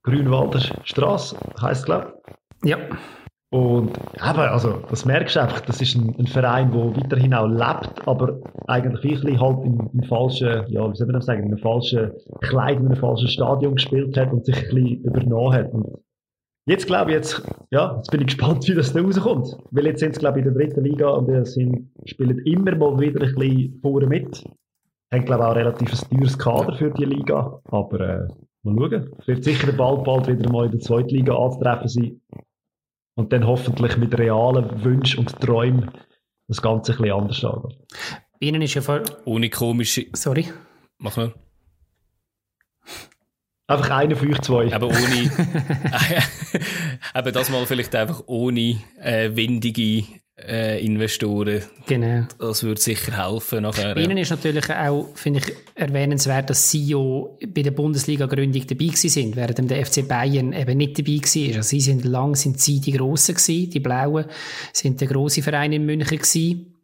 Grünwalder 0.02 0.60
Straße 0.84 1.36
heisst 1.60 1.80
es, 1.80 1.86
glaube 1.86 2.20
ich. 2.62 2.70
Ja. 2.70 2.78
Und 3.50 3.96
eben, 3.96 4.38
also, 4.38 4.82
das 4.90 5.06
merkst 5.06 5.37
du 5.37 5.40
einfach, 5.40 5.61
das 5.62 5.80
ist 5.80 5.96
ein, 5.96 6.14
ein 6.18 6.26
Verein, 6.26 6.70
der 6.70 6.94
weiterhin 6.96 7.32
auch 7.32 7.46
lebt, 7.46 8.06
aber 8.06 8.38
eigentlich 8.66 9.02
wirklich 9.02 9.40
halt 9.40 9.64
im, 9.64 9.88
im 9.94 10.02
falschen, 10.02 10.66
ja, 10.68 10.90
wie 10.90 10.94
soll 10.94 11.06
man 11.06 11.14
das 11.14 11.24
sagen, 11.24 11.44
in 11.44 11.48
einem 11.48 11.58
falschen 11.58 12.12
Kleid, 12.42 12.78
in 12.78 12.87
einem 12.87 12.96
falschen 12.96 13.28
Stadion 13.28 13.76
gespielt 13.76 14.18
hat 14.18 14.32
und 14.32 14.44
sich 14.44 14.54
ein 14.54 14.74
bisschen 14.74 15.02
übernommen 15.02 15.54
hat. 15.54 15.72
Und 15.72 15.87
jetzt 16.66 16.87
glaube 16.87 17.11
ich, 17.11 17.16
jetzt, 17.16 17.42
ja, 17.70 17.96
jetzt 17.96 18.11
bin 18.11 18.20
ich 18.20 18.26
gespannt, 18.26 18.68
wie 18.68 18.74
das 18.74 18.92
da 18.92 19.00
rauskommt. 19.00 19.56
Weil 19.70 19.87
jetzt 19.87 20.00
sind 20.00 20.14
sie, 20.14 20.20
glaube 20.20 20.40
ich, 20.40 20.44
in 20.44 20.52
der 20.52 20.62
dritten 20.62 20.84
Liga 20.84 21.08
und 21.08 21.46
sind, 21.46 21.90
spielen 22.04 22.38
immer 22.40 22.76
mal 22.76 23.00
wieder 23.00 23.26
ein 23.26 23.34
bisschen 23.34 23.78
vorne 23.80 24.08
mit. 24.08 24.44
Haben, 25.11 25.24
glaube 25.24 25.44
ich, 25.44 25.48
auch 25.48 25.56
relativ 25.56 26.00
teures 26.02 26.38
Kader 26.38 26.76
für 26.76 26.90
die 26.90 27.06
Liga. 27.06 27.58
Aber, 27.64 28.00
äh, 28.00 28.28
mal 28.62 28.76
schauen. 28.76 29.11
Wird 29.24 29.42
sicher 29.42 29.72
bald, 29.72 30.04
bald 30.04 30.28
wieder 30.28 30.52
mal 30.52 30.66
in 30.66 30.72
der 30.72 30.80
zweiten 30.80 31.14
Liga 31.14 31.34
anzutreffen 31.34 31.88
sein. 31.88 32.20
Und 33.18 33.33
dann 33.33 33.48
hoffentlich 33.48 33.96
mit 33.96 34.16
realen 34.16 34.85
Wünschen 34.85 35.18
und 35.18 35.40
Träumen 35.40 35.90
das 36.46 36.62
Ganze 36.62 36.92
ein 36.92 36.98
bisschen 36.98 37.12
anders 37.12 37.44
an. 37.44 37.74
Ihnen 38.38 38.62
ist 38.62 38.74
ja 38.74 38.81
voll. 38.81 39.02
Ohne 39.24 39.50
komische. 39.50 40.07
Sorry. 40.12 40.52
Mach 40.98 41.16
mal. 41.16 41.35
Einfach 43.66 43.90
einer 43.90 44.14
für 44.14 44.28
euch 44.28 44.40
zwei. 44.42 44.72
Aber 44.72 44.87
ohne. 44.87 45.33
aber 47.12 47.33
das 47.33 47.50
mal 47.50 47.66
vielleicht 47.66 47.92
einfach 47.96 48.22
ohne 48.26 48.81
äh, 49.02 49.35
windige 49.35 50.04
äh, 50.46 50.85
Investoren. 50.85 51.62
Genau. 51.87 52.27
Das 52.38 52.62
würde 52.62 52.81
sicher 52.81 53.27
helfen 53.27 53.62
nachher. 53.62 53.94
Bei 53.94 54.03
Ihnen 54.03 54.18
ist 54.18 54.31
natürlich 54.31 54.70
auch, 54.70 55.09
finde 55.14 55.40
ich, 55.40 55.55
erwähnenswert, 55.74 56.51
dass 56.51 56.70
Sie 56.70 56.85
ja 56.85 56.98
bei 57.48 57.62
der 57.62 57.70
Bundesliga-Gründung 57.72 58.66
dabei 58.66 58.87
gewesen 58.87 59.09
sind, 59.09 59.37
während 59.37 59.70
der 59.70 59.85
FC 59.85 60.07
Bayern 60.07 60.53
eben 60.53 60.79
nicht 60.79 60.98
dabei 60.98 61.18
war. 61.18 61.57
Also 61.57 61.68
Sie 61.68 61.81
sind 61.81 62.05
lang, 62.05 62.35
sind 62.35 62.61
Sie 62.61 62.81
die 62.81 62.92
Grossen 62.92 63.35
gewesen, 63.35 63.70
die 63.70 63.81
Blauen, 63.81 64.27
sind 64.72 65.01
der 65.01 65.09
grosse 65.09 65.42
Verein 65.42 65.72
in 65.72 65.87
München 65.87 66.18
gewesen. 66.18 66.74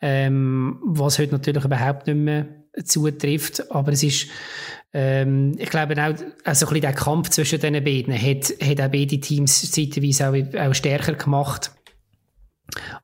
Ähm, 0.00 0.78
was 0.84 1.18
heute 1.18 1.32
natürlich 1.32 1.64
überhaupt 1.64 2.06
nicht 2.06 2.16
mehr 2.16 2.46
zutrifft, 2.84 3.70
aber 3.70 3.92
es 3.92 4.02
ist 4.02 4.28
ähm, 4.94 5.54
ich 5.58 5.68
glaube 5.68 5.94
auch, 5.94 6.14
also 6.44 6.66
ein 6.66 6.72
bisschen 6.72 6.80
der 6.80 6.92
Kampf 6.94 7.28
zwischen 7.28 7.60
den 7.60 7.84
beiden 7.84 8.14
hat, 8.14 8.54
hat 8.62 8.80
auch 8.80 8.90
beide 8.90 9.20
Teams 9.20 9.70
zeitweise 9.70 10.28
auch, 10.30 10.58
auch 10.58 10.74
stärker 10.74 11.12
gemacht. 11.12 11.72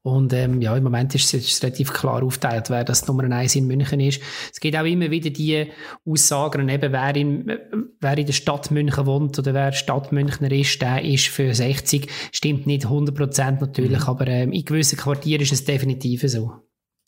Und 0.03 0.33
ähm, 0.33 0.61
ja, 0.61 0.77
im 0.77 0.85
Moment 0.85 1.15
ist 1.15 1.33
es 1.33 1.63
relativ 1.63 1.93
klar 1.93 2.23
aufgeteilt, 2.23 2.69
wer 2.69 2.85
das 2.85 3.07
Nummer 3.07 3.25
1 3.25 3.57
in 3.57 3.67
München 3.67 4.01
ist. 4.01 4.21
Es 4.53 4.61
gibt 4.61 4.77
auch 4.77 4.85
immer 4.85 5.11
wieder 5.11 5.31
die 5.31 5.71
Aussagen, 6.07 6.69
eben 6.69 6.93
wer 6.93 7.17
in, 7.17 7.59
wer 8.01 8.19
in 8.19 8.27
der 8.27 8.33
Stadt 8.33 8.71
München 8.71 9.07
wohnt 9.07 9.39
oder 9.39 9.55
wer 9.55 9.73
Stadtmünchner 9.73 10.53
ist, 10.53 10.81
der 10.83 11.03
ist 11.03 11.29
für 11.29 11.55
60. 11.55 12.09
Stimmt 12.33 12.67
nicht 12.67 12.87
100% 12.87 13.61
natürlich, 13.61 14.01
mhm. 14.01 14.07
aber 14.09 14.27
ähm, 14.29 14.53
in 14.53 14.65
gewissen 14.65 14.99
Quartieren 14.99 15.43
ist 15.43 15.53
es 15.53 15.65
definitiv 15.65 16.23
so. 16.27 16.53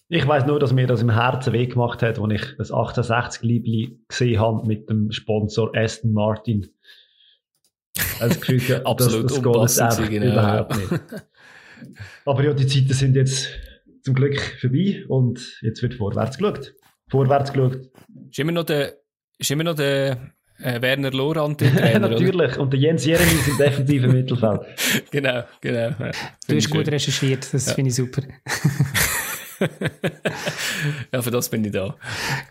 Ich 0.09 0.27
weiß 0.27 0.47
nur, 0.47 0.61
dass 0.61 0.73
mir 0.73 0.87
das 0.87 1.03
im 1.03 1.11
Herzen 1.11 1.53
weh 1.53 1.67
gemacht 1.67 2.03
hat, 2.03 2.19
als 2.19 2.33
ich 2.33 2.43
das 2.57 2.71
1860 2.71 3.43
Liebli 3.43 3.99
gesehen 4.09 4.41
habe 4.41 4.67
mit 4.67 4.89
dem 4.89 5.11
Sponsor 5.11 5.77
Aston 5.77 6.13
Martin. 6.13 6.69
Das 8.21 8.41
Gefühl, 8.41 8.83
Absolut 8.85 9.31
das, 9.57 9.75
das 9.75 9.99
geht 9.99 10.11
genau. 10.11 10.33
überhaupt 10.33 10.77
nicht. 10.77 10.91
Aber 12.25 12.45
ja, 12.45 12.53
die 12.53 12.67
Zeiten 12.67 12.93
sind 12.93 13.17
jetzt 13.17 13.49
zum 14.03 14.15
Glück 14.15 14.41
vorbei 14.61 15.05
und 15.09 15.59
jetzt 15.63 15.83
wird 15.83 15.95
vorwärts 15.95 16.39
geschaut. 16.39 16.75
Vorwärts 17.11 17.53
geschaut. 17.53 17.91
Ist 18.31 18.39
immer 18.39 18.53
noch 18.53 18.65
der, 18.65 18.95
ist 19.39 19.51
immer 19.51 19.65
noch 19.65 19.75
der 19.75 20.33
äh, 20.59 20.81
Werner 20.81 21.11
Lorand 21.11 21.61
der 21.61 21.75
Trainer, 21.77 22.09
Natürlich. 22.09 22.35
Oder? 22.35 22.61
Und 22.61 22.73
der 22.73 22.81
Jens 22.81 23.05
Jeremies 23.05 23.49
im 23.49 23.59
defensiven 23.59 24.13
Mittelfeld. 24.13 24.61
genau, 25.11 25.43
genau. 25.61 25.95
Ja, 25.99 26.11
du 26.49 26.57
hast 26.57 26.71
gut 26.71 26.89
recherchiert, 26.89 27.53
das 27.53 27.67
ja. 27.67 27.75
finde 27.75 27.89
ich 27.91 27.97
super. 27.97 28.23
ja, 31.13 31.23
für 31.23 31.31
das 31.31 31.49
bin 31.49 31.65
ich 31.65 31.73
da. 31.73 31.97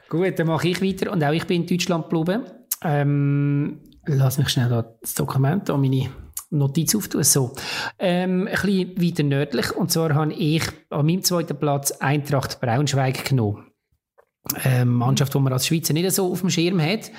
Gut, 0.10 0.38
dann 0.38 0.48
mache 0.48 0.68
ich 0.68 0.82
weiter. 0.82 1.12
Und 1.12 1.24
auch 1.24 1.34
ich 1.34 1.46
bin 1.46 1.62
in 1.62 1.68
Deutschland 1.68 2.10
geblieben. 2.10 2.44
Ähm, 2.84 3.80
lass 4.06 4.38
mich 4.38 4.50
schnell 4.50 4.86
das 5.02 5.14
Dokument 5.14 5.70
an 5.70 5.82
meine 5.82 6.10
Notiz 6.58 6.96
auftun. 6.96 7.24
So. 7.24 7.52
Ähm, 8.00 8.48
ein 8.48 8.54
bisschen 8.54 9.02
weiter 9.02 9.24
nördlich. 9.24 9.76
Und 9.76 9.92
zwar 9.92 10.14
habe 10.16 10.34
ich 10.34 10.64
an 10.90 11.06
meinem 11.06 11.24
zweiten 11.24 11.58
Platz 11.58 11.92
Eintracht 11.92 12.60
Braunschweig 12.60 13.26
genommen 13.26 13.66
ähm, 14.64 14.94
Mannschaft, 14.94 15.34
die 15.34 15.40
man 15.40 15.54
als 15.54 15.66
Schweizer 15.66 15.94
nicht 15.94 16.12
so 16.12 16.32
auf 16.32 16.42
dem 16.42 16.50
Schirm 16.50 16.80
hat. 16.82 17.12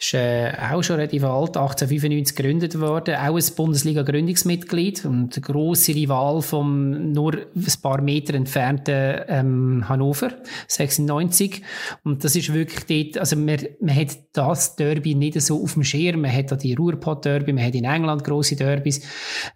Ist 0.00 0.14
äh, 0.14 0.52
auch 0.72 0.82
schon 0.82 0.96
relativ 0.96 1.22
alt, 1.22 1.56
1895 1.56 2.34
gegründet 2.36 2.80
worden, 2.80 3.14
auch 3.14 3.36
ein 3.36 3.54
Bundesliga-Gründungsmitglied 3.56 5.04
und 5.04 5.40
grosse 5.42 5.94
Rival 5.94 6.42
vom 6.42 7.12
nur 7.12 7.34
ein 7.34 7.66
paar 7.82 8.00
Meter 8.00 8.34
entfernten 8.34 9.20
ähm, 9.28 9.88
Hannover, 9.88 10.32
96. 10.66 11.62
Und 12.02 12.24
das 12.24 12.34
ist 12.34 12.52
wirklich 12.52 13.12
dort, 13.12 13.20
also 13.20 13.36
man, 13.36 13.58
man 13.80 13.94
hat 13.94 14.18
das 14.32 14.74
Derby 14.74 15.14
nicht 15.14 15.40
so 15.40 15.62
auf 15.62 15.74
dem 15.74 15.84
Schirm, 15.84 16.22
man 16.22 16.32
hat 16.32 16.50
da 16.50 16.56
die 16.56 16.74
Ruhrpott-Derby, 16.74 17.52
man 17.52 17.64
hat 17.64 17.74
in 17.74 17.84
England 17.84 18.24
grosse 18.24 18.56
Derbys, 18.56 19.02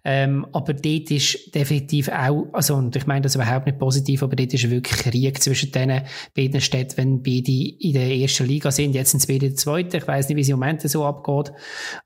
ähm, 0.05 0.47
aber 0.53 0.73
dort 0.73 1.11
ist 1.11 1.53
definitiv 1.53 2.09
auch, 2.09 2.47
also 2.53 2.75
und 2.75 2.95
ich 2.95 3.05
meine 3.05 3.21
das 3.21 3.35
überhaupt 3.35 3.65
nicht 3.65 3.79
positiv, 3.79 4.23
aber 4.23 4.35
dort 4.35 4.53
ist 4.53 4.69
wirklich 4.69 4.97
Krieg 4.97 5.41
zwischen 5.41 5.71
diesen 5.71 6.01
beiden 6.35 6.61
Städten, 6.61 6.97
wenn 6.97 7.16
beide 7.23 7.51
in 7.51 7.93
der 7.93 8.15
ersten 8.15 8.45
Liga 8.45 8.71
sind. 8.71 8.95
Jetzt 8.95 9.11
sind 9.11 9.19
sie 9.19 9.27
beide 9.27 9.47
in 9.47 9.51
der 9.51 9.57
zweiten. 9.57 9.95
Ich 9.95 10.07
weiß 10.07 10.27
nicht, 10.27 10.37
wie 10.37 10.41
es 10.41 10.49
im 10.49 10.59
Moment 10.59 10.81
so 10.81 11.05
abgeht. 11.05 11.53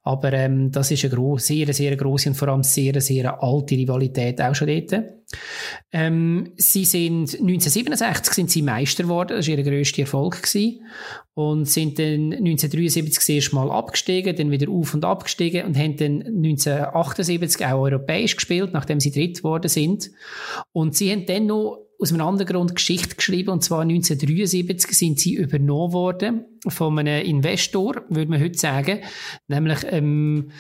Aber 0.03 0.33
ähm, 0.33 0.71
das 0.71 0.91
ist 0.91 1.05
eine 1.05 1.39
sehr, 1.39 1.73
sehr 1.73 1.95
grosse 1.95 2.29
und 2.29 2.35
vor 2.35 2.49
allem 2.49 2.63
sehr, 2.63 2.99
sehr 3.01 3.41
alte 3.41 3.75
Rivalität 3.75 4.41
auch 4.41 4.55
schon 4.55 4.67
dort. 4.67 5.03
Ähm, 5.91 6.53
sie 6.57 6.85
sind 6.85 7.33
1967 7.33 8.33
sind 8.33 8.51
sie 8.51 8.61
Meister 8.61 9.03
geworden. 9.03 9.37
Das 9.37 9.47
war 9.47 9.57
ihr 9.57 9.63
grösster 9.63 10.01
Erfolg 10.01 10.41
gewesen. 10.41 10.81
Und 11.33 11.65
sind 11.65 11.97
dann 11.97 12.33
1973 12.33 13.15
das 13.15 13.29
erste 13.29 13.55
Mal 13.55 13.71
abgestiegen, 13.71 14.35
dann 14.35 14.51
wieder 14.51 14.69
auf 14.69 14.93
und 14.93 15.05
abgestiegen 15.05 15.65
und 15.65 15.77
haben 15.77 15.95
dann 15.95 16.21
1978 16.21 17.65
auch 17.65 17.81
europäisch 17.81 18.35
gespielt, 18.35 18.71
nachdem 18.73 18.99
sie 18.99 19.11
dritt 19.11 19.37
geworden 19.37 19.69
sind. 19.69 20.11
Und 20.73 20.95
sie 20.95 21.11
haben 21.11 21.25
dann 21.25 21.45
noch 21.45 21.79
aus 22.01 22.11
einem 22.11 22.25
anderen 22.27 22.51
Grund 22.51 22.75
Geschichte 22.75 23.15
geschrieben, 23.15 23.51
und 23.51 23.63
zwar 23.63 23.81
1973 23.81 24.97
sind 24.97 25.19
sie 25.19 25.35
übernommen 25.35 25.93
worden 25.93 26.45
von 26.67 26.97
einem 26.97 27.23
Investor, 27.23 28.01
würde 28.09 28.31
man 28.31 28.41
heute 28.41 28.57
sagen, 28.57 28.99
nämlich 29.47 29.79
ähm, 29.89 30.51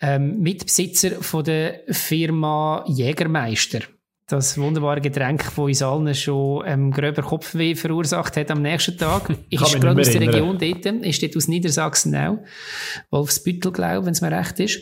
ähm, 0.00 0.40
Mitbesitzer 0.40 1.22
von 1.22 1.44
der 1.44 1.82
Firma 1.90 2.82
Jägermeister. 2.88 3.80
Das 4.28 4.58
wunderbare 4.58 5.00
Getränk, 5.00 5.44
das 5.44 5.58
uns 5.58 5.82
allen 5.82 6.12
schon 6.14 6.64
ähm, 6.66 6.90
gröber 6.90 7.22
Kopfweh 7.22 7.76
verursacht 7.76 8.36
hat 8.36 8.50
am 8.50 8.60
nächsten 8.60 8.98
Tag. 8.98 9.30
ist 9.50 9.80
gerade 9.80 10.00
aus 10.00 10.10
der 10.10 10.20
Region 10.22 10.58
dort, 10.58 10.86
ist 11.04 11.22
dort 11.22 11.36
aus 11.36 11.46
Niedersachsen 11.46 12.16
auch. 12.16 12.38
Wolfsbüttel, 13.10 13.70
glaube 13.70 14.00
ich, 14.00 14.06
wenn 14.06 14.12
es 14.12 14.22
mir 14.22 14.32
recht 14.32 14.58
ist. 14.58 14.80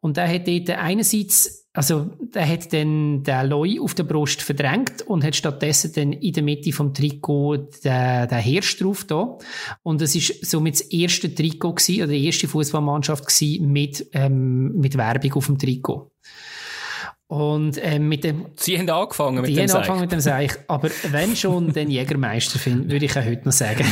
Und 0.00 0.16
der 0.16 0.32
hat 0.32 0.46
dort 0.46 0.70
einerseits 0.70 1.63
also, 1.76 2.08
der 2.20 2.48
hat 2.48 2.72
dann 2.72 3.24
den 3.24 3.46
Loi 3.48 3.80
auf 3.80 3.94
der 3.94 4.04
Brust 4.04 4.42
verdrängt 4.42 5.02
und 5.02 5.24
hat 5.24 5.34
stattdessen 5.34 5.92
dann 5.92 6.12
in 6.12 6.32
der 6.32 6.44
Mitte 6.44 6.72
vom 6.72 6.94
Trikot 6.94 7.56
den, 7.82 8.28
den 8.28 8.38
Hirsch 8.38 8.78
drauf 8.78 9.02
da. 9.02 9.36
Und 9.82 10.00
es 10.00 10.14
ist 10.14 10.48
somit 10.48 10.74
das 10.74 10.82
erste 10.82 11.34
Trikot 11.34 11.74
gewesen, 11.74 12.04
oder 12.04 12.12
die 12.12 12.26
erste 12.26 12.46
Fußballmannschaft 12.46 13.26
gewesen 13.26 13.72
mit, 13.72 14.06
ähm, 14.12 14.78
mit 14.78 14.96
Werbung 14.96 15.32
auf 15.32 15.46
dem 15.46 15.58
Trikot. 15.58 16.12
Und 17.26 17.78
äh, 17.78 17.98
mit 17.98 18.22
dem. 18.22 18.46
Sie 18.54 18.78
haben 18.78 18.88
angefangen 18.88 19.42
mit 19.42 19.56
dem 19.56 19.66
Seich. 19.66 19.68
Haben 19.68 19.76
angefangen 19.76 20.00
mit 20.02 20.12
dem 20.12 20.20
Seich. 20.20 20.52
Aber 20.68 20.90
wenn 21.10 21.34
schon 21.34 21.72
den 21.72 21.90
Jägermeister 21.90 22.60
finden, 22.60 22.88
würde 22.88 23.06
ich 23.06 23.18
auch 23.18 23.24
heute 23.24 23.46
noch 23.46 23.52
sagen. 23.52 23.84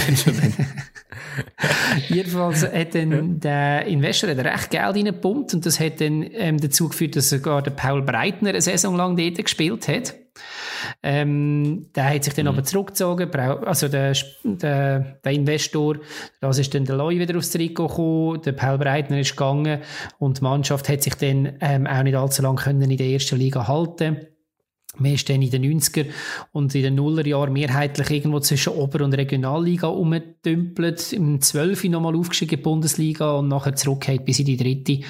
Jedenfalls 2.13 2.63
hat 2.65 2.95
dann 2.95 3.41
der 3.41 3.87
Investor 3.87 4.31
hat 4.31 4.39
recht 4.39 4.71
Geld 4.71 4.97
reingepumpt 4.97 5.55
und 5.55 5.67
das 5.67 5.81
hat 5.81 6.01
dann 6.01 6.25
ähm, 6.33 6.59
dazu 6.59 6.89
geführt, 6.89 7.17
dass 7.17 7.31
sogar 7.31 7.63
der 7.63 7.71
Paul 7.73 8.03
Breitner 8.03 8.51
eine 8.51 8.61
Saison 8.61 8.97
lang 8.97 9.17
dort 9.17 9.43
gespielt 9.43 9.89
hat. 9.89 10.15
Ähm, 11.03 11.87
der 11.95 12.15
hat 12.15 12.25
sich 12.25 12.35
dann 12.35 12.47
mhm. 12.47 12.53
aber 12.53 12.65
zurückgezogen, 12.65 13.31
also 13.35 13.89
der, 13.89 14.17
der, 14.43 15.19
der 15.25 15.33
Investor, 15.33 15.99
das 16.41 16.59
ist 16.59 16.75
dann 16.75 16.85
der 16.85 16.97
Loi 16.97 17.19
wieder 17.19 17.37
aufs 17.37 17.51
Trikot 17.51 17.89
gekommen, 17.89 18.43
der 18.43 18.53
Paul 18.53 18.79
Breitner 18.79 19.21
ist 19.21 19.37
gegangen 19.37 19.81
und 20.19 20.39
die 20.39 20.43
Mannschaft 20.43 20.89
hat 20.89 21.03
sich 21.03 21.15
dann 21.15 21.53
ähm, 21.61 21.87
auch 21.87 22.03
nicht 22.03 22.17
allzu 22.17 22.43
lange 22.43 22.61
können 22.61 22.91
in 22.91 22.97
der 22.97 23.07
ersten 23.07 23.37
Liga 23.37 23.69
halten 23.69 24.27
ist 25.03 25.29
dann 25.29 25.41
in 25.41 25.51
den 25.51 25.81
90er 25.81 26.07
und 26.53 26.75
in 26.75 26.83
den 26.83 26.95
Nullerjahren 26.97 27.53
mehrheitlich 27.53 28.11
irgendwo 28.11 28.41
zwischen 28.41 28.75
Ober- 28.75 29.05
und 29.05 29.15
Regionalliga 29.15 29.89
umgedümpelt, 29.89 31.13
im 31.13 31.41
12. 31.41 31.85
nochmal 31.85 32.15
aufgestiegen 32.15 32.63
Bundesliga 32.63 33.33
und 33.33 33.49
nachher 33.49 33.75
zurückgeht 33.75 34.25
bis 34.25 34.39
in 34.39 34.47
die 34.47 34.57
dritte. 34.57 35.07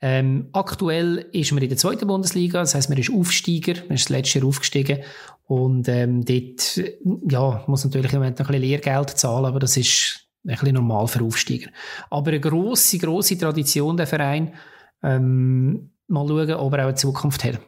Ähm, 0.00 0.48
aktuell 0.52 1.26
ist 1.32 1.52
man 1.52 1.62
in 1.62 1.68
der 1.68 1.78
zweiten 1.78 2.06
Bundesliga, 2.06 2.60
das 2.60 2.74
heisst, 2.74 2.88
man 2.88 2.98
ist 2.98 3.12
Aufsteiger, 3.12 3.74
man 3.88 3.96
ist 3.96 4.06
das 4.06 4.16
letzte 4.16 4.38
Jahr 4.38 4.48
aufgestiegen 4.48 5.00
und 5.44 5.88
ähm, 5.88 6.24
dort 6.24 6.80
ja, 7.28 7.64
muss 7.66 7.84
natürlich 7.84 8.12
im 8.12 8.20
Moment 8.20 8.38
noch 8.38 8.46
ein 8.46 8.52
bisschen 8.52 8.68
Lehrgeld 8.68 9.10
zahlen, 9.10 9.44
aber 9.46 9.58
das 9.58 9.76
ist 9.76 10.26
ein 10.44 10.52
bisschen 10.52 10.74
normal 10.74 11.06
für 11.06 11.22
Aufsteiger. 11.22 11.70
Aber 12.10 12.30
eine 12.30 12.40
grosse, 12.40 12.98
grosse 12.98 13.36
Tradition, 13.36 13.96
der 13.96 14.06
Verein. 14.06 14.54
Ähm, 15.02 15.90
mal 16.06 16.26
schauen, 16.26 16.50
ob 16.54 16.72
er 16.72 16.80
auch 16.80 16.88
eine 16.88 16.94
Zukunft 16.94 17.44
hat. 17.44 17.60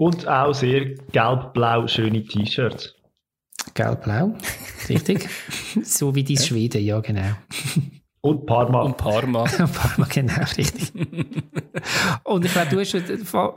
Und 0.00 0.26
auch 0.26 0.54
sehr 0.54 0.94
gelb-blau 1.12 1.86
schöne 1.86 2.24
T-Shirts. 2.24 2.94
Gelb-blau, 3.74 4.32
richtig. 4.88 5.28
so 5.82 6.14
wie 6.14 6.24
die 6.24 6.36
ja. 6.36 6.40
Schweden, 6.40 6.82
ja, 6.82 7.00
genau. 7.00 7.36
Und 8.22 8.46
Parma. 8.46 8.80
Und 8.80 8.96
Parma. 8.96 9.44
Parma, 9.74 10.06
genau, 10.08 10.40
richtig. 10.56 10.90
Und 12.24 12.46
ich 12.46 12.50
glaube, 12.50 12.70
du 12.70 12.80
hast, 12.80 12.96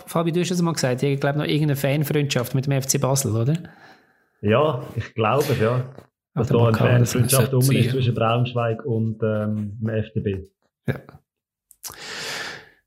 Fabi, 0.05 0.33
du 0.33 0.41
hast 0.41 0.51
es 0.51 0.61
mal 0.61 0.73
gesagt, 0.73 1.01
ich 1.01 1.17
glaube 1.17 1.39
noch 1.39 1.45
irgendeine 1.45 1.77
Fanfreundschaft 1.77 2.53
mit 2.55 2.65
dem 2.65 2.81
FC 2.81 2.99
Basel, 2.99 3.37
oder? 3.37 3.57
Ja, 4.41 4.83
ich 4.97 5.13
glaube, 5.13 5.55
ja. 5.61 5.85
Dass 6.33 6.49
da 6.49 6.57
eine 6.57 6.77
Fanfreundschaft 6.77 7.53
um 7.53 7.71
ist 7.71 7.91
zwischen 7.91 8.15
Braunschweig 8.15 8.83
und 8.83 9.23
ähm, 9.23 9.77
dem 9.79 9.89
FDB. 9.89 10.43
Ja. 10.87 10.95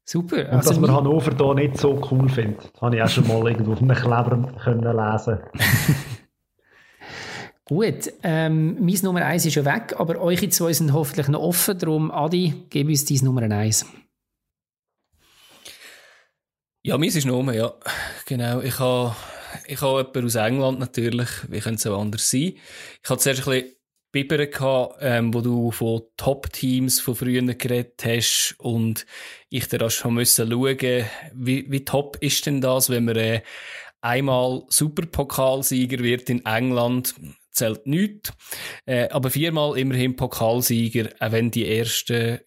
Super. 0.09 0.49
Und 0.49 0.59
also 0.59 0.71
dass 0.71 0.79
man 0.79 0.93
Hannover 0.93 1.33
hier 1.37 1.55
nicht 1.55 1.79
so 1.79 2.01
cool 2.11 2.29
findet, 2.29 2.71
habe 2.81 2.97
ich 2.97 3.03
auch 3.03 3.09
schon 3.09 3.27
mal 3.27 3.45
irgendwo 3.49 3.73
auf 3.73 3.83
einem 3.83 3.97
Kleber 3.97 4.55
können 4.63 4.97
lesen 4.97 5.39
Gut, 7.69 8.13
ähm, 8.23 8.77
mein 8.79 8.99
Nummer 9.03 9.25
1 9.25 9.47
ist 9.47 9.55
schon 9.55 9.65
weg, 9.65 9.97
aber 9.99 10.21
eure 10.21 10.49
zwei 10.51 10.73
sind 10.73 10.93
hoffentlich 10.93 11.27
noch 11.27 11.41
offen. 11.41 11.77
Darum, 11.77 12.13
Adi, 12.13 12.55
gib 12.71 12.87
uns 12.87 13.05
dein 13.05 13.19
Nummer 13.25 13.43
1. 13.43 13.85
Ja, 16.85 16.97
meins 16.97 17.17
ist 17.17 17.27
Nummer, 17.27 17.53
ja. 17.53 17.73
Genau. 18.27 18.61
Ich 18.61 18.79
habe, 18.79 19.17
ich 19.67 19.83
habe 19.83 19.99
jemanden 19.99 20.27
aus 20.27 20.35
England 20.37 20.79
natürlich. 20.79 21.29
Wie 21.49 21.59
könnte 21.59 21.81
es 21.81 21.87
auch 21.89 22.01
anders 22.01 22.31
sein? 22.31 22.53
Ich 23.03 23.11
habe 23.11 23.19
zuerst 23.19 23.41
ein 23.49 23.51
bisschen 23.53 23.76
Biber 24.17 24.47
gehabt, 24.47 24.97
ähm, 25.03 25.35
wo 25.35 25.43
du 25.43 25.71
von 25.71 26.01
Top-Teams 26.17 27.01
von 27.01 27.15
früher 27.15 27.43
geredet 27.43 28.03
hast. 28.03 28.55
Und 28.57 29.05
ich 29.51 29.69
dir 29.69 29.91
schon 29.91 30.15
müssen 30.15 30.51
schauen, 30.51 31.05
wie, 31.35 31.71
wie 31.71 31.85
top 31.85 32.17
ist 32.21 32.47
denn 32.47 32.63
das, 32.63 32.89
wenn 32.89 33.05
man 33.05 33.17
äh, 33.17 33.43
einmal 34.01 34.63
Superpokalsieger 34.71 35.99
wird 35.99 36.31
in 36.31 36.47
England, 36.47 37.15
zählt 37.51 37.87
nichts, 37.87 38.33
äh, 38.87 39.11
aber 39.11 39.29
viermal 39.29 39.77
immerhin 39.77 40.17
Pokalsieger, 40.17 41.11
auch 41.21 41.33
wenn 41.33 41.51
die 41.51 41.69
ersten 41.69 42.41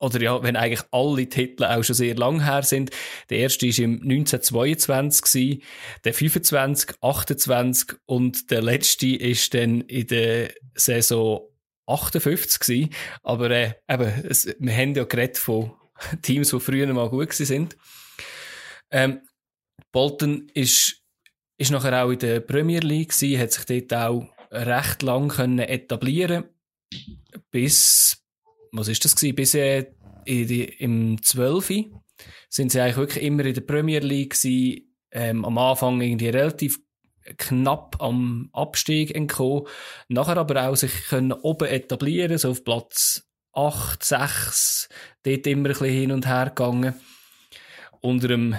oder 0.00 0.20
ja, 0.20 0.42
wenn 0.42 0.56
eigentlich 0.56 0.82
alle 0.90 1.28
Titel 1.28 1.64
auch 1.64 1.84
schon 1.84 1.94
sehr 1.94 2.14
lang 2.16 2.42
her 2.44 2.62
sind. 2.62 2.90
Der 3.28 3.38
erste 3.38 3.66
ist 3.66 3.78
im 3.78 4.02
1922 4.02 5.22
gewesen, 5.22 5.62
der 6.04 6.14
25, 6.14 6.96
28 7.00 7.98
und 8.06 8.50
der 8.50 8.62
letzte 8.62 9.06
ist 9.08 9.52
dann 9.54 9.82
in 9.82 10.06
der 10.06 10.52
Saison 10.74 11.42
58 11.86 12.60
gewesen. 12.60 12.90
Aber 13.22 13.50
äh, 13.50 13.74
eben, 13.88 14.24
es, 14.28 14.54
wir 14.58 14.74
haben 14.74 14.94
ja 14.94 15.04
geredet 15.04 15.38
von 15.38 15.72
Teams, 16.22 16.50
die 16.50 16.60
früher 16.60 16.92
mal 16.92 17.10
gut 17.10 17.28
gewesen 17.28 17.46
sind. 17.46 17.76
Ähm, 18.90 19.20
Bolton 19.92 20.50
ist, 20.54 21.02
ist 21.58 21.70
nachher 21.70 22.04
auch 22.04 22.10
in 22.10 22.18
der 22.18 22.40
Premier 22.40 22.80
League 22.80 23.10
gewesen, 23.10 23.38
hat 23.38 23.52
sich 23.52 23.64
dort 23.64 23.92
auch 23.92 24.34
recht 24.50 25.02
lang 25.02 25.28
können 25.28 25.60
etablieren 25.60 26.44
bis 27.50 28.24
was 28.72 28.88
ist 28.88 29.04
das 29.04 29.16
gewesen? 29.16 29.34
Bis 29.34 29.54
äh, 29.54 29.86
die, 30.26 30.64
im 30.64 31.22
12. 31.22 31.86
sind 32.48 32.72
sie 32.72 32.80
eigentlich 32.80 32.96
wirklich 32.96 33.24
immer 33.24 33.44
in 33.44 33.54
der 33.54 33.60
Premier 33.62 34.00
League 34.00 34.34
gewesen, 34.34 34.86
ähm, 35.12 35.44
am 35.44 35.58
Anfang 35.58 36.00
irgendwie 36.00 36.28
relativ 36.28 36.78
knapp 37.36 37.96
am 38.00 38.48
Abstieg 38.52 39.14
entkommen, 39.14 39.66
nachher 40.08 40.36
aber 40.36 40.68
auch 40.68 40.76
sich 40.76 40.92
können 41.08 41.32
oben 41.32 41.68
etablieren, 41.68 42.38
so 42.38 42.50
auf 42.50 42.64
Platz 42.64 43.26
8, 43.52 44.02
6, 44.02 44.88
dort 45.22 45.46
immer 45.46 45.68
ein 45.68 45.72
bisschen 45.72 45.86
hin 45.86 46.12
und 46.12 46.26
her 46.26 46.46
gegangen. 46.46 46.94
Unter 48.00 48.28
dem, 48.28 48.56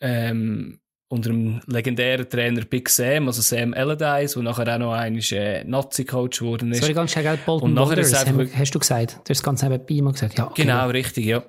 ähm, 0.00 0.80
unter 1.12 1.28
dem 1.28 1.60
legendären 1.66 2.26
Trainer 2.28 2.64
Big 2.64 2.88
Sam, 2.88 3.26
also 3.26 3.42
Sam 3.42 3.74
Allardyce, 3.74 4.32
der 4.32 4.42
nachher 4.42 4.74
auch 4.74 4.78
noch 4.78 4.92
ein 4.94 5.18
äh, 5.18 5.62
Nazi-Coach 5.62 6.38
geworden 6.38 6.72
ist. 6.72 6.80
Sorry, 6.80 6.94
ganz 6.94 7.12
schnell, 7.12 7.38
Bolton 7.44 7.68
und 7.68 7.74
nachher 7.74 7.98
ist 7.98 8.14
einfach, 8.14 8.46
hast 8.56 8.74
du 8.74 8.78
gesagt. 8.78 9.18
Du 9.24 9.28
hast 9.28 9.42
ganz 9.42 9.62
nebenbei 9.62 10.00
mal 10.00 10.12
gesagt. 10.12 10.38
Ja, 10.38 10.46
okay. 10.46 10.62
Genau, 10.62 10.88
richtig, 10.88 11.26
ja. 11.26 11.44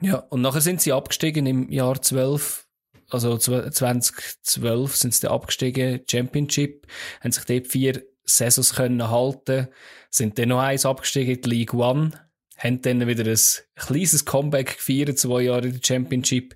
Ja, 0.00 0.18
und 0.30 0.42
nachher 0.42 0.60
sind 0.60 0.80
sie 0.80 0.92
abgestiegen 0.92 1.44
im 1.46 1.72
Jahr 1.72 2.00
12, 2.00 2.68
also 3.10 3.36
2012 3.36 4.96
sind 4.96 5.12
sie 5.12 5.28
abgestiegen, 5.28 6.02
Championship, 6.08 6.86
haben 7.20 7.32
sich 7.32 7.44
dort 7.44 7.66
vier 7.66 8.00
Saisons 8.24 8.74
können 8.74 9.10
halten, 9.10 9.68
sind 10.08 10.38
dann 10.38 10.50
noch 10.50 10.60
eins 10.60 10.86
abgestiegen 10.86 11.34
in 11.34 11.42
die 11.42 11.50
League 11.50 11.74
One, 11.74 12.12
haben 12.58 12.80
dann 12.80 13.08
wieder 13.08 13.28
ein 13.28 13.38
kleines 13.74 14.24
Comeback 14.24 14.76
gefeiert, 14.76 15.18
zwei 15.18 15.42
Jahre 15.42 15.66
in 15.66 15.72
der 15.72 15.80
Championship, 15.82 16.54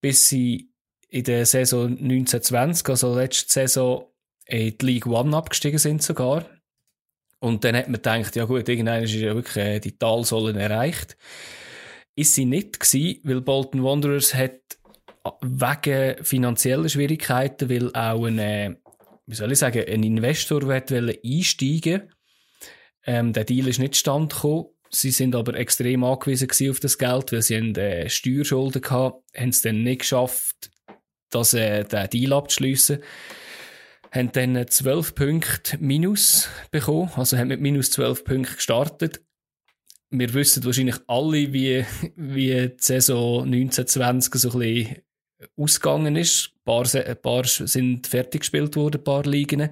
bis 0.00 0.28
sie 0.28 0.70
in 1.14 1.22
der 1.22 1.46
Saison 1.46 1.90
1920, 1.90 2.88
also 2.88 3.14
letzte 3.14 3.52
Saison, 3.52 4.06
in 4.46 4.76
die 4.76 4.84
League 4.84 5.06
One 5.06 5.36
abgestiegen 5.36 5.78
sind 5.78 6.02
sogar. 6.02 6.44
Und 7.38 7.62
dann 7.62 7.76
hat 7.76 7.86
man 7.86 7.94
gedacht, 7.94 8.34
ja 8.34 8.46
gut, 8.46 8.68
irgendwann 8.68 9.04
ist 9.04 9.14
ja 9.14 9.32
wirklich 9.32 9.56
äh, 9.56 9.78
die 9.78 9.96
Talsäulen 9.96 10.56
erreicht. 10.56 11.16
Ist 12.16 12.34
sie 12.34 12.46
nicht 12.46 12.80
gewesen, 12.80 13.20
weil 13.22 13.42
Bolton 13.42 13.84
Wanderers 13.84 14.34
hat 14.34 14.58
wegen 15.40 16.24
finanzieller 16.24 16.88
Schwierigkeiten, 16.88 17.70
weil 17.70 17.94
auch 17.94 18.24
ein, 18.24 18.40
äh, 18.40 18.74
wie 19.26 19.36
soll 19.36 19.52
ich 19.52 19.58
sagen, 19.60 19.84
ein 19.86 20.02
Investor 20.02 20.62
wollte 20.62 21.20
einsteigen. 21.24 22.12
Ähm, 23.06 23.32
der 23.32 23.44
Deal 23.44 23.68
ist 23.68 23.78
nicht 23.78 23.94
stand 23.94 24.32
gekommen. 24.34 24.66
Sie 24.90 25.12
sind 25.12 25.36
aber 25.36 25.54
extrem 25.54 26.02
angewiesen 26.02 26.70
auf 26.70 26.80
das 26.80 26.98
Geld, 26.98 27.30
weil 27.30 27.42
sie 27.42 27.56
einen 27.56 27.76
äh, 27.76 28.10
Steuerschulden 28.10 28.82
hatten, 28.90 29.22
haben 29.36 29.48
es 29.50 29.62
dann 29.62 29.84
nicht 29.84 30.00
geschafft, 30.00 30.72
das, 31.34 31.54
äh, 31.54 31.84
den 31.84 32.10
Deal 32.10 32.32
abzuschliessen. 32.32 32.98
Haben 34.12 34.32
dann 34.32 34.68
12 34.68 35.14
Punkte 35.14 35.78
Minus 35.78 36.48
bekommen, 36.70 37.10
also 37.16 37.36
haben 37.36 37.48
mit 37.48 37.60
minus 37.60 37.90
12 37.90 38.24
Punkten 38.24 38.54
gestartet 38.56 39.20
wir 40.18 40.34
wissen 40.34 40.64
wahrscheinlich 40.64 40.96
alle, 41.06 41.52
wie, 41.52 41.84
wie 42.16 42.68
die 42.68 42.76
Saison 42.78 43.44
1920 43.44 44.34
so 44.34 44.50
ein 44.52 44.58
bisschen 44.58 44.96
ausgegangen 45.56 46.16
ist. 46.16 46.52
Ein 46.54 46.64
paar, 46.64 46.94
ein 46.94 47.22
paar 47.22 47.44
sind 47.44 48.06
fertig 48.06 48.42
gespielt 48.42 48.76
worden, 48.76 49.00
ein 49.00 49.04
paar 49.04 49.24
Ligen. 49.24 49.70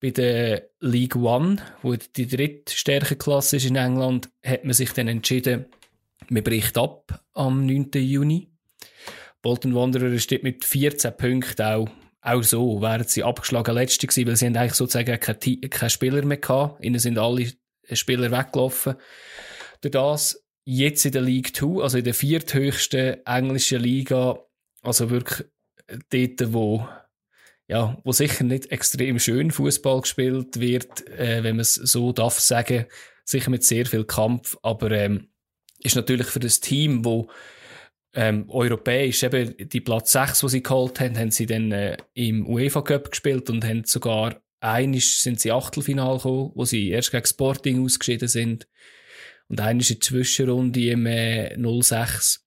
Bei 0.00 0.10
der 0.10 0.68
League 0.80 1.16
One, 1.16 1.56
wo 1.82 1.94
die 1.94 2.26
dritte 2.26 3.16
Klasse 3.16 3.56
ist 3.56 3.66
in 3.66 3.76
England, 3.76 4.28
hat 4.44 4.64
man 4.64 4.74
sich 4.74 4.92
dann 4.92 5.08
entschieden, 5.08 5.66
man 6.28 6.42
bricht 6.42 6.76
ab 6.76 7.22
am 7.32 7.66
9. 7.66 7.90
Juni. 7.94 8.48
Bolton 9.44 9.74
Wanderer 9.74 10.18
steht 10.18 10.42
mit 10.42 10.64
14 10.64 11.18
Punkten 11.18 11.62
auch, 11.62 11.88
auch 12.22 12.42
so, 12.42 12.80
wären 12.80 13.06
sie 13.06 13.22
abgeschlagen 13.22 13.74
letzte 13.74 14.06
gewesen, 14.06 14.26
weil 14.26 14.36
sie 14.36 14.46
haben 14.46 14.56
eigentlich 14.56 14.72
sozusagen 14.72 15.20
keine, 15.20 15.58
keine 15.68 15.90
Spieler 15.90 16.24
mehr 16.24 16.38
gehabt. 16.38 16.82
Ihnen 16.82 16.98
sind 16.98 17.18
alle 17.18 17.52
Spieler 17.92 18.30
weggelaufen. 18.30 18.94
Durch 19.82 19.92
das 19.92 20.42
jetzt 20.64 21.04
in 21.04 21.12
der 21.12 21.20
League 21.20 21.54
2, 21.54 21.82
also 21.82 21.98
in 21.98 22.04
der 22.04 22.14
vierthöchsten 22.14 23.18
englischen 23.26 23.82
Liga, 23.82 24.38
also 24.80 25.10
wirklich 25.10 25.46
dort, 26.08 26.54
wo 26.54 26.88
ja, 27.68 27.98
wo 28.02 28.12
sicher 28.12 28.44
nicht 28.44 28.72
extrem 28.72 29.18
schön 29.18 29.50
Fußball 29.50 30.00
gespielt 30.00 30.58
wird, 30.58 31.06
äh, 31.08 31.42
wenn 31.42 31.56
man 31.56 31.60
es 31.62 31.74
so 31.74 32.12
darf 32.12 32.40
sagen, 32.40 32.86
sicher 33.24 33.50
mit 33.50 33.62
sehr 33.62 33.84
viel 33.84 34.04
Kampf, 34.04 34.56
aber 34.62 34.90
ähm, 34.90 35.28
ist 35.80 35.96
natürlich 35.96 36.28
für 36.28 36.40
das 36.40 36.60
Team, 36.60 37.04
wo 37.04 37.28
ähm, 38.14 38.48
europäisch 38.48 39.22
eben 39.22 39.54
die 39.58 39.80
Platz 39.80 40.12
6, 40.12 40.42
wo 40.44 40.48
sie 40.48 40.62
geholt 40.62 41.00
haben, 41.00 41.18
haben 41.18 41.30
sie 41.30 41.46
dann 41.46 41.72
äh, 41.72 41.96
im 42.14 42.46
UEFA 42.46 42.82
Cup 42.82 43.10
gespielt 43.10 43.50
und 43.50 43.64
haben 43.64 43.84
sogar 43.84 44.40
einisch 44.60 45.20
sind 45.20 45.40
sie 45.40 45.52
Achtelfinal 45.52 46.16
gekommen, 46.16 46.52
wo 46.54 46.64
sie 46.64 46.88
erst 46.90 47.10
gegen 47.10 47.26
Sporting 47.26 47.84
ausgeschieden 47.84 48.28
sind. 48.28 48.66
Und 49.48 49.60
einisch 49.60 49.90
in 49.90 49.98
der 49.98 50.00
Zwischenrunde 50.00 50.88
im 50.88 51.06
äh, 51.06 51.54
06. 51.82 52.46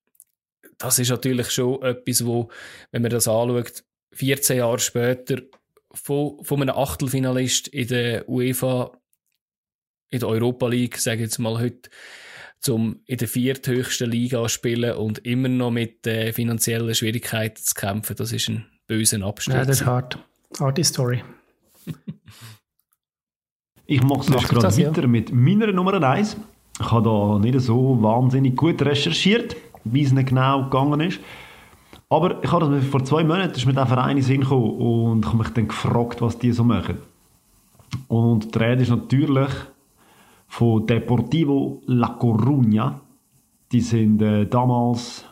Das 0.79 0.99
ist 0.99 1.09
natürlich 1.09 1.51
schon 1.51 1.81
etwas, 1.83 2.25
wo, 2.25 2.49
wenn 2.91 3.03
man 3.03 3.11
das 3.11 3.27
anschaut, 3.27 3.83
14 4.13 4.57
Jahre 4.57 4.79
später 4.79 5.41
von, 5.93 6.43
von 6.43 6.61
einem 6.61 6.75
Achtelfinalist 6.75 7.67
in 7.67 7.87
der 7.87 8.27
UEFA, 8.27 8.99
in 10.09 10.19
der 10.19 10.29
Europa 10.29 10.67
League, 10.67 10.97
sage 10.97 11.17
ich 11.17 11.21
jetzt 11.23 11.39
mal 11.39 11.59
heute, 11.59 11.89
zum 12.59 13.01
in 13.05 13.17
der 13.17 13.27
vierthöchsten 13.27 14.09
Liga 14.09 14.47
spielen 14.49 14.95
und 14.97 15.19
immer 15.19 15.49
noch 15.49 15.71
mit 15.71 16.05
äh, 16.07 16.33
finanziellen 16.33 16.93
Schwierigkeiten 16.95 17.61
zu 17.61 17.73
kämpfen, 17.75 18.15
das 18.15 18.31
ist 18.31 18.49
ein 18.49 18.65
böser 18.87 19.23
Abschnitt. 19.23 19.57
Ja, 19.57 19.65
das 19.65 19.81
ist 19.81 19.85
hart. 19.85 20.17
Harte 20.59 20.83
Story. 20.83 21.23
ich 23.85 24.01
mache 24.03 24.21
es 24.21 24.47
gerade 24.47 24.77
weiter 24.77 25.01
ja. 25.01 25.07
mit 25.07 25.31
meiner 25.31 25.71
Nummer 25.71 26.01
1. 26.01 26.37
Ich 26.79 26.91
habe 26.91 27.03
da 27.03 27.39
nicht 27.39 27.59
so 27.61 28.01
wahnsinnig 28.01 28.55
gut 28.55 28.81
recherchiert, 28.81 29.55
wie 29.83 30.03
es 30.03 30.11
nicht 30.11 30.29
genau 30.29 30.63
gegangen 30.65 31.01
ist. 31.01 31.19
Aber 32.09 32.41
ich 32.43 32.51
habe 32.51 32.69
das 32.69 32.85
vor 32.85 33.03
zwei 33.03 33.23
Monaten 33.23 33.55
ist 33.55 33.65
mir 33.65 33.73
der 33.73 33.85
Verein 33.85 34.17
in 34.17 34.23
Sinn 34.23 34.41
gekommen 34.41 34.77
und 34.77 35.25
ich 35.25 35.27
habe 35.27 35.39
mich 35.39 35.49
dann 35.49 35.67
gefragt, 35.67 36.21
was 36.21 36.37
die 36.37 36.51
so 36.51 36.63
machen. 36.63 36.99
Und 38.07 38.53
die 38.53 38.59
Rede 38.59 38.83
ist 38.83 38.89
natürlich 38.89 39.49
von 40.47 40.85
Deportivo 40.85 41.81
La 41.85 42.17
Coruña. 42.19 43.01
Die 43.71 43.81
sind 43.81 44.21
äh, 44.21 44.45
damals 44.45 45.25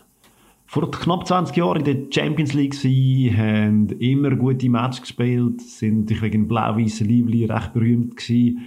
vor 0.66 0.92
knapp 0.92 1.26
20 1.26 1.56
Jahren 1.56 1.86
in 1.86 1.86
der 1.86 2.12
Champions 2.12 2.54
League 2.54 2.74
gewesen, 2.74 3.38
haben 3.38 3.90
immer 4.00 4.36
gute 4.36 4.70
Matches 4.70 5.02
gespielt, 5.02 5.62
sind 5.62 6.10
wegen 6.22 6.48
blau-weißen 6.48 7.08
Liebli 7.08 7.46
recht 7.46 7.74
berühmt 7.74 8.18
gewesen. 8.18 8.62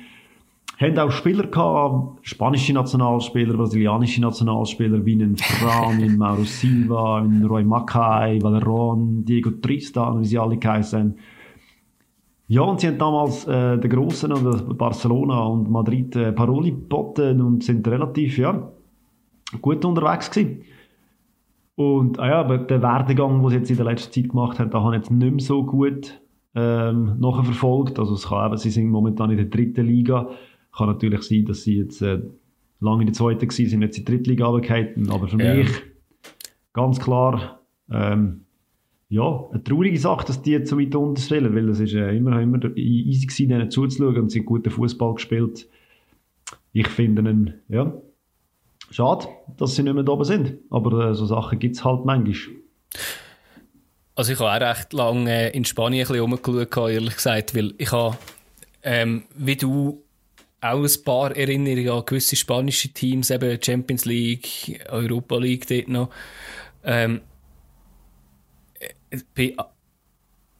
Haben 0.81 0.99
auch 0.99 1.11
Spieler 1.11 1.49
gehabt, 1.49 2.21
spanische 2.23 2.73
Nationalspieler, 2.73 3.55
brasilianische 3.55 4.21
Nationalspieler, 4.21 5.05
wie 5.05 5.15
einen 5.15 5.37
Fran, 5.37 6.01
wie 6.01 6.09
Mauro 6.09 6.45
Silva, 6.45 7.27
wie 7.29 7.45
Roy 7.45 7.65
Mackay, 7.65 8.41
Valeron, 8.41 9.25
Diego 9.25 9.51
Tristan, 9.51 10.21
wie 10.21 10.25
sie 10.25 10.39
alle 10.39 10.57
geheißen 10.57 11.19
Ja, 12.51 12.63
und 12.63 12.81
sie 12.81 12.89
haben 12.89 12.99
damals 12.99 13.47
äh, 13.47 13.79
den 13.79 13.91
Grossen, 13.91 14.33
also 14.33 14.75
Barcelona 14.75 15.45
und 15.45 15.71
Madrid, 15.71 16.17
äh, 16.17 16.33
Paroli 16.33 16.71
geboten 16.71 17.43
und 17.43 17.63
sind 17.63 17.87
relativ, 17.87 18.39
ja, 18.39 18.73
gut 19.61 19.85
unterwegs 19.85 20.31
gewesen. 20.31 20.63
Und 21.75 22.19
ah 22.19 22.29
ja, 22.29 22.41
aber 22.41 22.59
der 22.59 22.83
Werdegang, 22.83 23.41
den 23.43 23.51
sie 23.51 23.57
jetzt 23.57 23.71
in 23.71 23.77
der 23.77 23.87
letzten 23.87 24.13
Zeit 24.13 24.31
gemacht 24.31 24.59
haben, 24.59 24.71
da 24.71 24.83
habe 24.83 24.97
ich 24.97 25.03
jetzt 25.03 25.11
nicht 25.11 25.31
mehr 25.31 25.45
so 25.45 25.65
gut 25.65 26.21
ähm, 26.55 27.21
nachverfolgt. 27.21 27.99
Also 27.99 28.15
es 28.15 28.29
kann 28.29 28.47
eben, 28.47 28.57
sie 28.57 28.71
sind 28.71 28.89
momentan 28.89 29.31
in 29.31 29.37
der 29.37 29.47
dritten 29.47 29.87
Liga. 29.87 30.31
Kann 30.77 30.89
natürlich 30.89 31.23
sein, 31.23 31.45
dass 31.45 31.63
sie 31.63 31.77
jetzt 31.77 32.01
äh, 32.03 32.21
lange 32.81 33.03
in 33.03 33.07
der 33.09 33.15
zweiten 33.15 33.43
waren, 33.43 33.51
sind 33.51 33.83
jetzt 33.83 33.99
in 33.99 34.05
die 34.05 34.11
dritte 34.11 34.31
Liga 34.31 34.47
runtergefallen. 34.47 35.11
Aber 35.11 35.29
für 35.29 35.41
ja. 35.41 35.55
mich 35.55 35.71
ganz 36.73 36.99
klar, 36.99 37.61
ähm, 37.93 38.47
ja, 39.09 39.45
eine 39.51 39.65
traurige 39.65 39.99
Sache, 39.99 40.27
dass 40.27 40.43
die 40.43 40.51
jetzt 40.51 40.71
so 40.71 40.79
weit 40.79 40.95
unten 40.95 41.21
stellen, 41.21 41.55
weil 41.55 41.69
es 41.71 41.81
ist 41.81 41.95
äh, 41.95 42.15
immer, 42.17 42.41
immer 42.41 42.63
easy 42.77 43.27
gewesen, 43.27 43.49
denen 43.49 43.71
zuzuschauen 43.71 44.19
und 44.19 44.31
sie 44.31 44.41
haben 44.41 44.47
guten 44.47 44.71
Fußball 44.71 45.15
gespielt. 45.15 45.69
Ich 46.73 46.89
finde 46.89 47.23
ihn, 47.23 47.55
ja, 47.69 47.93
Schade, 48.91 49.29
dass 49.59 49.75
sie 49.75 49.83
nicht 49.83 49.95
mehr 49.95 50.03
da 50.03 50.13
oben 50.13 50.25
sind. 50.25 50.55
Aber 50.71 51.11
äh, 51.11 51.15
so 51.15 51.27
Sachen 51.27 51.59
gibt 51.59 51.77
es 51.77 51.85
halt 51.85 52.05
manchmal. 52.05 52.57
Also 54.15 54.33
ich 54.33 54.41
habe 54.41 54.51
auch 54.51 54.69
recht 54.69 54.93
lange 54.93 55.49
in 55.51 55.65
Spanien 55.65 56.07
ein 56.07 56.09
bisschen 56.09 56.21
rumgeschaut, 56.21 56.91
ehrlich 56.91 57.15
gesagt, 57.15 57.55
weil 57.55 57.75
ich 57.79 57.93
habe, 57.93 58.17
ähm, 58.83 59.25
wie 59.37 59.57
du, 59.57 60.03
auch 60.61 60.83
ein 60.83 61.05
paar 61.05 61.37
Erinnerungen 61.37 61.91
an 61.91 62.03
gewisse 62.05 62.35
spanische 62.35 62.89
Teams, 62.89 63.31
eben 63.31 63.63
Champions 63.63 64.05
League, 64.07 64.85
Europa 64.89 65.37
League 65.37 65.69
dort 65.69 65.87
noch. 65.87 66.11
Ähm, 66.83 67.21
bei 69.35 69.55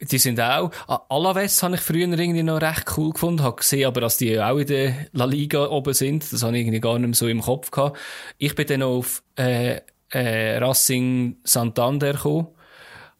die 0.01 0.17
sind 0.17 0.39
auch, 0.39 0.71
Alaves 1.09 1.61
habe 1.61 1.75
ich 1.75 1.81
früher 1.81 2.07
irgendwie 2.07 2.43
noch 2.43 2.61
recht 2.61 2.85
cool 2.97 3.11
gefunden, 3.11 3.43
habe 3.43 3.57
gesehen, 3.57 3.85
aber 3.85 4.01
dass 4.01 4.17
die 4.17 4.39
auch 4.39 4.57
in 4.57 4.67
der 4.67 4.93
La 5.11 5.25
Liga 5.25 5.67
oben 5.67 5.93
sind, 5.93 6.31
das 6.31 6.43
habe 6.43 6.57
ich 6.57 6.61
irgendwie 6.61 6.79
gar 6.79 6.97
nicht 6.97 7.07
mehr 7.07 7.15
so 7.15 7.27
im 7.27 7.41
Kopf 7.41 7.69
gehabt. 7.71 7.99
Ich 8.37 8.55
bin 8.55 8.67
dann 8.67 8.83
auf, 8.83 9.23
äh, 9.35 9.81
äh, 10.11 10.57
Racing 10.57 11.37
Santander 11.43 12.13
gekommen, 12.13 12.47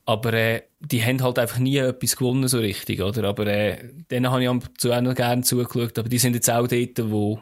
aber, 0.05 0.33
äh, 0.33 0.61
die 0.79 1.03
haben 1.03 1.21
halt 1.21 1.37
einfach 1.37 1.59
nie 1.59 1.77
etwas 1.77 2.15
gewonnen 2.15 2.47
so 2.47 2.59
richtig, 2.59 3.01
oder? 3.01 3.25
Aber, 3.25 3.45
äh, 3.47 3.89
denen 4.09 4.31
habe 4.31 4.43
ich 4.43 4.77
zu 4.77 4.93
auch 4.93 5.01
noch 5.01 5.15
gerne 5.15 5.43
zugeschaut, 5.43 5.99
aber 5.99 6.07
die 6.07 6.17
sind 6.17 6.35
jetzt 6.35 6.49
auch 6.49 6.67
dort, 6.67 7.11
wo, 7.11 7.41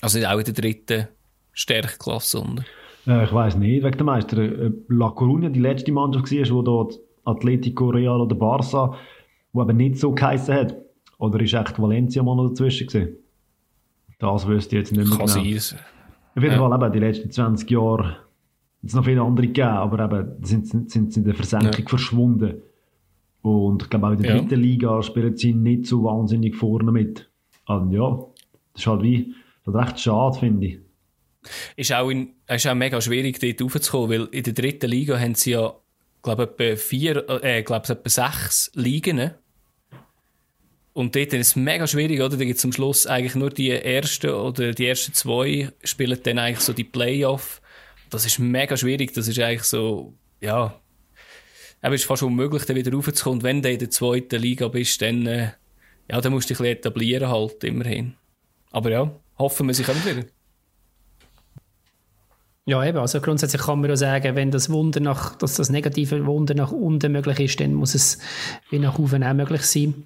also 0.00 0.24
auch 0.24 0.38
in 0.38 0.44
der 0.44 0.54
dritten 0.54 1.08
Stärkeklasse, 1.52 2.40
oder? 2.40 2.64
Äh, 3.06 3.24
ich 3.24 3.32
weiß 3.32 3.56
nicht, 3.56 3.82
wegen 3.84 3.96
der 3.96 4.04
Meister. 4.06 4.38
Äh, 4.38 4.72
La 4.88 5.06
Coruña, 5.08 5.48
die 5.50 5.60
letzte 5.60 5.92
Mannschaft 5.92 6.30
war, 6.32 6.42
die 6.44 6.64
dort 6.64 6.98
Atletico 7.24 7.88
Real 7.90 8.20
oder 8.20 8.36
Barça, 8.36 8.94
wo 9.52 9.60
aber 9.62 9.72
nicht 9.72 9.98
so 9.98 10.12
geheissen 10.12 10.54
hat? 10.54 10.76
Oder 11.18 11.40
ist 11.40 11.54
echt 11.54 11.80
Valencia 11.80 12.22
mal 12.22 12.36
noch 12.36 12.48
dazwischen 12.48 12.86
gewesen? 12.86 13.16
Das 14.18 14.46
wüsste 14.46 14.76
ich 14.76 14.80
jetzt 14.80 14.92
nicht 14.92 15.08
mehr 15.08 15.18
Kann 15.18 15.26
genau. 15.26 15.58
sein. 15.58 15.78
Auf 16.36 16.42
jeden 16.42 16.54
Ja. 16.54 16.68
Fall 16.68 16.82
eben 16.82 16.92
die 16.92 16.98
letzten 16.98 17.30
20 17.30 17.70
Jahre 17.70 18.16
es 18.82 18.94
noch 18.94 19.04
viele 19.04 19.22
andere 19.22 19.46
gegeben, 19.46 19.68
aber 19.68 20.04
eben 20.04 20.44
sind, 20.44 20.90
sie 20.90 20.98
in 20.98 21.24
der 21.24 21.34
Versenkung 21.34 21.88
verschwunden. 21.88 22.60
Und 23.40 23.82
ich 23.82 23.90
glaube 23.90 24.08
auch 24.08 24.10
in 24.12 24.18
der 24.22 24.30
Ja. 24.34 24.38
dritten 24.38 24.60
Liga 24.60 25.02
spielen 25.02 25.36
sie 25.36 25.54
nicht 25.54 25.86
so 25.86 26.04
wahnsinnig 26.04 26.54
vorne 26.54 26.92
mit. 26.92 27.30
Und 27.66 27.92
ja, 27.92 28.10
das 28.74 28.82
ist 28.82 28.86
halt 28.86 29.02
wie, 29.02 29.34
das 29.64 29.74
ist 29.74 29.80
recht 29.80 30.00
schade, 30.00 30.38
finde 30.38 30.66
ich. 30.66 30.78
Ist 31.76 31.92
auch, 31.92 32.10
in, 32.10 32.34
ist 32.48 32.66
auch 32.66 32.74
mega 32.74 33.00
schwierig, 33.00 33.38
dort 33.38 33.60
raufzukommen, 33.60 34.10
weil 34.10 34.28
in 34.32 34.42
der 34.42 34.52
dritten 34.52 34.90
Liga 34.90 35.18
haben 35.18 35.34
sie 35.34 35.52
ja, 35.52 35.74
glaube 36.22 36.44
ich, 36.44 36.66
etwa 36.66 36.76
vier, 36.80 37.44
äh, 37.44 37.62
glaube 37.62 37.88
etwa 37.88 38.08
sechs 38.08 38.70
Ligen. 38.74 39.30
Und 40.92 41.16
dort 41.16 41.32
ist 41.32 41.48
es 41.48 41.56
mega 41.56 41.86
schwierig, 41.86 42.20
oder? 42.20 42.36
Da 42.36 42.44
gibt 42.44 42.58
es 42.58 42.64
am 42.64 42.72
Schluss 42.72 43.06
eigentlich 43.06 43.34
nur 43.34 43.50
die 43.50 43.70
ersten 43.70 44.30
oder 44.30 44.72
die 44.72 44.86
ersten 44.86 45.12
zwei 45.12 45.72
spielen 45.82 46.18
dann 46.22 46.38
eigentlich 46.38 46.60
so 46.60 46.72
die 46.72 46.84
Playoff. 46.84 47.60
Das 48.10 48.24
ist 48.24 48.38
mega 48.38 48.76
schwierig. 48.76 49.12
Das 49.12 49.26
ist 49.26 49.40
eigentlich 49.40 49.64
so, 49.64 50.14
ja, 50.40 50.80
aber 51.84 51.96
es 51.96 52.00
ist 52.00 52.06
fast 52.06 52.22
unmöglich, 52.22 52.64
da 52.64 52.74
wieder 52.74 52.92
raufzukommen. 52.92 53.40
Und 53.40 53.42
wenn 53.42 53.60
du 53.60 53.70
in 53.70 53.78
der 53.78 53.90
zweiten 53.90 54.40
Liga 54.40 54.68
bist, 54.68 55.02
dann, 55.02 55.26
äh, 55.26 55.50
ja, 56.10 56.18
dann 56.18 56.32
musst 56.32 56.48
du 56.48 56.54
dich 56.54 56.60
ein 56.60 56.62
bisschen 56.62 56.78
etablieren 56.78 57.28
halt, 57.28 57.62
immerhin. 57.62 58.14
Aber 58.70 58.90
ja, 58.90 59.20
hoffen 59.38 59.66
wir, 59.66 59.74
sie 59.74 59.82
kommen 59.82 60.02
wieder. 60.02 60.24
Ja, 62.66 62.82
eben. 62.82 62.96
Also 62.96 63.20
grundsätzlich 63.20 63.60
kann 63.60 63.80
man 63.82 63.90
ja 63.90 63.96
sagen, 63.96 64.36
wenn 64.36 64.50
das 64.50 64.70
Wunder 64.70 64.98
nach, 65.00 65.34
dass 65.36 65.54
das 65.56 65.68
negative 65.68 66.24
Wunder 66.24 66.54
nach 66.54 66.72
unten 66.72 67.12
möglich 67.12 67.40
ist, 67.40 67.60
dann 67.60 67.74
muss 67.74 67.94
es 67.94 68.18
wie 68.70 68.78
nach 68.78 68.98
oben 68.98 69.22
auch 69.22 69.34
möglich 69.34 69.62
sein. 69.62 70.04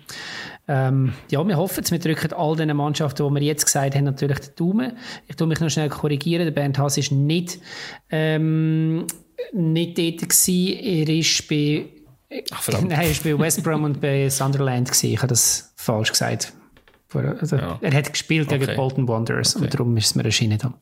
Ähm, 0.67 1.13
ja, 1.31 1.47
wir 1.47 1.57
hoffen 1.57 1.85
es. 1.85 1.93
Wir 1.93 2.01
drücken 2.01 2.33
all 2.33 2.57
den 2.57 2.77
Mannschaften, 2.77 3.27
die 3.29 3.35
wir 3.41 3.47
jetzt 3.47 3.65
gesagt 3.65 3.95
haben, 3.95 4.05
natürlich 4.05 4.41
den 4.41 4.55
Daumen. 4.57 4.97
Ich 5.29 5.37
tue 5.37 5.47
mich 5.47 5.61
noch 5.61 5.71
schnell 5.71 5.89
korrigieren. 5.89 6.45
Der 6.47 6.51
Bernd 6.51 6.79
Haas 6.79 6.99
ist 6.99 7.13
nicht, 7.13 7.61
ähm, 8.11 9.07
nicht 9.53 9.97
dort 9.97 10.29
gewesen. 10.29 10.85
Er 10.85 11.09
ist 11.09 11.49
bei, 11.49 11.87
Ach, 12.51 12.69
nein, 12.73 12.91
er 12.91 13.09
ist 13.09 13.23
bei 13.23 13.39
West 13.39 13.63
Brom 13.63 13.85
und 13.85 14.01
bei 14.01 14.29
Sunderland 14.31 14.89
gewesen. 14.89 15.13
Ich 15.13 15.19
habe 15.19 15.29
das 15.29 15.73
falsch 15.77 16.11
gesagt. 16.11 16.53
Also, 17.15 17.57
Ja. 17.57 17.79
Er 17.81 17.95
hat 17.95 18.13
gespielt 18.13 18.49
gegen 18.49 18.65
Okay. 18.65 18.75
Bolton 18.77 19.07
Wanderers 19.09 19.55
Okay. 19.55 19.65
und 19.65 19.75
darum 19.75 19.97
ist 19.97 20.07
es 20.07 20.15
mir 20.17 20.25
erschienen. 20.25 20.59
Da. 20.59 20.75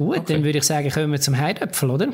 Gut, 0.00 0.16
Okay. 0.16 0.32
dann 0.32 0.44
würde 0.44 0.56
ich 0.56 0.64
sagen, 0.64 0.88
kommen 0.88 1.12
wir 1.12 1.20
zum 1.20 1.36
Heidäpfel, 1.36 1.90
oder? 1.90 2.10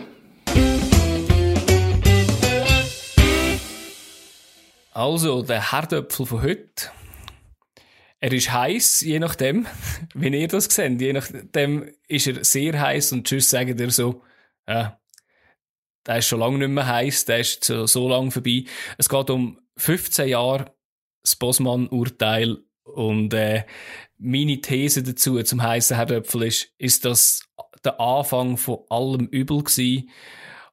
Also, 4.91 5.43
der 5.43 5.71
Herdöpfel 5.71 6.27
von 6.27 6.43
heute. 6.43 6.91
Er 8.19 8.33
ist 8.33 8.53
heiß, 8.53 9.03
je 9.03 9.21
nachdem, 9.21 9.69
wie 10.15 10.37
ihr 10.37 10.49
das 10.49 10.65
seht. 10.65 11.01
Je 11.01 11.13
nachdem 11.13 11.89
ist 12.09 12.27
er 12.27 12.45
sehr 12.45 12.81
heiß 12.81 13.13
und 13.13 13.25
tschüss 13.25 13.51
sagt 13.51 13.81
er 13.81 13.91
so, 13.93 14.21
ja, 14.67 15.01
der 16.07 16.19
ist 16.19 16.27
schon 16.27 16.41
lange 16.41 16.59
nicht 16.59 16.71
mehr 16.71 16.89
heiß, 16.89 17.27
der 17.27 17.39
ist 17.39 17.63
so, 17.63 17.87
so 17.87 18.09
lang 18.09 18.33
vorbei. 18.33 18.65
Es 18.99 19.09
geht 19.09 19.31
um 19.31 19.61
15 19.77 20.31
Jahre 20.31 20.75
das 21.23 21.37
Bosman-Urteil 21.37 22.59
und 22.83 23.33
äh, 23.33 23.63
meine 24.19 24.61
These 24.61 25.05
dazu 25.05 25.41
zum 25.45 25.63
heißen 25.63 25.97
Herdöpfel 25.97 26.43
ist, 26.43 26.73
ist 26.79 27.05
das 27.05 27.47
der 27.85 28.01
Anfang 28.01 28.57
von 28.57 28.79
allem 28.89 29.27
Übel 29.27 29.63
gewesen 29.63 30.11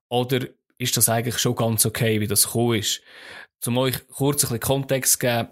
oder 0.10 0.47
ist 0.78 0.97
das 0.97 1.10
eigentlich 1.10 1.39
schon 1.39 1.56
ganz 1.56 1.86
okay, 1.86 2.20
wie 2.20 2.28
das 2.28 2.45
gekommen 2.45 2.80
ist? 2.80 3.01
Zum 3.60 3.78
euch 3.78 4.08
kurz 4.08 4.43
ein 4.43 4.47
bisschen 4.47 4.60
Kontext 4.60 5.20
geben, 5.20 5.49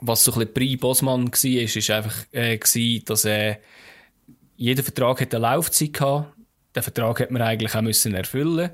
was 0.00 0.24
so 0.24 0.32
ein 0.32 0.38
bisschen 0.38 0.54
Pri 0.54 0.76
Bosman 0.76 1.26
war, 1.26 1.62
ist, 1.62 1.76
ist 1.76 1.90
einfach, 1.90 2.14
äh, 2.32 2.58
gewesen, 2.58 3.04
dass, 3.06 3.24
äh, 3.24 3.56
jeder 4.56 4.82
Vertrag 4.82 5.20
hat 5.20 5.34
eine 5.34 5.42
Laufzeit 5.42 5.92
gehabt. 5.92 6.32
Den 6.76 6.82
Vertrag 6.82 7.20
hat 7.20 7.30
man 7.30 7.42
eigentlich 7.42 7.74
auch 7.74 7.82
müssen 7.82 8.14
erfüllen. 8.14 8.70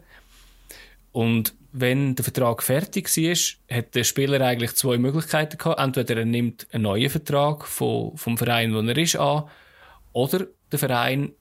Und 1.13 1.55
wenn 1.73 2.15
der 2.15 2.25
Vertrag 2.25 2.63
fertig 2.63 3.09
war, 3.17 3.77
hat 3.77 3.95
der 3.95 4.05
Spieler 4.05 4.41
eigentlich 4.41 4.75
zwei 4.75 4.99
Möglichkeiten 4.99 5.59
gehabt. 5.59 5.81
Entweder 5.81 6.19
er 6.19 6.25
nimmt 6.25 6.67
einen 6.73 6.85
neuen 6.85 7.11
Vertrag 7.11 7.67
von, 7.67 8.17
vom 8.17 8.37
Verein, 8.37 8.75
wo 8.75 8.81
er 8.81 8.99
ist, 8.99 9.17
an, 9.17 9.45
oder 10.13 10.47
der 10.71 10.79
Verein, 10.79 11.33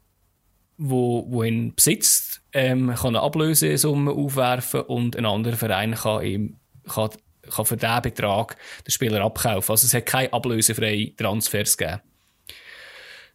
wo, 0.80 1.26
wo 1.30 1.44
ihn 1.44 1.76
besitzt, 1.76 2.42
ähm, 2.54 2.96
kann 2.96 3.16
eine 3.16 3.22
Ablösesumme 3.22 4.12
aufwerfen 4.12 4.82
und 4.82 5.18
ein 5.18 5.26
anderer 5.26 5.58
Verein 5.58 5.94
kann 5.94 6.26
ihm 6.26 6.56
kann, 6.88 7.10
kann 7.54 7.66
für 7.66 7.78
diesen 7.78 8.02
Betrag 8.02 8.56
den 8.88 8.92
Spieler 8.92 9.22
abkaufen. 9.22 9.72
Also 9.72 9.86
es 9.86 9.94
hat 9.94 10.06
keine 10.06 10.32
ablösefreien 10.32 11.16
Transfers 11.18 11.78
gegeben. 11.78 12.02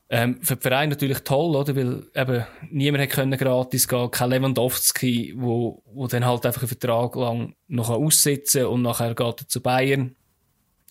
Ähm, 0.09 0.43
für 0.43 0.57
den 0.57 0.63
Verein 0.63 0.89
natürlich 0.89 1.19
toll, 1.21 1.55
oder? 1.55 1.77
Weil 1.77 2.07
eben 2.15 2.47
niemand 2.71 3.05
hat 3.05 3.11
können 3.11 3.39
gratis 3.39 3.89
gehen, 3.89 4.11
kein 4.11 4.31
Lewandowski, 4.31 5.35
wo, 5.37 5.83
wo 5.93 6.07
dann 6.07 6.25
halt 6.25 6.47
einfach 6.47 6.63
einen 6.63 6.69
Vertrag 6.69 7.15
lang 7.17 7.55
noch 7.69 7.91
aussitzen 7.91 8.67
und 8.67 8.83
nachher 8.83 9.15
geht 9.15 9.43
er 9.43 9.49
zu 9.49 9.63
Bayern, 9.63 10.17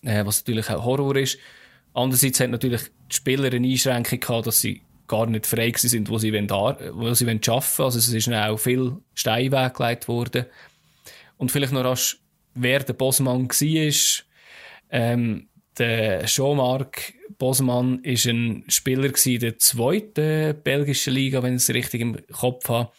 äh, 0.02 0.24
was 0.24 0.40
natürlich 0.40 0.70
auch 0.70 0.84
Horror 0.84 1.16
ist. 1.16 1.38
Andererseits 1.92 2.40
hat 2.40 2.50
natürlich 2.50 2.82
die 3.10 3.16
Spieler 3.16 3.52
eine 3.52 3.66
Einschränkung 3.66 4.20
gehabt, 4.20 4.46
dass 4.46 4.60
sie 4.60 4.82
gar 5.06 5.26
nicht 5.26 5.46
frei 5.46 5.72
sind, 5.76 6.08
wo 6.08 6.18
sie 6.18 6.32
wollen, 6.32 6.48
wo 6.48 7.12
sie 7.14 7.26
wollen 7.26 7.40
arbeiten. 7.46 7.82
Also 7.82 7.98
es 7.98 8.08
ist 8.08 8.32
auch 8.32 8.56
viel 8.56 8.96
Stein 9.14 9.52
weggelegt 9.52 10.08
worden. 10.08 10.46
Und 11.36 11.50
vielleicht 11.50 11.72
noch 11.72 11.84
rasch, 11.84 12.18
wer 12.54 12.80
der 12.80 12.94
Bosman 12.94 13.48
war. 13.48 14.24
Ähm, 14.90 15.48
der 15.78 16.24
Jean-Marc 16.26 17.14
Bosman 17.38 17.98
ist 18.04 18.26
ein 18.26 18.64
Spieler 18.68 19.08
gewesen 19.08 19.40
der 19.40 19.58
zweiten 19.58 20.62
belgischen 20.62 21.14
Liga, 21.14 21.42
wenn 21.42 21.56
ich 21.56 21.62
es 21.62 21.74
richtig 21.74 22.00
im 22.00 22.16
Kopf 22.32 22.68
habe, 22.68 22.92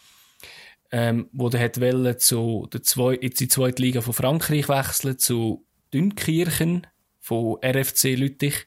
ähm, 0.92 1.28
wo 1.32 1.48
der 1.48 1.74
wollen 1.76 2.18
zu 2.18 2.68
der 2.72 2.82
zwei, 2.82 3.14
in 3.14 3.30
die 3.30 3.48
zweite 3.48 3.82
Liga 3.82 4.02
von 4.02 4.12
Frankreich 4.12 4.68
wechseln 4.68 5.18
zu 5.18 5.64
Dünkirchen 5.92 6.86
von 7.18 7.56
RFC 7.64 8.14
Lüttich. 8.14 8.66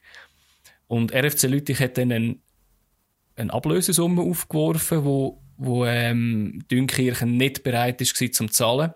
Und 0.86 1.14
RFC 1.14 1.44
Lüttich 1.44 1.78
hat 1.80 1.96
dann 1.96 2.12
einen, 2.12 2.42
eine 3.40 3.52
Ablösesumme 3.52 4.22
aufgeworfen, 4.22 5.04
wo, 5.04 5.42
wo 5.56 5.84
ähm, 5.86 6.64
Dünkirchen 6.70 7.36
nicht 7.36 7.62
bereit 7.62 8.00
ist 8.00 8.20
war 8.20 8.32
zum 8.32 8.50
zahlen. 8.50 8.94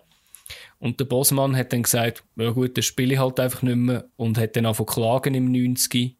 Und 0.79 0.99
der 0.99 1.05
Bosman 1.05 1.55
hat 1.55 1.73
dann 1.73 1.83
gesagt, 1.83 2.23
ja 2.35 2.51
gut, 2.51 2.77
dann 2.77 2.83
spiele 2.83 3.13
ich 3.13 3.19
halt 3.19 3.39
einfach 3.39 3.63
nicht 3.63 3.75
mehr 3.75 4.05
und 4.15 4.37
hat 4.37 4.55
dann 4.55 4.65
angefangen 4.65 4.87
klagen 4.87 5.35
im 5.35 5.51
90. 5.51 6.17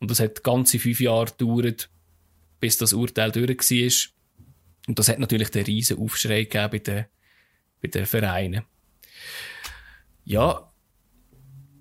Und 0.00 0.10
das 0.10 0.20
hat 0.20 0.44
ganze 0.44 0.78
fünf 0.78 1.00
Jahre 1.00 1.26
gedauert, 1.26 1.90
bis 2.60 2.78
das 2.78 2.92
Urteil 2.92 3.32
durch 3.32 3.48
war. 3.48 4.14
Und 4.86 4.98
das 4.98 5.08
hat 5.08 5.18
natürlich 5.18 5.50
den 5.50 5.64
riesen 5.64 5.98
Aufschrei 5.98 6.44
gegeben 6.44 6.70
bei 6.70 6.78
den, 6.78 7.04
bei 7.82 7.88
den 7.88 8.06
Vereinen. 8.06 8.62
Ja, 10.24 10.72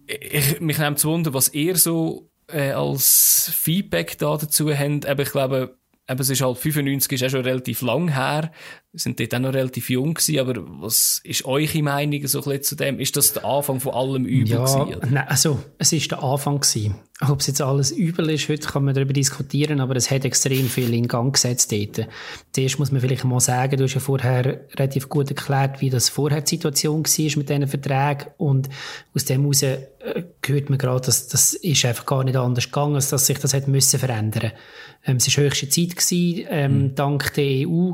ich, 0.08 0.60
mich 0.60 0.78
nimmt 0.78 1.00
zu 1.00 1.10
Wunder, 1.10 1.34
was 1.34 1.54
ihr 1.54 1.76
so 1.76 2.27
äh, 2.52 2.72
als 2.72 3.52
Feedback 3.56 4.18
da 4.18 4.38
dazu 4.38 4.74
habt. 4.74 5.06
Aber 5.06 5.24
ich 5.24 5.32
glaube, 5.32 5.76
eben, 6.10 6.20
es 6.20 6.30
ist 6.30 6.42
halt 6.42 6.58
95 6.58 7.12
ist 7.12 7.24
auch 7.24 7.30
schon 7.30 7.42
relativ 7.46 7.82
lang 7.82 8.14
her. 8.14 8.52
Wir 8.94 9.00
sind 9.00 9.20
dort 9.20 9.36
auch 9.36 9.40
noch 9.40 9.54
relativ 9.54 9.90
jung 9.90 10.14
gewesen, 10.16 10.40
aber 10.40 10.56
was 10.82 11.22
ist 11.24 11.46
eure 11.46 11.84
Meinung 11.84 12.26
so 12.26 12.44
ein 12.44 12.64
zu 12.64 12.76
dem? 12.76 13.00
Ist 13.00 13.16
das 13.16 13.34
der 13.34 13.46
Anfang 13.46 13.80
von 13.80 13.94
allem 13.94 14.26
Übel 14.26 14.50
Ja, 14.54 14.64
gewesen? 14.64 15.14
nein, 15.14 15.28
also 15.28 15.60
es 15.78 15.94
ist 15.94 16.10
der 16.10 16.24
Anfang 16.24 16.60
gewesen. 16.62 16.96
Ob 17.28 17.40
es 17.40 17.48
jetzt 17.48 17.62
alles 17.62 17.92
übel 17.92 18.30
ist, 18.30 18.48
heute 18.48 18.68
kann 18.68 18.86
man 18.86 18.94
darüber 18.94 19.12
diskutieren, 19.12 19.82
aber 19.82 19.96
es 19.96 20.12
hat 20.12 20.24
extrem 20.24 20.68
viel 20.68 20.94
in 20.94 21.08
Gang 21.08 21.34
gesetzt 21.34 21.72
dort. 21.72 22.08
Zuerst 22.52 22.78
muss 22.78 22.92
man 22.92 23.02
vielleicht 23.02 23.24
mal 23.24 23.40
sagen, 23.40 23.78
du 23.78 23.84
hast 23.86 23.96
ja 23.96 24.00
vorher 24.00 24.62
relativ 24.76 25.10
gut 25.10 25.30
erklärt, 25.30 25.82
wie 25.82 25.90
das 25.90 26.10
vorher 26.10 26.42
die 26.42 26.50
Situation 26.50 27.04
war 27.04 27.38
mit 27.38 27.50
diesen 27.50 27.68
Verträgen 27.68 28.28
und 28.38 28.70
aus 29.16 29.26
dem 29.26 29.42
heraus 29.42 29.64
äh, 30.16 30.24
hört 30.46 30.70
man 30.70 30.78
gerade, 30.78 31.06
dass 31.06 31.28
das 31.28 31.54
ist 31.54 31.86
einfach 31.86 32.06
gar 32.06 32.24
nicht 32.24 32.36
anders 32.36 32.66
gegangen, 32.66 32.96
als 32.96 33.10
dass 33.10 33.28
sich 33.28 33.40
das 33.40 33.54
hat 33.54 33.68
müssen 33.68 34.00
verändern. 34.00 34.52
Ähm, 35.06 35.18
es 35.18 35.38
war 35.38 35.44
höchste 35.44 35.70
Zeit 35.70 35.96
gewesen, 35.96 36.48
ähm, 36.50 36.96
dank 36.96 37.34
der 37.34 37.68
EU, 37.68 37.94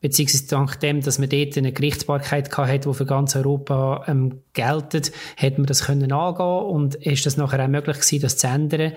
beziehungsweise 0.00 0.48
dank 0.48 0.80
dem, 0.80 1.00
dass 1.00 1.18
man 1.18 1.28
dort 1.28 1.56
eine 1.56 1.72
Gerichtsbarkeit 1.72 2.50
gehabt 2.50 2.70
hat, 2.70 2.84
die 2.86 2.94
für 2.94 3.06
ganz 3.06 3.36
Europa 3.36 4.04
ähm, 4.06 4.40
geltet, 4.52 5.12
hat 5.36 5.58
man 5.58 5.66
das 5.66 5.84
können 5.84 6.12
angehen 6.12 6.66
und 6.66 6.94
ist 6.96 7.26
das 7.26 7.36
nachher 7.36 7.64
auch 7.64 7.68
möglich 7.68 7.96
gewesen, 7.96 8.22
das 8.22 8.36
zu 8.36 8.46
ändern. 8.46 8.92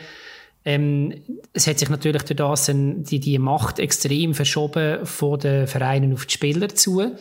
Ähm, 0.66 1.13
es 1.53 1.68
hat 1.68 1.78
sich 1.78 1.89
natürlich 1.89 2.24
durch 2.24 2.38
das 2.38 2.72
die, 2.74 3.20
die 3.20 3.38
Macht 3.38 3.80
extrem 3.80 4.34
verschoben 4.34 5.05
von 5.05 5.39
den 5.39 5.68
Vereinen 5.68 6.13
auf 6.13 6.26
die 6.26 6.34
Spieler 6.34 6.70
zu. 6.70 7.16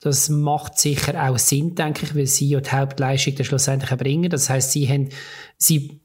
Das 0.00 0.30
macht 0.30 0.78
sicher 0.78 1.28
auch 1.28 1.38
Sinn, 1.38 1.74
denke 1.74 2.06
ich, 2.06 2.14
weil 2.14 2.26
sie 2.26 2.48
ja 2.48 2.60
die 2.60 2.70
Hauptleistung 2.70 3.34
dann 3.34 3.44
schlussendlich 3.44 3.90
erbringen. 3.90 4.30
Das 4.30 4.48
heißt, 4.48 4.72
sie 4.72 4.88
haben, 4.88 5.10
sie, 5.58 6.00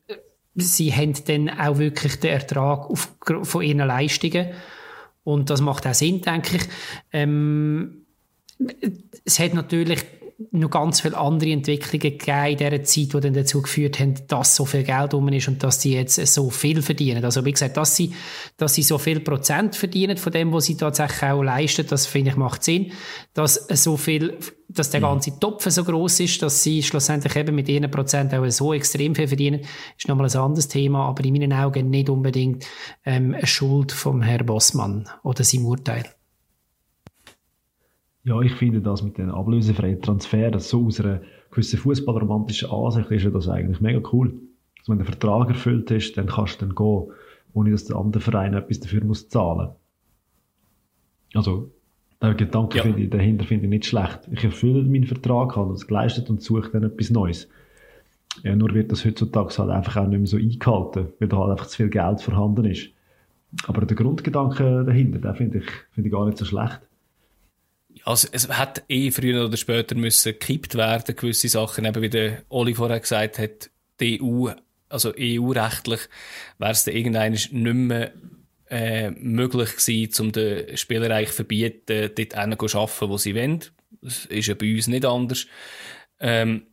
sie 0.56 0.94
haben 0.94 1.14
dann 1.26 1.50
auch 1.50 1.78
wirklich 1.78 2.20
den 2.20 2.32
Ertrag 2.32 2.90
auf, 2.90 3.10
von 3.44 3.64
ihren 3.64 3.88
Leistungen. 3.88 4.50
Und 5.24 5.50
das 5.50 5.62
macht 5.62 5.88
auch 5.88 5.94
Sinn, 5.94 6.22
denke 6.22 6.58
ich. 6.58 6.64
Ähm, 7.14 8.06
es 9.24 9.40
hat 9.40 9.54
natürlich 9.54 10.04
noch 10.52 10.70
ganz 10.70 11.00
viele 11.00 11.18
andere 11.18 11.52
Entwicklungen 11.52 12.18
gegeben 12.18 12.48
in 12.48 12.58
dieser 12.58 12.84
Zeit, 12.84 13.14
die 13.14 13.20
dann 13.22 13.34
dazu 13.34 13.62
geführt 13.62 14.00
haben, 14.00 14.16
dass 14.28 14.56
so 14.56 14.66
viel 14.66 14.84
Geld 14.84 15.14
rum 15.14 15.30
ist 15.30 15.48
und 15.48 15.64
dass 15.64 15.82
sie 15.82 15.94
jetzt 15.94 16.16
so 16.16 16.50
viel 16.50 16.82
verdienen. 16.82 17.24
Also 17.24 17.46
wie 17.46 17.54
gesagt, 17.54 17.78
dass 17.78 17.96
sie, 17.96 18.14
dass 18.58 18.74
sie 18.74 18.84
so 18.84 18.98
viel 18.98 19.22
Prozent 19.22 19.78
verdienen 19.78 20.18
von 20.18 20.34
dem, 20.34 20.52
was 20.52 20.66
sie 20.66 20.76
tatsächlich 20.76 21.24
auch 21.24 21.42
leisten, 21.42 21.88
das 21.88 22.06
finde 22.06 22.32
ich 22.32 22.38
macht 22.38 22.64
Sinn. 22.64 22.92
Dass 23.34 23.54
so 23.54 23.96
viel, 23.96 24.38
dass 24.68 24.90
der 24.90 25.00
mhm. 25.00 25.06
ganze 25.06 25.40
Topf 25.40 25.70
so 25.70 25.84
groß 25.86 26.20
ist, 26.20 26.42
dass 26.42 26.64
sie 26.64 26.84
schlussendlich 26.84 27.36
eben 27.38 27.56
mit 27.56 27.70
ihren 27.70 27.90
Prozent 27.90 28.34
auch 28.34 28.50
so 28.50 28.74
extrem 28.74 29.16
viel 29.16 29.30
verdienen, 29.30 29.62
ist 29.98 30.08
nochmal 30.10 30.30
ein 30.30 30.38
anderes 30.38 30.68
Thema, 30.68 31.08
aber 31.08 31.24
in 31.24 31.34
meinen 31.34 31.54
Augen 31.54 31.90
nicht 31.90 32.10
unbedingt 32.10 32.66
ähm, 33.06 33.34
eine 33.36 33.48
Schuld 33.48 33.94
vom 33.94 34.22
Herrn 34.22 34.46
Bossmann 34.46 35.08
oder 35.24 35.46
seinem 35.46 35.66
Urteil. 35.66 36.04
Ja, 38.26 38.42
ich 38.42 38.54
finde 38.54 38.82
das 38.82 39.04
mit 39.04 39.20
den 39.20 39.30
ablösefreien 39.30 40.02
Transfers, 40.02 40.70
so 40.70 40.88
aus 40.88 41.00
einer 41.00 41.22
gewissen 41.52 41.78
fußballromantischen 41.78 42.72
Ansicht, 42.72 43.12
ist 43.12 43.24
ja 43.24 43.30
das 43.30 43.48
eigentlich 43.48 43.82
mega 43.82 44.02
cool. 44.12 44.34
Also 44.80 44.92
wenn 44.92 44.98
der 44.98 45.06
Vertrag 45.06 45.50
erfüllt 45.50 45.92
ist, 45.92 46.18
dann 46.18 46.26
kannst 46.26 46.60
du 46.60 46.66
dann 46.66 46.76
gehen, 46.76 47.12
ohne 47.54 47.72
dass 47.72 47.86
der 47.86 47.98
andere 47.98 48.22
Verein 48.22 48.56
etwas 48.56 48.80
dafür 48.80 49.04
muss 49.04 49.30
zahlen. 49.30 49.70
Also, 51.36 51.72
der 52.20 52.34
Gedanke 52.34 52.78
ja. 52.78 52.84
finde 52.84 53.04
ich, 53.04 53.10
dahinter 53.12 53.46
finde 53.46 53.66
ich 53.66 53.70
nicht 53.70 53.86
schlecht. 53.86 54.22
Ich 54.32 54.44
erfülle 54.44 54.84
meinen 54.84 55.06
Vertrag, 55.06 55.56
habe 55.56 55.74
das 55.74 55.86
geleistet 55.86 56.30
und 56.30 56.42
suche 56.42 56.72
dann 56.72 56.84
etwas 56.84 57.12
Neues. 57.12 57.48
Ja, 58.44 58.56
nur 58.56 58.74
wird 58.74 58.92
das 58.92 59.06
heutzutage 59.06 59.56
halt 59.56 59.70
einfach 59.70 59.98
auch 59.98 60.08
nicht 60.08 60.18
mehr 60.18 60.28
so 60.28 60.38
eingehalten, 60.38 61.10
weil 61.20 61.28
da 61.28 61.38
halt 61.38 61.52
einfach 61.52 61.68
zu 61.68 61.78
viel 61.78 61.90
Geld 61.90 62.22
vorhanden 62.22 62.66
ist. 62.66 62.90
Aber 63.68 63.86
der 63.86 63.96
Grundgedanke 63.96 64.84
dahinter, 64.84 65.20
den 65.20 65.36
finde 65.36 65.58
ich, 65.60 65.70
finde 65.92 66.10
ich 66.10 66.14
gar 66.14 66.26
nicht 66.26 66.40
so 66.40 66.46
schlecht. 66.46 66.82
Also 68.06 68.28
es 68.32 68.48
hat 68.50 68.84
eh 68.88 69.10
früher 69.10 69.46
oder 69.46 69.58
später 69.58 69.96
müssen 69.96 70.34
gekippt 70.34 70.76
werden, 70.76 71.16
gewisse 71.16 71.50
Sachen, 71.50 71.86
eben 71.86 72.04
wie 72.04 72.10
der 72.10 72.44
Oli 72.50 72.76
vorher 72.76 73.00
gesagt 73.00 73.40
hat, 73.40 73.72
die 74.00 74.22
EU, 74.22 74.50
also 74.90 75.12
EU-rechtlich, 75.20 76.02
wäre 76.60 76.72
es 76.72 76.84
dann 76.84 76.96
irgendwann 76.96 77.32
nicht 77.32 77.52
mehr 77.52 78.14
äh, 78.70 79.10
möglich 79.10 79.76
gewesen, 79.76 80.26
um 80.26 80.32
den 80.32 80.78
Spielern 80.78 81.12
eigentlich 81.12 81.32
verbieten, 81.36 82.12
dort 82.16 82.34
hin 82.34 82.70
zu 82.70 82.78
arbeiten, 82.78 83.10
wo 83.10 83.18
sie 83.18 83.34
wollen. 83.34 83.66
Das 84.04 84.26
ist 84.26 84.48
ja 84.48 84.54
bei 84.54 84.76
uns 84.76 84.86
nicht 84.86 85.06
anders. 85.06 85.48
Ähm, 86.20 86.68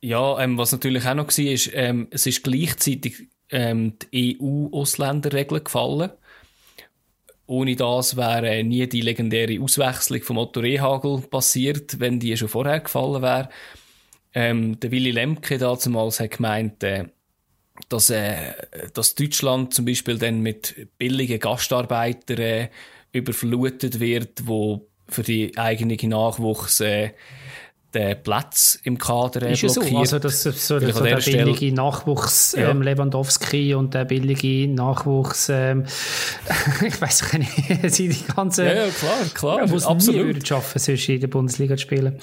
ja, 0.00 0.40
ähm, 0.40 0.56
was 0.56 0.72
natürlich 0.72 1.06
auch 1.06 1.14
noch 1.14 1.28
war, 1.28 1.44
ist, 1.44 1.70
ähm, 1.74 2.08
es 2.10 2.26
ist 2.26 2.42
gleichzeitig 2.42 3.28
ähm, 3.50 3.98
die 4.12 4.38
EU-Ausländerregel 4.40 5.60
gefallen. 5.60 6.10
Ohne 7.48 7.76
das 7.76 8.14
wäre 8.14 8.62
nie 8.62 8.86
die 8.86 9.00
legendäre 9.00 9.58
Auswechslung 9.62 10.22
von 10.22 10.36
Otto 10.36 10.60
Rehagel 10.60 11.22
passiert, 11.22 11.98
wenn 11.98 12.20
die 12.20 12.36
schon 12.36 12.48
vorher 12.48 12.80
gefallen 12.80 13.22
wäre. 13.22 13.48
Ähm, 14.34 14.78
der 14.78 14.90
Willy 14.90 15.12
Lemke 15.12 15.56
damals 15.56 16.20
hat 16.20 16.32
gemeint, 16.32 16.84
äh, 16.84 17.06
dass, 17.88 18.10
äh, 18.10 18.52
dass 18.92 19.14
Deutschland 19.14 19.72
zum 19.72 19.86
Beispiel 19.86 20.18
dann 20.18 20.40
mit 20.40 20.88
billigen 20.98 21.40
Gastarbeitern 21.40 22.38
äh, 22.38 22.68
überflutet 23.12 23.98
wird, 23.98 24.46
wo 24.46 24.86
für 25.08 25.22
die 25.22 25.56
eigene 25.56 25.96
Nachwuchs 26.06 26.80
äh, 26.80 27.12
den 27.94 28.22
Platz 28.22 28.78
im 28.84 28.98
Kader 28.98 29.48
ist 29.48 29.60
blockiert. 29.60 29.90
So, 29.90 29.98
also 29.98 30.18
das, 30.18 30.42
so, 30.42 30.50
so 30.50 30.78
der 30.78 30.92
billige 30.92 31.20
Stelle, 31.22 31.72
Nachwuchs 31.72 32.52
ja. 32.52 32.70
ähm, 32.70 32.82
Lewandowski 32.82 33.74
und 33.74 33.94
der 33.94 34.04
billige 34.04 34.68
Nachwuchs, 34.68 35.48
ähm, 35.48 35.84
ich 36.86 37.00
weiß 37.00 37.32
nicht, 37.38 37.50
sie 37.92 38.08
die 38.08 38.24
ganze, 38.34 38.66
ja, 38.66 38.74
ja 38.74 38.88
klar, 38.90 39.16
klar, 39.34 39.66
ja, 39.66 39.88
absolut. 39.88 40.36
nie 40.36 40.44
schaffen, 40.44 40.78
sonst 40.78 41.08
in 41.08 41.20
der 41.20 41.28
Bundesliga 41.28 41.76
zu 41.76 41.82
spielen. 41.82 42.18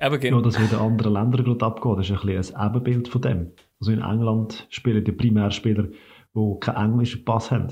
Eben 0.00 0.20
genau. 0.20 0.38
Ja, 0.38 0.42
dass 0.42 0.60
wieder 0.60 0.80
andere 0.80 1.10
Länder 1.10 1.42
gerade 1.42 1.64
abgehen, 1.64 1.96
das 1.96 2.10
ist 2.10 2.20
ein 2.20 2.26
bisschen 2.26 2.56
ein 2.56 2.70
Ebenbild 2.70 3.08
von 3.08 3.22
dem. 3.22 3.52
Also 3.80 3.92
in 3.92 4.02
England 4.02 4.66
spielen 4.68 5.04
die 5.04 5.12
Primärspieler, 5.12 5.84
die 6.34 6.56
keinen 6.60 6.90
englischen 6.90 7.24
Pass 7.24 7.50
haben. 7.50 7.68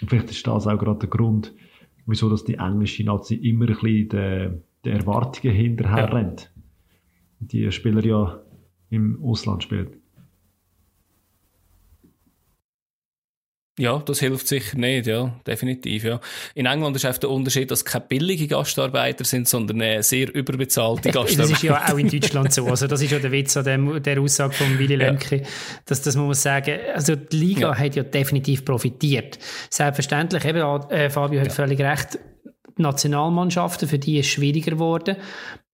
Und 0.00 0.08
vielleicht 0.08 0.30
ist 0.30 0.46
das 0.46 0.66
auch 0.66 0.78
gerade 0.78 1.00
der 1.00 1.08
Grund, 1.10 1.54
wieso 2.06 2.28
dass 2.28 2.44
die 2.44 2.54
englische 2.54 3.04
Nazi 3.04 3.34
immer 3.36 3.68
ein 3.68 3.76
bisschen 3.78 4.64
den 4.84 4.96
Erwartungen 4.96 5.54
hinterher 5.54 5.98
ja. 5.98 6.04
rennt. 6.06 6.50
Die 7.40 7.70
Spieler 7.72 8.04
ja 8.04 8.40
im 8.90 9.22
Ausland 9.22 9.62
spielen. 9.62 10.00
Ja, 13.76 13.98
das 13.98 14.20
hilft 14.20 14.46
sicher 14.46 14.78
nicht, 14.78 15.08
ja, 15.08 15.34
definitiv, 15.48 16.04
ja. 16.04 16.20
In 16.54 16.66
England 16.66 16.94
ist 16.94 17.04
einfach 17.06 17.18
der 17.18 17.30
Unterschied, 17.30 17.72
dass 17.72 17.80
es 17.80 17.84
keine 17.84 18.04
billigen 18.08 18.46
Gastarbeiter 18.46 19.24
sind, 19.24 19.48
sondern 19.48 19.80
äh, 19.80 20.00
sehr 20.00 20.32
überbezahlte 20.32 21.10
Gastarbeiter. 21.10 21.34
Das 21.44 21.50
ist 21.50 21.62
ja 21.64 21.84
auch 21.84 21.98
in 21.98 22.08
Deutschland 22.08 22.52
so. 22.52 22.66
Also, 22.66 22.86
das 22.86 23.02
ist 23.02 23.10
ja 23.10 23.18
der 23.18 23.32
Witz 23.32 23.56
an 23.56 23.64
dem, 23.64 24.00
der 24.00 24.20
Aussage 24.20 24.54
von 24.54 24.78
Willy 24.78 24.94
Lemke. 24.94 25.38
Ja. 25.38 25.42
Dass, 25.86 26.02
das 26.02 26.14
muss 26.14 26.24
man 26.24 26.34
sagen. 26.34 26.78
Also, 26.94 27.16
die 27.16 27.36
Liga 27.36 27.72
ja. 27.72 27.76
hat 27.76 27.96
ja 27.96 28.04
definitiv 28.04 28.64
profitiert. 28.64 29.40
Selbstverständlich, 29.70 30.44
eben, 30.44 30.60
äh, 30.90 31.10
Fabio 31.10 31.40
hat 31.40 31.48
ja. 31.48 31.52
völlig 31.52 31.80
recht 31.80 32.20
Nationalmannschaften, 32.76 33.88
für 33.88 33.98
die 33.98 34.18
ist 34.18 34.26
es 34.26 34.32
schwieriger 34.32 34.72
geworden. 34.72 35.16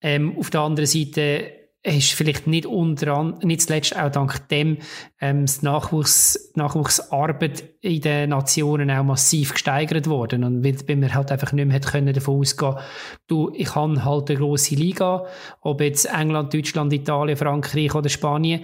Ähm, 0.03 0.37
auf 0.39 0.51
der 0.51 0.61
anderen 0.63 0.87
Seite 0.87 1.61
ist 1.83 2.13
vielleicht 2.13 2.47
nicht 2.47 2.67
unter 2.67 3.17
an, 3.17 3.39
nicht 3.43 3.63
zuletzt 3.63 3.97
auch 3.97 4.11
dank 4.11 4.47
dem 4.49 4.77
ähm, 5.19 5.47
das 5.47 5.63
Nachwuchs, 5.63 6.53
Nachwuchsarbeit 6.55 7.65
in 7.81 8.03
den 8.03 8.31
Nationen 8.31 8.91
auch 8.91 9.03
massiv 9.03 9.55
gesteigert 9.55 10.07
worden 10.07 10.45
und 10.45 10.63
weil, 10.63 10.77
weil 10.87 10.97
man 10.97 11.15
halt 11.15 11.33
einfach 11.33 11.53
nicht 11.53 11.67
mehr 11.67 11.81
können 11.81 12.13
davon 12.13 12.39
ausgehen 12.39 12.77
du, 13.29 13.51
ich 13.55 13.75
habe 13.75 14.05
halt 14.05 14.29
eine 14.29 14.39
grosse 14.39 14.75
Liga, 14.75 15.25
ob 15.63 15.81
jetzt 15.81 16.05
England, 16.05 16.53
Deutschland, 16.53 16.93
Italien, 16.93 17.39
Frankreich 17.39 17.95
oder 17.95 18.11
Spanien, 18.11 18.61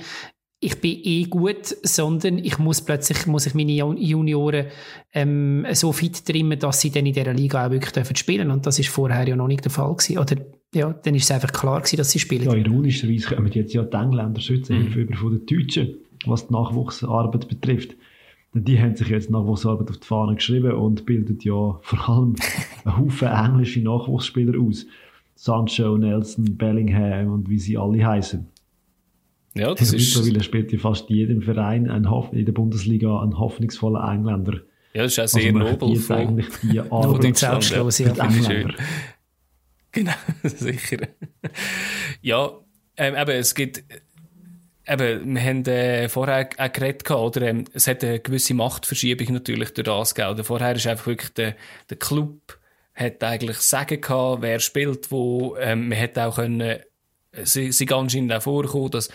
ich 0.59 0.80
bin 0.80 0.98
eh 1.02 1.24
gut, 1.24 1.76
sondern 1.82 2.38
ich 2.38 2.59
muss 2.59 2.80
plötzlich 2.80 3.26
muss 3.26 3.46
ich 3.46 3.54
meine 3.54 3.72
Junioren 3.72 4.66
ähm, 5.12 5.66
so 5.72 5.92
fit 5.92 6.24
trimmen, 6.24 6.59
dass 6.59 6.80
sie 6.80 6.90
dann 6.90 7.04
in 7.04 7.12
dieser 7.12 7.34
Liga 7.34 7.66
auch 7.66 7.70
wirklich 7.70 7.92
dürfen 7.92 8.16
spielen 8.16 8.50
und 8.50 8.66
das 8.66 8.78
ist 8.78 8.88
vorher 8.88 9.28
ja 9.28 9.36
noch 9.36 9.48
nicht 9.48 9.64
der 9.64 9.70
Fall 9.70 9.94
gewesen. 9.94 10.18
Oder 10.18 10.36
ja, 10.74 10.92
dann 10.92 11.14
ist 11.14 11.24
es 11.24 11.30
einfach 11.30 11.52
klar 11.52 11.80
gewesen, 11.80 11.98
dass 11.98 12.11
sie 12.11 12.18
spielen. 12.18 12.44
Ja, 12.44 12.54
ironischerweise 12.54 13.34
kommen 13.34 13.52
jetzt 13.52 13.74
ja 13.74 13.82
die 13.82 13.96
Engländer 13.96 14.40
Schützenhilfe 14.40 14.98
mhm. 14.98 15.04
über 15.04 15.16
von 15.16 15.38
den 15.38 15.46
Deutschen, 15.46 15.94
was 16.24 16.46
die 16.46 16.52
Nachwuchsarbeit 16.54 17.48
betrifft. 17.48 17.94
Denn 18.54 18.64
die 18.64 18.80
haben 18.80 18.96
sich 18.96 19.09
jetzt 19.09 19.30
Nachwuchsarbeit 19.30 19.90
auf 19.90 19.98
die 19.98 20.07
Fahne 20.07 20.36
geschrieben 20.36 20.72
und 20.72 21.04
bilden 21.04 21.38
ja 21.42 21.78
vor 21.82 22.09
allem 22.09 22.34
einen 22.84 22.96
Haufen 22.96 23.28
englische 23.28 23.80
Nachwuchsspieler 23.80 24.59
aus. 24.59 24.86
Sancho, 25.34 25.98
Nelson, 25.98 26.57
Bellingham 26.57 27.30
und 27.30 27.50
wie 27.50 27.59
sie 27.59 27.76
alle 27.76 28.04
heißen. 28.07 28.46
Ja, 29.57 29.74
das 29.74 29.92
ist... 29.92 30.16
Mittlerweile 30.16 30.42
spielt 30.42 30.72
ja 30.72 30.78
fast 30.78 31.09
jedem 31.11 31.42
Verein 31.42 31.90
ein 31.90 32.07
in 32.32 32.44
der 32.44 32.52
Bundesliga 32.52 33.20
ein 33.20 33.38
hoffnungsvoller 33.38 34.12
Engländer. 34.12 34.61
Ja, 34.92 35.02
das 35.02 35.12
ist 35.12 35.20
auch 35.20 35.28
sehr 35.28 35.54
also 35.54 35.59
nobel 35.59 35.96
von 35.96 36.16
eigentlich 36.16 36.46
die 36.62 36.80
Arbeit 36.90 37.36
selbstlos 37.36 37.98
ja. 37.98 38.09
Engländer. 38.09 38.74
Genau, 39.92 40.12
sicher. 40.42 41.09
ja, 42.20 42.50
ähm, 42.96 43.14
eben, 43.14 43.30
es 43.30 43.54
gibt 43.54 43.82
eben, 44.86 45.34
wir 45.34 45.42
haben 45.42 45.64
äh, 45.66 46.09
vorher 46.09 46.48
auch 46.57 46.72
geredet, 46.72 47.11
oder, 47.11 47.42
ähm, 47.42 47.64
es 47.72 47.86
hat 47.86 48.04
eine 48.04 48.20
gewisse 48.20 48.54
Machtverschiebung 48.54 49.32
natürlich 49.32 49.72
durch 49.72 49.86
das, 49.86 50.14
gell. 50.14 50.36
Vorher 50.44 50.76
ist 50.76 50.86
einfach 50.86 51.07
wirklich 51.07 51.32
der, 51.34 51.57
der 51.90 51.96
Club 51.96 52.59
hat 52.94 53.22
eigentlich 53.22 53.59
Sagen 53.59 54.00
gehabt, 54.00 54.42
wer 54.42 54.59
spielt 54.61 55.11
wo, 55.11 55.57
ähm, 55.59 55.88
man 55.88 55.98
hätte 55.98 56.24
auch 56.24 56.36
können, 56.36 56.78
sie, 57.42 57.72
sie 57.72 57.88
anscheinend 57.90 58.32
auch 58.32 58.42
vorkommen, 58.42 58.90
dass 58.90 59.11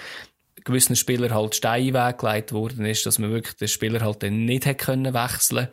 gewissen 0.64 0.96
Spielern 0.96 1.34
halt 1.34 1.56
Stein 1.56 1.94
weggelegt 1.94 2.52
worden 2.52 2.86
ist, 2.86 3.06
dass 3.06 3.20
man 3.20 3.32
wirklich 3.32 3.56
den 3.56 3.68
Spieler 3.68 4.02
halt 4.02 4.24
dann 4.24 4.46
nicht 4.46 4.66
hätte 4.66 4.86
können 4.86 5.14
wechseln 5.14 5.70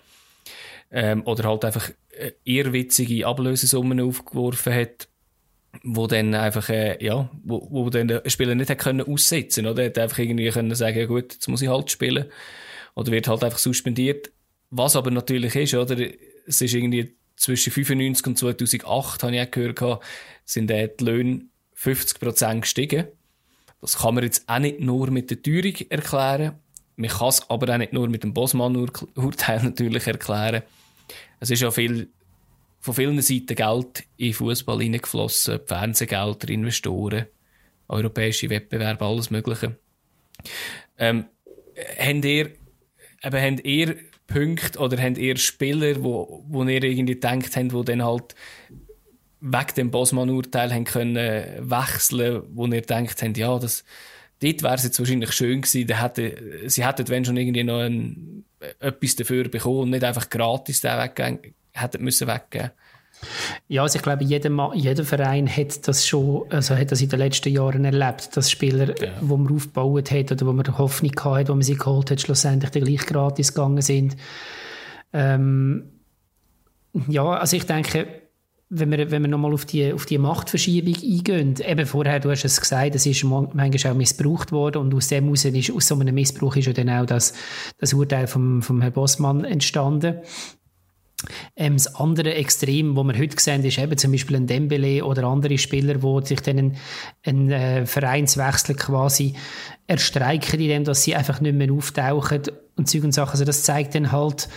ähm, 0.90 1.22
oder 1.26 1.48
halt 1.48 1.64
einfach 1.64 1.90
äh, 2.10 2.32
irrwitzige 2.44 3.26
Ablösesummen 3.26 4.00
aufgeworfen 4.00 4.74
hat, 4.74 5.08
wo 5.82 6.06
dann 6.06 6.34
einfach, 6.34 6.68
äh, 6.70 7.02
ja, 7.04 7.30
wo, 7.44 7.68
wo 7.70 7.90
dann 7.90 8.08
der 8.08 8.22
Spieler 8.28 8.54
nicht 8.54 8.70
hätte 8.70 8.82
können 8.82 9.06
aussetzen, 9.06 9.66
oder? 9.66 9.82
Er 9.82 9.88
hätte 9.88 10.02
einfach 10.02 10.18
irgendwie 10.18 10.48
können 10.50 10.74
sagen, 10.74 11.06
gut, 11.06 11.34
jetzt 11.34 11.48
muss 11.48 11.62
ich 11.62 11.68
halt 11.68 11.90
spielen. 11.90 12.26
Oder 12.94 13.12
wird 13.12 13.28
halt 13.28 13.44
einfach 13.44 13.58
suspendiert. 13.58 14.30
Was 14.70 14.96
aber 14.96 15.10
natürlich 15.10 15.54
ist, 15.54 15.74
oder? 15.74 15.96
Es 16.46 16.60
ist 16.60 16.74
irgendwie 16.74 17.14
zwischen 17.36 17.72
95 17.72 18.26
und 18.26 18.38
2008, 18.38 19.22
habe 19.22 19.36
ich 19.36 19.42
auch 19.42 19.50
gehört, 19.50 20.02
sind 20.44 20.70
äh, 20.70 20.88
die 20.98 21.04
Löhne 21.04 21.42
50% 21.76 22.60
gestiegen. 22.60 23.06
Das 23.80 23.98
kann 23.98 24.14
man 24.14 24.24
jetzt 24.24 24.48
auch 24.48 24.58
nicht 24.58 24.80
nur 24.80 25.10
mit 25.10 25.30
der 25.30 25.42
Teuerung 25.42 25.74
erklären. 25.88 26.58
Man 26.96 27.10
kann 27.10 27.28
es 27.28 27.48
aber 27.48 27.72
auch 27.72 27.78
nicht 27.78 27.92
nur 27.92 28.08
mit 28.08 28.24
dem 28.24 28.34
Bosman-Urteil 28.34 29.62
natürlich 29.62 30.06
erklären. 30.06 30.62
Es 31.38 31.50
ist 31.50 31.62
ja 31.62 31.70
viel, 31.70 32.08
von 32.80 32.94
vielen 32.94 33.20
Seiten 33.22 33.54
Geld 33.54 34.04
in 34.16 34.34
Fußball 34.34 34.82
hineingeflossen, 34.82 35.60
Fernsehgelder, 35.64 36.48
Investoren, 36.48 37.26
europäische 37.88 38.50
Wettbewerbe, 38.50 39.04
alles 39.04 39.30
Mögliche. 39.30 39.76
Ähm, 40.98 41.26
habt 41.98 42.24
ihr, 42.24 42.46
eben, 42.46 42.56
habt 43.22 43.64
ihr 43.64 43.96
Punkte 44.26 44.78
oder 44.78 45.00
habt 45.00 45.18
ihr 45.18 45.36
Spieler, 45.36 46.02
wo, 46.02 46.44
wo 46.48 46.64
ihr 46.64 46.82
irgendwie 46.82 47.16
denkt 47.16 47.56
habt, 47.56 47.72
wo 47.72 47.82
dann 47.82 48.04
halt 48.04 48.34
wegen 49.40 49.74
dem 49.76 49.90
Bosman-Urteil 49.90 50.72
haben 50.72 50.84
können 50.84 51.70
wechseln, 51.70 52.42
wo 52.54 52.66
ihr 52.66 52.82
denkt 52.82 53.22
habt, 53.22 53.36
ja, 53.36 53.58
das, 53.58 53.84
dort 54.42 54.62
wäre 54.62 54.74
es 54.74 54.84
jetzt 54.84 54.98
wahrscheinlich 54.98 55.32
schön 55.32 55.62
gewesen, 55.62 55.86
da 55.86 56.02
hätte, 56.02 56.68
sie 56.68 56.84
hätten 56.84 57.08
wenn 57.08 57.24
schon 57.24 57.36
irgendwie 57.36 57.64
noch 57.64 57.80
ein, 57.80 58.44
etwas 58.80 59.16
dafür 59.16 59.48
bekommen 59.48 59.80
und 59.80 59.90
nicht 59.90 60.04
einfach 60.04 60.28
gratis 60.28 60.80
den 60.80 60.98
weggeben, 60.98 61.54
hätten 61.72 62.02
müssen 62.02 62.26
weggeben. 62.26 62.70
Ja, 63.66 63.82
also 63.82 63.96
ich 63.96 64.02
glaube, 64.02 64.22
jeder, 64.22 64.72
jeder 64.74 65.04
Verein 65.04 65.48
hat 65.48 65.88
das 65.88 66.06
schon, 66.06 66.44
also 66.50 66.76
hat 66.76 66.92
das 66.92 67.00
in 67.00 67.08
den 67.08 67.18
letzten 67.18 67.52
Jahren 67.52 67.84
erlebt, 67.84 68.36
dass 68.36 68.50
Spieler, 68.50 69.00
ja. 69.00 69.10
wo 69.20 69.36
man 69.36 69.52
aufgebaut 69.52 70.10
hat 70.12 70.30
oder 70.30 70.46
wo 70.46 70.52
man 70.52 70.78
Hoffnung 70.78 71.12
hatte, 71.24 71.48
wo 71.48 71.54
man 71.54 71.62
sie 71.62 71.76
geholt 71.76 72.10
hat, 72.10 72.20
schlussendlich 72.20 72.70
dann 72.70 72.84
gleich 72.84 73.06
gratis 73.06 73.54
gegangen 73.54 73.82
sind. 73.82 74.16
Ähm, 75.12 75.90
ja, 77.08 77.24
also 77.24 77.56
ich 77.56 77.66
denke, 77.66 78.06
wenn 78.70 78.90
wir, 78.90 79.10
wenn 79.10 79.22
wir 79.22 79.28
nochmal 79.28 79.54
auf 79.54 79.64
die, 79.64 79.92
auf 79.92 80.04
die 80.04 80.18
Machtverschiebung 80.18 80.94
eingehen, 80.94 81.54
eben 81.64 81.86
vorher, 81.86 82.20
du 82.20 82.30
hast 82.30 82.44
es 82.44 82.60
gesagt, 82.60 82.94
es 82.94 83.06
ist 83.06 83.24
manchmal 83.24 83.92
auch 83.92 83.96
missbraucht 83.96 84.52
worden 84.52 84.82
und 84.82 84.94
aus 84.94 85.08
dem 85.08 85.24
heraus 85.24 85.44
ist, 85.46 85.70
aus 85.70 85.88
so 85.88 85.98
einem 85.98 86.14
Missbrauch 86.14 86.54
ist 86.56 86.66
ja 86.66 86.72
dann 86.74 86.90
auch 86.90 87.06
das, 87.06 87.32
das 87.78 87.94
Urteil 87.94 88.26
vom, 88.26 88.60
vom 88.60 88.82
Herrn 88.82 88.92
Bossmann 88.92 89.44
entstanden. 89.44 90.16
Ähm, 91.56 91.74
das 91.74 91.94
andere 91.96 92.34
Extrem, 92.34 92.94
wo 92.94 93.02
wir 93.04 93.18
heute 93.18 93.40
sehen, 93.40 93.64
ist 93.64 93.78
eben 93.78 93.96
zum 93.96 94.12
Beispiel 94.12 94.36
ein 94.36 94.46
Dembele 94.46 95.04
oder 95.04 95.24
andere 95.24 95.56
Spieler, 95.56 95.94
die 95.94 96.26
sich 96.26 96.40
dann 96.40 96.58
einen, 96.58 96.76
einen 97.24 97.50
äh, 97.50 97.86
Vereinswechsel 97.86 98.76
quasi 98.76 99.34
erstreiken, 99.86 100.60
indem 100.60 100.84
dass 100.84 101.02
sie 101.02 101.16
einfach 101.16 101.40
nicht 101.40 101.56
mehr 101.56 101.72
auftauchen 101.72 102.42
und 102.76 102.88
Zeug 102.88 103.04
und 103.04 103.12
Sachen. 103.12 103.32
Also 103.32 103.44
das 103.44 103.62
zeigt 103.62 103.94
dann 103.94 104.12
halt, 104.12 104.48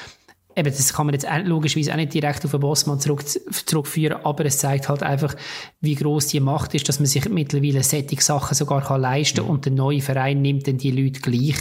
eben, 0.61 0.75
das 0.75 0.93
kann 0.93 1.05
man 1.05 1.13
jetzt 1.13 1.27
logischerweise 1.43 1.91
auch 1.91 1.97
nicht 1.97 2.13
direkt 2.13 2.45
auf 2.45 2.51
den 2.51 2.59
Bossmann 2.59 2.99
zurück, 2.99 3.23
zurückführen, 3.27 4.23
aber 4.23 4.45
es 4.45 4.59
zeigt 4.59 4.89
halt 4.89 5.03
einfach, 5.03 5.35
wie 5.81 5.95
groß 5.95 6.27
die 6.27 6.39
Macht 6.39 6.73
ist, 6.73 6.87
dass 6.87 6.99
man 6.99 7.07
sich 7.07 7.27
mittlerweile 7.29 7.83
solche 7.83 8.21
Sachen 8.21 8.55
sogar 8.55 8.81
kann 8.81 9.01
leisten 9.01 9.41
und 9.41 9.65
der 9.65 9.73
neue 9.73 10.01
Verein 10.01 10.41
nimmt 10.41 10.67
dann 10.67 10.77
die 10.77 10.91
Leute 10.91 11.19
gleich. 11.19 11.57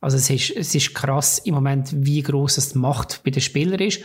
Also 0.00 0.16
es 0.16 0.30
ist, 0.30 0.50
es 0.56 0.74
ist 0.74 0.94
krass 0.94 1.38
im 1.38 1.54
Moment, 1.54 1.90
wie 1.94 2.22
groß 2.22 2.56
das 2.56 2.72
die 2.72 2.78
Macht 2.78 3.22
bei 3.24 3.30
den 3.30 3.42
Spielern 3.42 3.80
ist 3.80 4.00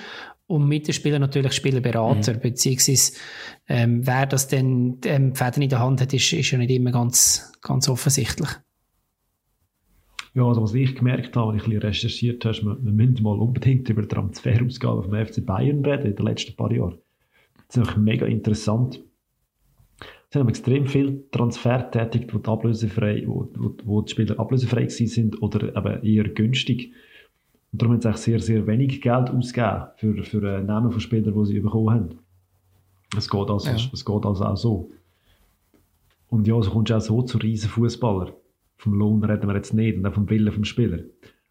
und 0.48 0.68
mit 0.68 0.88
den 0.88 0.94
Spielern 0.94 1.22
natürlich 1.22 1.54
Spielerberater, 1.54 2.34
mhm. 2.34 2.40
beziehungsweise 2.40 3.14
ähm, 3.68 4.06
wer 4.06 4.26
das 4.26 4.48
denn 4.48 5.00
ähm, 5.06 5.34
Fäden 5.34 5.64
in 5.64 5.70
der 5.70 5.80
Hand 5.80 6.02
hat, 6.02 6.14
ist, 6.14 6.34
ist 6.34 6.52
ja 6.52 6.58
nicht 6.58 6.72
immer 6.72 6.92
ganz, 6.92 7.52
ganz 7.62 7.90
offensichtlich. 7.90 8.50
Ja, 10.36 10.44
also 10.44 10.62
was 10.62 10.74
ich 10.74 10.96
gemerkt 10.96 11.36
habe, 11.38 11.52
wenn 11.52 11.58
ich 11.58 11.64
ein 11.64 11.70
bisschen 11.70 11.82
recherchiert 11.82 12.46
habe, 12.46 12.62
wir, 12.62 12.78
wir 12.84 12.92
müssen 12.92 13.24
mal 13.24 13.40
unbedingt 13.40 13.88
über 13.88 14.02
die 14.02 14.10
Transferausgabe 14.10 15.04
vom 15.04 15.26
FC 15.26 15.46
Bayern 15.46 15.84
reden 15.84 16.08
in 16.08 16.16
den 16.16 16.26
letzten 16.26 16.56
paar 16.58 16.72
Jahren. 16.74 16.98
Das 17.70 17.88
ist 17.88 17.98
mega 17.98 18.26
interessant. 18.26 19.02
Sie 20.30 20.40
haben 20.40 20.50
extrem 20.50 20.88
viel 20.88 21.24
Transfer 21.32 21.90
tätigt, 21.90 22.34
wo 22.34 22.40
die, 22.40 22.50
ablösefrei, 22.50 23.24
wo, 23.26 23.50
wo, 23.56 23.76
wo 23.86 24.02
die 24.02 24.12
Spieler 24.12 24.38
ablösefrei 24.38 24.90
sind 24.90 25.42
oder 25.42 25.74
eben 25.74 26.04
eher 26.04 26.26
günstig. 26.26 26.92
Und 27.72 27.82
darum 27.82 27.94
haben 27.94 28.02
sie 28.02 28.18
sehr, 28.18 28.42
sehr 28.42 28.68
wenig 28.68 29.02
Geld 29.02 29.30
ausgegeben 29.30 29.86
für, 29.96 30.24
für 30.24 30.62
Namen 30.62 30.92
von 30.92 31.00
Spielern, 31.00 31.34
die 31.34 31.46
sie 31.46 31.60
bekommen 31.62 31.90
haben. 31.92 32.10
Es 33.18 33.30
geht 33.30 33.50
also, 33.50 33.70
ja. 33.70 33.76
es 33.76 34.04
geht 34.04 34.26
also 34.26 34.44
auch 34.44 34.58
so. 34.58 34.92
Und 36.28 36.46
ja, 36.46 36.62
so 36.62 36.72
kommst 36.72 36.90
du 36.90 36.98
auch 36.98 37.02
so 37.02 37.22
zu 37.22 37.38
riesen 37.38 37.70
Fußballer 37.70 38.34
vom 38.86 38.94
Lohn 38.94 39.24
reden 39.24 39.48
wir 39.48 39.56
jetzt 39.56 39.74
nicht 39.74 39.98
und 39.98 40.06
auch 40.06 40.14
vom 40.14 40.30
Willen 40.30 40.54
vom 40.54 40.64
Spieler. 40.64 41.00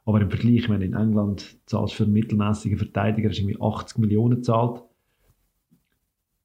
Aber 0.06 0.20
im 0.20 0.30
Vergleich, 0.30 0.68
wenn 0.68 0.82
in 0.82 0.94
England 0.94 1.58
zahlst 1.66 1.94
für 1.94 2.04
einen 2.04 2.12
mittelmäßigen 2.12 2.78
Verteidiger 2.78 3.30
ist 3.30 3.38
irgendwie 3.38 3.60
80 3.60 3.98
Millionen 3.98 4.42
zahlt 4.42 4.82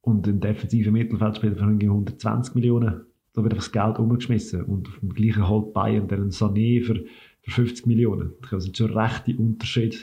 und 0.01 0.27
ein 0.27 0.39
defensiver 0.39 0.91
Mittelfeldspieler 0.91 1.55
für 1.55 1.63
120 1.63 2.55
Millionen, 2.55 3.05
da 3.33 3.43
wird 3.43 3.55
das 3.55 3.71
Geld 3.71 3.99
umgeschmissen. 3.99 4.63
Und 4.63 4.87
auf 4.87 4.99
dem 4.99 5.13
gleichen 5.13 5.47
halt 5.47 5.73
Bayern 5.73 6.09
einen 6.09 6.31
Sané 6.31 6.83
für, 6.83 7.03
für 7.41 7.51
50 7.51 7.85
Millionen. 7.85 8.33
Das 8.49 8.63
sind 8.63 8.77
schon 8.77 8.97
rechte 8.97 9.35
Unterschiede 9.37 9.97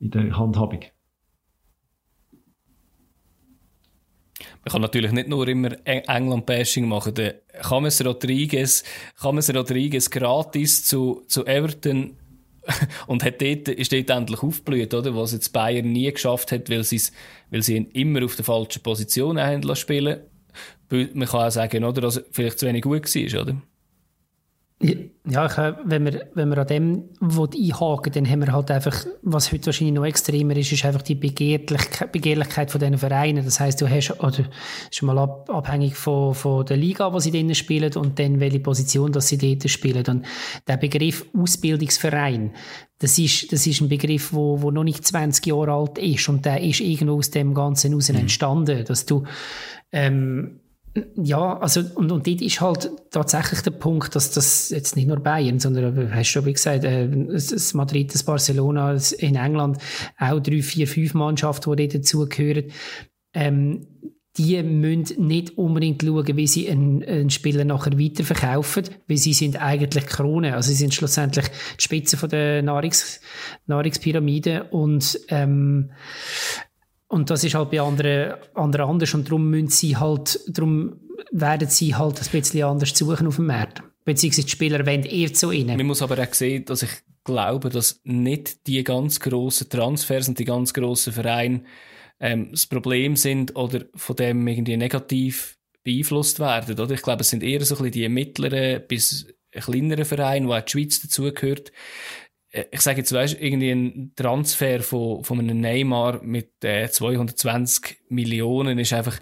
in 0.00 0.10
der 0.10 0.38
Handhabung. 0.38 0.80
Man 4.64 4.72
kann 4.72 4.82
natürlich 4.82 5.12
nicht 5.12 5.28
nur 5.28 5.46
immer 5.48 5.70
England-Bashing 5.84 6.86
machen. 6.86 7.14
Der 7.14 7.40
James 7.68 8.04
Rodriguez, 8.04 8.84
James 9.22 9.54
Rodriguez 9.54 10.10
gratis 10.10 10.84
zu, 10.84 11.22
zu 11.26 11.46
Everton 11.46 12.16
und 13.06 13.24
hat 13.24 13.40
dort, 13.40 13.68
ist 13.68 13.92
dort 13.92 14.10
endlich 14.10 14.42
aufgeblüht, 14.42 14.94
oder? 14.94 15.16
Was 15.16 15.32
jetzt 15.32 15.52
Bayern 15.52 15.92
nie 15.92 16.10
geschafft 16.10 16.52
hat, 16.52 16.70
weil, 16.70 16.84
weil 16.84 17.62
sie 17.62 17.76
ihn 17.76 17.90
immer 17.92 18.24
auf 18.24 18.36
der 18.36 18.44
falschen 18.44 18.82
Position 18.82 19.40
haben 19.40 19.74
spielen 19.74 20.20
Man 20.90 21.28
kann 21.28 21.46
auch 21.46 21.50
sagen, 21.50 21.84
oder, 21.84 22.00
dass 22.02 22.18
er 22.18 22.24
vielleicht 22.30 22.58
zu 22.58 22.66
wenig 22.66 22.82
gut 22.82 23.02
war, 23.02 23.42
oder? 23.42 23.62
Ja, 25.24 25.46
ich, 25.46 25.76
wenn, 25.84 26.04
wir, 26.04 26.28
wenn 26.34 26.48
wir 26.48 26.58
an 26.58 26.66
dem 26.66 27.04
einhaken 27.20 28.12
dann 28.12 28.28
haben 28.28 28.40
wir 28.40 28.52
halt 28.52 28.72
einfach, 28.72 29.06
was 29.22 29.52
heute 29.52 29.66
wahrscheinlich 29.66 29.94
noch 29.94 30.04
extremer 30.04 30.56
ist, 30.56 30.72
ist 30.72 30.84
einfach 30.84 31.02
die 31.02 31.14
Begehrlichkeit, 31.14 32.10
Begehrlichkeit 32.10 32.72
von 32.72 32.80
diesen 32.80 32.98
Vereinen. 32.98 33.44
Das 33.44 33.60
heißt, 33.60 33.80
du 33.80 33.88
hast, 33.88 34.18
oder 34.18 34.44
ist 34.90 35.02
mal 35.02 35.18
ab, 35.18 35.48
abhängig 35.48 35.94
von, 35.94 36.34
von 36.34 36.66
der 36.66 36.76
Liga, 36.76 37.12
wo 37.12 37.20
sie 37.20 37.30
drinnen 37.30 37.54
spielen 37.54 37.94
und 37.94 38.18
dann 38.18 38.40
welche 38.40 38.58
Position, 38.58 39.12
dass 39.12 39.28
sie 39.28 39.38
dort 39.38 39.70
spielen. 39.70 40.04
Und 40.08 40.26
der 40.66 40.76
Begriff 40.76 41.24
Ausbildungsverein, 41.36 42.50
das 42.98 43.16
ist, 43.18 43.52
das 43.52 43.64
ist 43.66 43.80
ein 43.80 43.88
Begriff, 43.88 44.32
wo, 44.32 44.62
wo 44.62 44.72
noch 44.72 44.84
nicht 44.84 45.06
20 45.06 45.46
Jahre 45.46 45.72
alt 45.72 45.98
ist 45.98 46.28
und 46.28 46.44
der 46.44 46.60
ist 46.60 46.80
irgendwo 46.80 47.18
aus 47.18 47.30
dem 47.30 47.54
Ganzen 47.54 47.90
heraus 47.90 48.08
mhm. 48.10 48.18
entstanden, 48.18 48.84
dass 48.84 49.06
du, 49.06 49.22
ähm, 49.92 50.61
ja, 51.16 51.58
also, 51.58 51.80
und, 51.94 52.12
und 52.12 52.26
dort 52.26 52.42
ist 52.42 52.60
halt 52.60 52.90
tatsächlich 53.10 53.62
der 53.62 53.70
Punkt, 53.70 54.14
dass 54.14 54.30
das 54.30 54.70
jetzt 54.70 54.94
nicht 54.96 55.08
nur 55.08 55.18
Bayern, 55.20 55.58
sondern, 55.58 56.14
hast 56.14 56.28
du 56.28 56.32
schon 56.32 56.46
wie 56.46 56.52
gesagt, 56.52 56.84
äh, 56.84 57.08
das 57.08 57.72
Madrid, 57.74 58.14
das 58.14 58.24
Barcelona, 58.24 58.92
das 58.92 59.12
in 59.12 59.36
England, 59.36 59.78
auch 60.18 60.40
drei, 60.40 60.60
vier, 60.62 60.86
fünf 60.86 61.14
Mannschaften, 61.14 61.76
die 61.76 61.88
dazugehören, 61.88 62.64
ähm, 63.34 63.86
die 64.38 64.62
müssen 64.62 65.26
nicht 65.26 65.58
unbedingt 65.58 66.02
schauen, 66.02 66.36
wie 66.36 66.46
sie 66.46 66.68
einen, 66.70 67.02
einen 67.04 67.30
Spieler 67.30 67.64
nachher 67.64 67.98
weiterverkaufen, 67.98 68.84
weil 69.06 69.18
sie 69.18 69.34
sind 69.34 69.60
eigentlich 69.60 70.06
Krone, 70.06 70.54
also 70.54 70.70
sie 70.70 70.76
sind 70.76 70.94
schlussendlich 70.94 71.46
die 71.78 71.82
Spitze 71.82 72.16
von 72.16 72.30
der 72.30 72.62
Nahrungs 72.62 73.20
Nahrungspyramide. 73.66 74.64
Und 74.70 75.20
ähm, 75.28 75.90
und 77.12 77.28
das 77.28 77.44
ist 77.44 77.54
halt 77.54 77.70
bei 77.70 77.80
anderen, 77.80 78.38
anderen 78.54 78.88
anders 78.88 79.12
und 79.12 79.28
darum 79.28 79.50
müssen 79.50 79.68
sie 79.68 79.98
halt, 79.98 80.40
darum 80.48 80.98
werden 81.30 81.68
sie 81.68 81.94
halt 81.94 82.18
ein 82.18 82.28
bisschen 82.30 82.62
anders 82.64 82.96
suchen 82.96 83.26
auf 83.26 83.36
dem 83.36 83.46
Markt. 83.46 83.82
Beziehungsweise 84.06 84.46
die 84.46 84.50
Spieler 84.50 84.86
wollen 84.86 85.04
eher 85.04 85.32
zu 85.34 85.52
ihnen. 85.52 85.76
Man 85.76 85.86
muss 85.86 86.00
aber 86.00 86.18
auch 86.18 86.32
sehen, 86.32 86.64
dass 86.64 86.82
ich 86.82 86.90
glaube, 87.22 87.68
dass 87.68 88.00
nicht 88.04 88.66
die 88.66 88.82
ganz 88.82 89.20
grossen 89.20 89.68
Transfers 89.68 90.28
und 90.28 90.38
die 90.38 90.46
ganz 90.46 90.72
grossen 90.72 91.12
Vereine 91.12 91.64
ähm, 92.18 92.48
das 92.50 92.66
Problem 92.66 93.14
sind 93.16 93.56
oder 93.56 93.84
von 93.94 94.16
dem 94.16 94.48
irgendwie 94.48 94.78
negativ 94.78 95.58
beeinflusst 95.84 96.40
werden. 96.40 96.80
Oder? 96.80 96.94
Ich 96.94 97.02
glaube, 97.02 97.20
es 97.20 97.28
sind 97.28 97.42
eher 97.42 97.62
so 97.62 97.74
ein 97.74 97.78
bisschen 97.78 97.92
die 97.92 98.08
mittleren 98.08 98.82
bis 98.88 99.26
kleineren 99.50 100.06
Vereine, 100.06 100.48
wo 100.48 100.54
auch 100.54 100.62
die 100.62 100.70
Schweiz 100.70 101.02
dazugehört, 101.02 101.72
ich 102.52 102.80
sage 102.82 102.98
jetzt, 102.98 103.12
weißt, 103.12 103.38
irgendwie 103.40 103.70
ein 103.70 104.12
Transfer 104.14 104.82
von, 104.82 105.24
von 105.24 105.38
einem 105.38 105.60
Neymar 105.60 106.22
mit 106.22 106.62
äh, 106.64 106.88
220 106.88 108.02
Millionen 108.10 108.78
ist 108.78 108.92
einfach, 108.92 109.18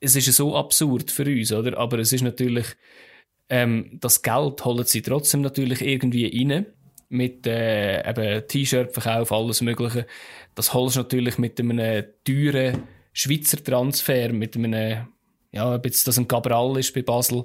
es 0.00 0.14
ist 0.14 0.32
so 0.32 0.56
absurd 0.56 1.10
für 1.10 1.24
uns, 1.24 1.52
oder? 1.52 1.76
Aber 1.76 1.98
es 1.98 2.12
ist 2.12 2.22
natürlich, 2.22 2.66
ähm, 3.48 3.98
das 4.00 4.22
Geld 4.22 4.64
holen 4.64 4.84
sie 4.84 5.02
trotzdem 5.02 5.40
natürlich 5.40 5.80
irgendwie 5.80 6.26
rein. 6.26 6.66
Mit 7.10 7.46
äh, 7.46 8.08
eben 8.08 8.46
T-Shirt-Verkauf, 8.46 9.32
alles 9.32 9.62
Mögliche. 9.62 10.06
Das 10.54 10.74
holst 10.74 10.96
du 10.96 11.00
natürlich 11.00 11.38
mit 11.38 11.58
einem 11.58 12.04
teuren 12.22 12.82
Schweizer 13.12 13.64
Transfer, 13.64 14.32
mit 14.32 14.54
einem, 14.56 15.08
ja, 15.50 15.74
ob 15.74 15.84
jetzt 15.86 16.06
das 16.06 16.18
ein 16.18 16.28
Cabral 16.28 16.78
ist 16.78 16.92
bei 16.94 17.02
Basel, 17.02 17.44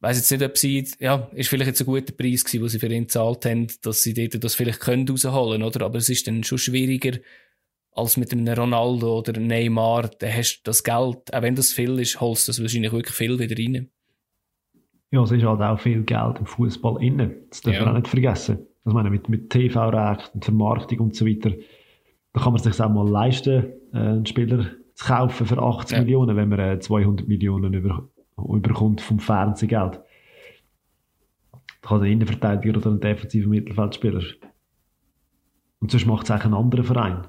weiß 0.00 0.16
jetzt 0.16 0.30
nicht, 0.30 0.42
ob 0.42 0.56
sie, 0.56 0.86
ja, 1.00 1.28
ist 1.32 1.48
vielleicht 1.48 1.68
jetzt 1.68 1.80
ein 1.80 1.86
guter 1.86 2.12
Preis 2.12 2.44
gewesen, 2.44 2.62
wo 2.62 2.68
sie 2.68 2.78
für 2.78 2.86
ihn 2.86 3.02
gezahlt 3.02 3.44
haben, 3.44 3.66
dass 3.82 4.02
sie 4.02 4.14
dort 4.14 4.42
das 4.42 4.54
vielleicht 4.54 4.80
können 4.80 5.08
rausholen, 5.08 5.62
oder? 5.62 5.84
Aber 5.84 5.98
es 5.98 6.08
ist 6.08 6.26
dann 6.26 6.44
schon 6.44 6.58
schwieriger, 6.58 7.18
als 7.92 8.16
mit 8.16 8.32
einem 8.32 8.46
Ronaldo 8.46 9.18
oder 9.18 9.38
Neymar, 9.40 10.10
da 10.18 10.28
hast 10.28 10.58
du 10.58 10.60
das 10.64 10.84
Geld, 10.84 11.34
auch 11.34 11.42
wenn 11.42 11.56
das 11.56 11.72
viel 11.72 11.98
ist, 11.98 12.20
holst 12.20 12.46
du 12.46 12.50
das 12.50 12.62
wahrscheinlich 12.62 12.92
wirklich 12.92 13.14
viel 13.14 13.38
wieder 13.38 13.56
rein. 13.58 13.90
Ja, 15.10 15.22
es 15.22 15.32
ist 15.32 15.42
halt 15.42 15.60
auch 15.60 15.80
viel 15.80 16.02
Geld 16.02 16.38
im 16.38 16.46
Fußball 16.46 17.02
innen. 17.02 17.34
Das 17.50 17.62
darf 17.62 17.74
ja. 17.74 17.80
man 17.80 17.90
auch 17.90 17.98
nicht 17.98 18.08
vergessen. 18.08 18.58
Also, 18.84 18.90
ich 18.90 18.94
meine, 18.94 19.10
mit, 19.10 19.28
mit 19.28 19.50
TV-Recht 19.50 20.32
Vermarktung 20.40 21.00
und 21.00 21.16
so 21.16 21.26
weiter, 21.26 21.50
da 22.32 22.40
kann 22.40 22.52
man 22.52 22.62
sich 22.62 22.80
auch 22.80 22.90
mal 22.90 23.08
leisten, 23.08 23.72
äh, 23.92 23.96
einen 23.96 24.26
Spieler 24.26 24.66
zu 24.94 25.06
kaufen 25.06 25.46
für 25.46 25.58
80 25.58 25.96
ja. 25.96 26.04
Millionen, 26.04 26.36
wenn 26.36 26.48
man 26.48 26.60
äh, 26.60 26.78
200 26.78 27.26
Millionen 27.26 27.72
über, 27.72 28.08
überkommt 28.38 29.00
vom 29.00 29.18
Fernsehgeld. 29.18 30.00
Da 31.82 31.88
kann 31.88 32.00
der 32.00 32.10
Innenverteidiger 32.10 32.78
oder 32.78 32.90
ein 32.90 33.00
defensiver 33.00 33.48
Mittelfeldspieler. 33.48 34.22
Und 35.80 35.90
sonst 35.90 36.06
macht 36.06 36.24
es 36.24 36.30
auch 36.30 36.44
ein 36.44 36.54
anderer 36.54 36.84
Verein. 36.84 37.26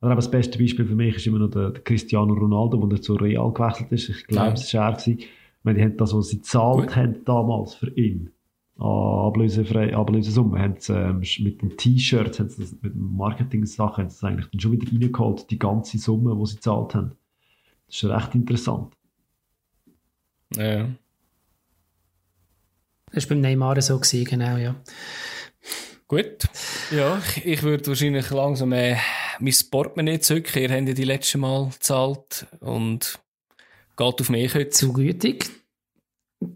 Oder 0.00 0.12
aber 0.12 0.16
das 0.16 0.30
beste 0.30 0.58
Beispiel 0.58 0.84
für 0.84 0.96
mich 0.96 1.16
ist 1.16 1.26
immer 1.26 1.38
noch 1.38 1.50
der, 1.50 1.70
der 1.70 1.82
Cristiano 1.82 2.34
Ronaldo, 2.34 2.84
der 2.86 3.00
zu 3.00 3.14
Real 3.14 3.52
gewechselt 3.52 3.92
ist. 3.92 4.08
Ich 4.08 4.26
glaube, 4.26 4.54
es 4.54 4.74
war 4.74 4.90
er. 4.90 4.92
Gewesen. 4.92 5.28
Die 5.64 5.82
haben 5.82 5.96
das, 5.96 6.14
was 6.14 6.28
sie 6.28 6.36
gezahlt 6.36 6.94
haben 6.94 7.24
damals 7.24 7.74
für 7.74 7.90
ihn, 7.96 8.30
an 8.76 9.28
Ablösefrei, 9.28 9.96
Ablösesumme, 9.96 10.58
haben 10.58 10.74
sie 10.78 10.92
ähm, 10.92 11.22
mit 11.38 11.62
dem 11.62 11.76
T-Shirt, 11.76 12.38
mit 12.82 12.94
Marketing-Sachen, 12.94 14.04
haben 14.04 14.10
sie 14.10 14.26
eigentlich 14.26 14.50
dann 14.50 14.60
schon 14.60 14.72
wieder 14.72 14.92
reingeholt, 14.92 15.50
die 15.50 15.58
ganze 15.58 15.96
Summe, 15.96 16.36
die 16.38 16.46
sie 16.46 16.56
gezahlt 16.56 16.94
haben. 16.94 17.12
Das 17.86 18.02
ist 18.02 18.04
recht 18.04 18.34
interessant. 18.34 18.94
Ja. 20.54 20.90
Das 23.12 23.24
war 23.24 23.28
beim 23.30 23.40
Neymar 23.40 23.80
so, 23.80 23.98
gewesen, 23.98 24.24
genau, 24.24 24.56
ja. 24.56 24.74
Gut. 26.06 26.44
Ja, 26.90 27.20
ich, 27.36 27.46
ich 27.46 27.62
würde 27.62 27.86
wahrscheinlich 27.86 28.30
langsam 28.30 28.72
äh, 28.72 28.96
mein 29.40 29.54
Portemonnaie 29.70 30.20
zücken. 30.20 30.62
Ihr 30.62 30.70
habt 30.70 30.88
ja 30.88 30.94
die 30.94 31.04
letzte 31.04 31.38
Mal 31.38 31.70
gezahlt 31.70 32.46
und 32.60 33.18
geht 33.96 34.20
auf 34.20 34.28
mich 34.28 34.54
heute. 34.54 34.70
Zu 34.70 34.92
gütig. 34.92 35.50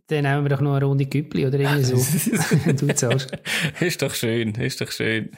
Dann 0.08 0.24
nehmen 0.24 0.44
wir 0.44 0.50
doch 0.50 0.60
noch 0.60 0.74
eine 0.74 0.84
Runde 0.84 1.06
Güppli 1.06 1.46
oder 1.46 1.58
irgendwie 1.58 1.82
so. 1.82 1.96
du 2.72 2.94
zahlst. 2.94 3.32
Ist 3.80 4.02
doch 4.02 4.14
schön, 4.14 4.54
ist 4.56 4.80
doch 4.80 4.90
schön. 4.90 5.30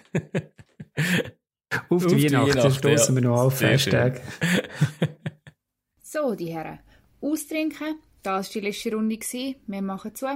auf 1.88 2.06
die 2.06 2.06
Auf 2.06 2.06
die 2.06 2.24
Weihnachten 2.24 2.48
Weihnachten, 2.48 2.72
stoßen 2.72 3.14
wir 3.14 3.22
noch 3.22 3.40
auf. 3.40 3.60
Hashtag. 3.60 4.20
So, 6.02 6.34
die 6.34 6.52
Herren. 6.52 6.80
Austrinken. 7.20 8.00
Das 8.22 8.48
war 8.48 8.52
die 8.52 8.66
letzte 8.66 8.94
Runde. 8.94 9.18
Wir 9.66 9.82
machen 9.82 10.14
zu. 10.14 10.26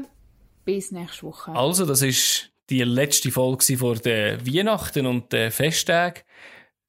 Bis 0.65 0.91
nächste 0.91 1.25
Woche. 1.25 1.53
Also, 1.53 1.85
das 1.85 2.03
ist 2.03 2.51
die 2.71 2.83
letzte 2.83 3.31
Folge 3.31 3.77
vor 3.77 3.97
den 3.97 4.47
Weihnachten 4.47 5.07
und 5.07 5.33
den 5.33 5.51
Festtagen. 5.51 6.23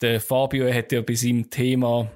Der 0.01 0.21
Fabio 0.21 0.71
hat 0.73 0.91
ja 0.91 1.01
bei 1.01 1.15
seinem 1.15 1.49
Thema 1.49 2.09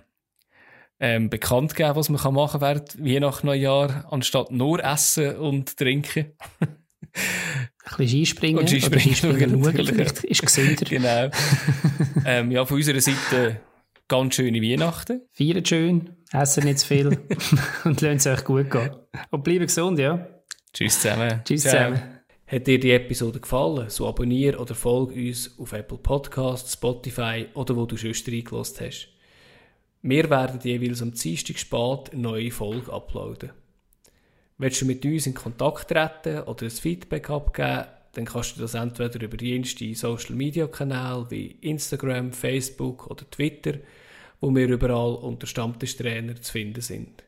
ähm, 0.99 1.29
bekannt 1.29 1.75
gegeben, 1.75 1.95
was 1.95 2.09
man 2.09 2.33
machen 2.33 2.59
kann 2.59 2.61
während 2.61 3.03
Weihnachten, 3.03 3.47
Neujahr, 3.47 4.05
anstatt 4.11 4.51
nur 4.51 4.83
essen 4.83 5.35
und 5.37 5.75
trinken. 5.77 6.33
Ein 6.59 7.97
bisschen 7.97 8.07
Skispringen. 8.07 8.59
Und 8.59 8.69
Skispringen, 8.69 9.15
Skispringen 9.15 9.49
schauen, 9.49 9.61
natürlich. 9.61 9.89
vielleicht 9.89 10.23
ist 10.23 10.41
gesünder. 10.41 10.85
genau. 10.85 11.29
ähm, 12.25 12.51
ja, 12.51 12.65
von 12.65 12.77
unserer 12.77 13.01
Seite 13.01 13.61
ganz 14.09 14.35
schöne 14.35 14.61
Weihnachten. 14.61 15.21
Feiert 15.31 15.69
schön, 15.69 16.17
essen 16.33 16.65
nicht 16.65 16.79
zu 16.79 16.87
viel 16.87 17.07
und 17.85 18.01
lasst 18.01 18.25
es 18.25 18.27
euch 18.27 18.43
gut 18.43 18.69
gehen. 18.69 18.89
Und 19.31 19.43
bleibt 19.45 19.67
gesund, 19.67 19.97
ja. 19.99 20.27
Tschüss 20.73 20.99
zusammen. 20.99 21.41
Tschüss 21.45 21.61
Ciao. 21.61 21.93
zusammen. 21.93 22.19
Hat 22.45 22.67
dir 22.67 22.79
die 22.79 22.91
Episode 22.91 23.39
gefallen, 23.39 23.89
so 23.89 24.07
abonniere 24.07 24.57
oder 24.57 24.73
folge 24.73 25.13
uns 25.13 25.57
auf 25.59 25.71
Apple 25.71 25.99
Podcasts, 25.99 26.73
Spotify 26.73 27.45
oder 27.53 27.75
wo 27.75 27.85
du 27.85 27.95
sonst 27.95 28.27
reingelassen 28.27 28.87
hast. 28.87 29.07
Wir 30.01 30.29
werden 30.29 30.59
jeweils 30.63 31.01
am 31.01 31.13
Dienstag 31.13 31.59
spät 31.59 32.11
eine 32.11 32.21
neue 32.21 32.51
Folge 32.51 32.91
uploaden. 32.91 33.51
Willst 34.57 34.81
du 34.81 34.85
mit 34.85 35.05
uns 35.05 35.27
in 35.27 35.35
Kontakt 35.35 35.89
treten 35.89 36.41
oder 36.41 36.65
ein 36.65 36.71
Feedback 36.71 37.29
abgeben, 37.29 37.85
dann 38.13 38.25
kannst 38.25 38.57
du 38.57 38.61
das 38.61 38.73
entweder 38.73 39.21
über 39.21 39.41
jenste 39.41 39.93
Social 39.93 40.35
Media 40.35 40.67
Kanäle 40.67 41.27
wie 41.29 41.57
Instagram, 41.61 42.33
Facebook 42.33 43.07
oder 43.07 43.29
Twitter, 43.29 43.75
wo 44.41 44.55
wir 44.55 44.67
überall 44.67 45.15
unter 45.15 45.47
Stammtischtrainer 45.47 46.41
zu 46.41 46.51
finden 46.51 46.81
sind. 46.81 47.23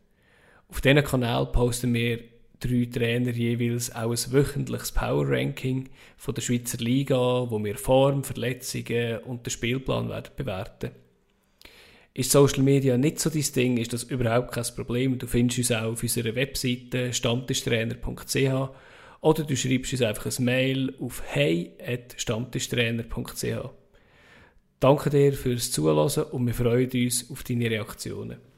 Auf 0.70 0.82
diesen 0.82 1.04
Kanal 1.04 1.48
posten 1.48 1.94
wir 1.94 2.20
drei 2.62 2.88
Trainer 2.92 3.32
jeweils 3.32 3.94
auch 3.94 4.12
ein 4.12 4.32
wöchentliches 4.32 4.92
Power 4.92 5.26
Ranking 5.28 5.90
von 6.16 6.34
der 6.34 6.42
Schweizer 6.42 6.78
Liga, 6.78 7.50
wo 7.50 7.62
wir 7.64 7.76
Form, 7.76 8.24
Verletzungen 8.24 9.20
und 9.20 9.46
den 9.46 9.52
Spielplan 9.52 10.10
werden 10.10 10.32
bewerten. 10.38 10.92
Ist 12.14 12.32
Social 12.32 12.64
Media 12.64 12.98
nicht 12.98 13.20
so 13.20 13.30
dein 13.30 13.46
Ding, 13.56 13.78
ist 13.78 13.94
das 13.94 14.04
überhaupt 14.04 14.52
kein 14.52 14.66
Problem. 14.76 15.18
Du 15.18 15.28
findest 15.28 15.60
uns 15.60 15.72
auch 15.72 15.94
auf 15.94 16.04
unserer 16.04 16.36
Webseite 16.36 17.14
stammtischtrainer.ch 17.14 18.70
oder 19.22 19.44
du 19.44 19.56
schreibst 19.56 19.94
uns 19.94 20.02
einfach 20.02 20.26
ein 20.26 20.44
Mail 20.44 20.94
auf 21.00 21.24
hey.stammtischtrainer.ch. 21.26 23.81
Danke 24.82 25.12
dir 25.12 25.32
fürs 25.34 25.70
Zuhören 25.70 26.24
und 26.32 26.48
wir 26.48 26.56
freuen 26.56 26.90
uns 26.92 27.30
auf 27.30 27.44
deine 27.44 27.70
Reaktionen. 27.70 28.51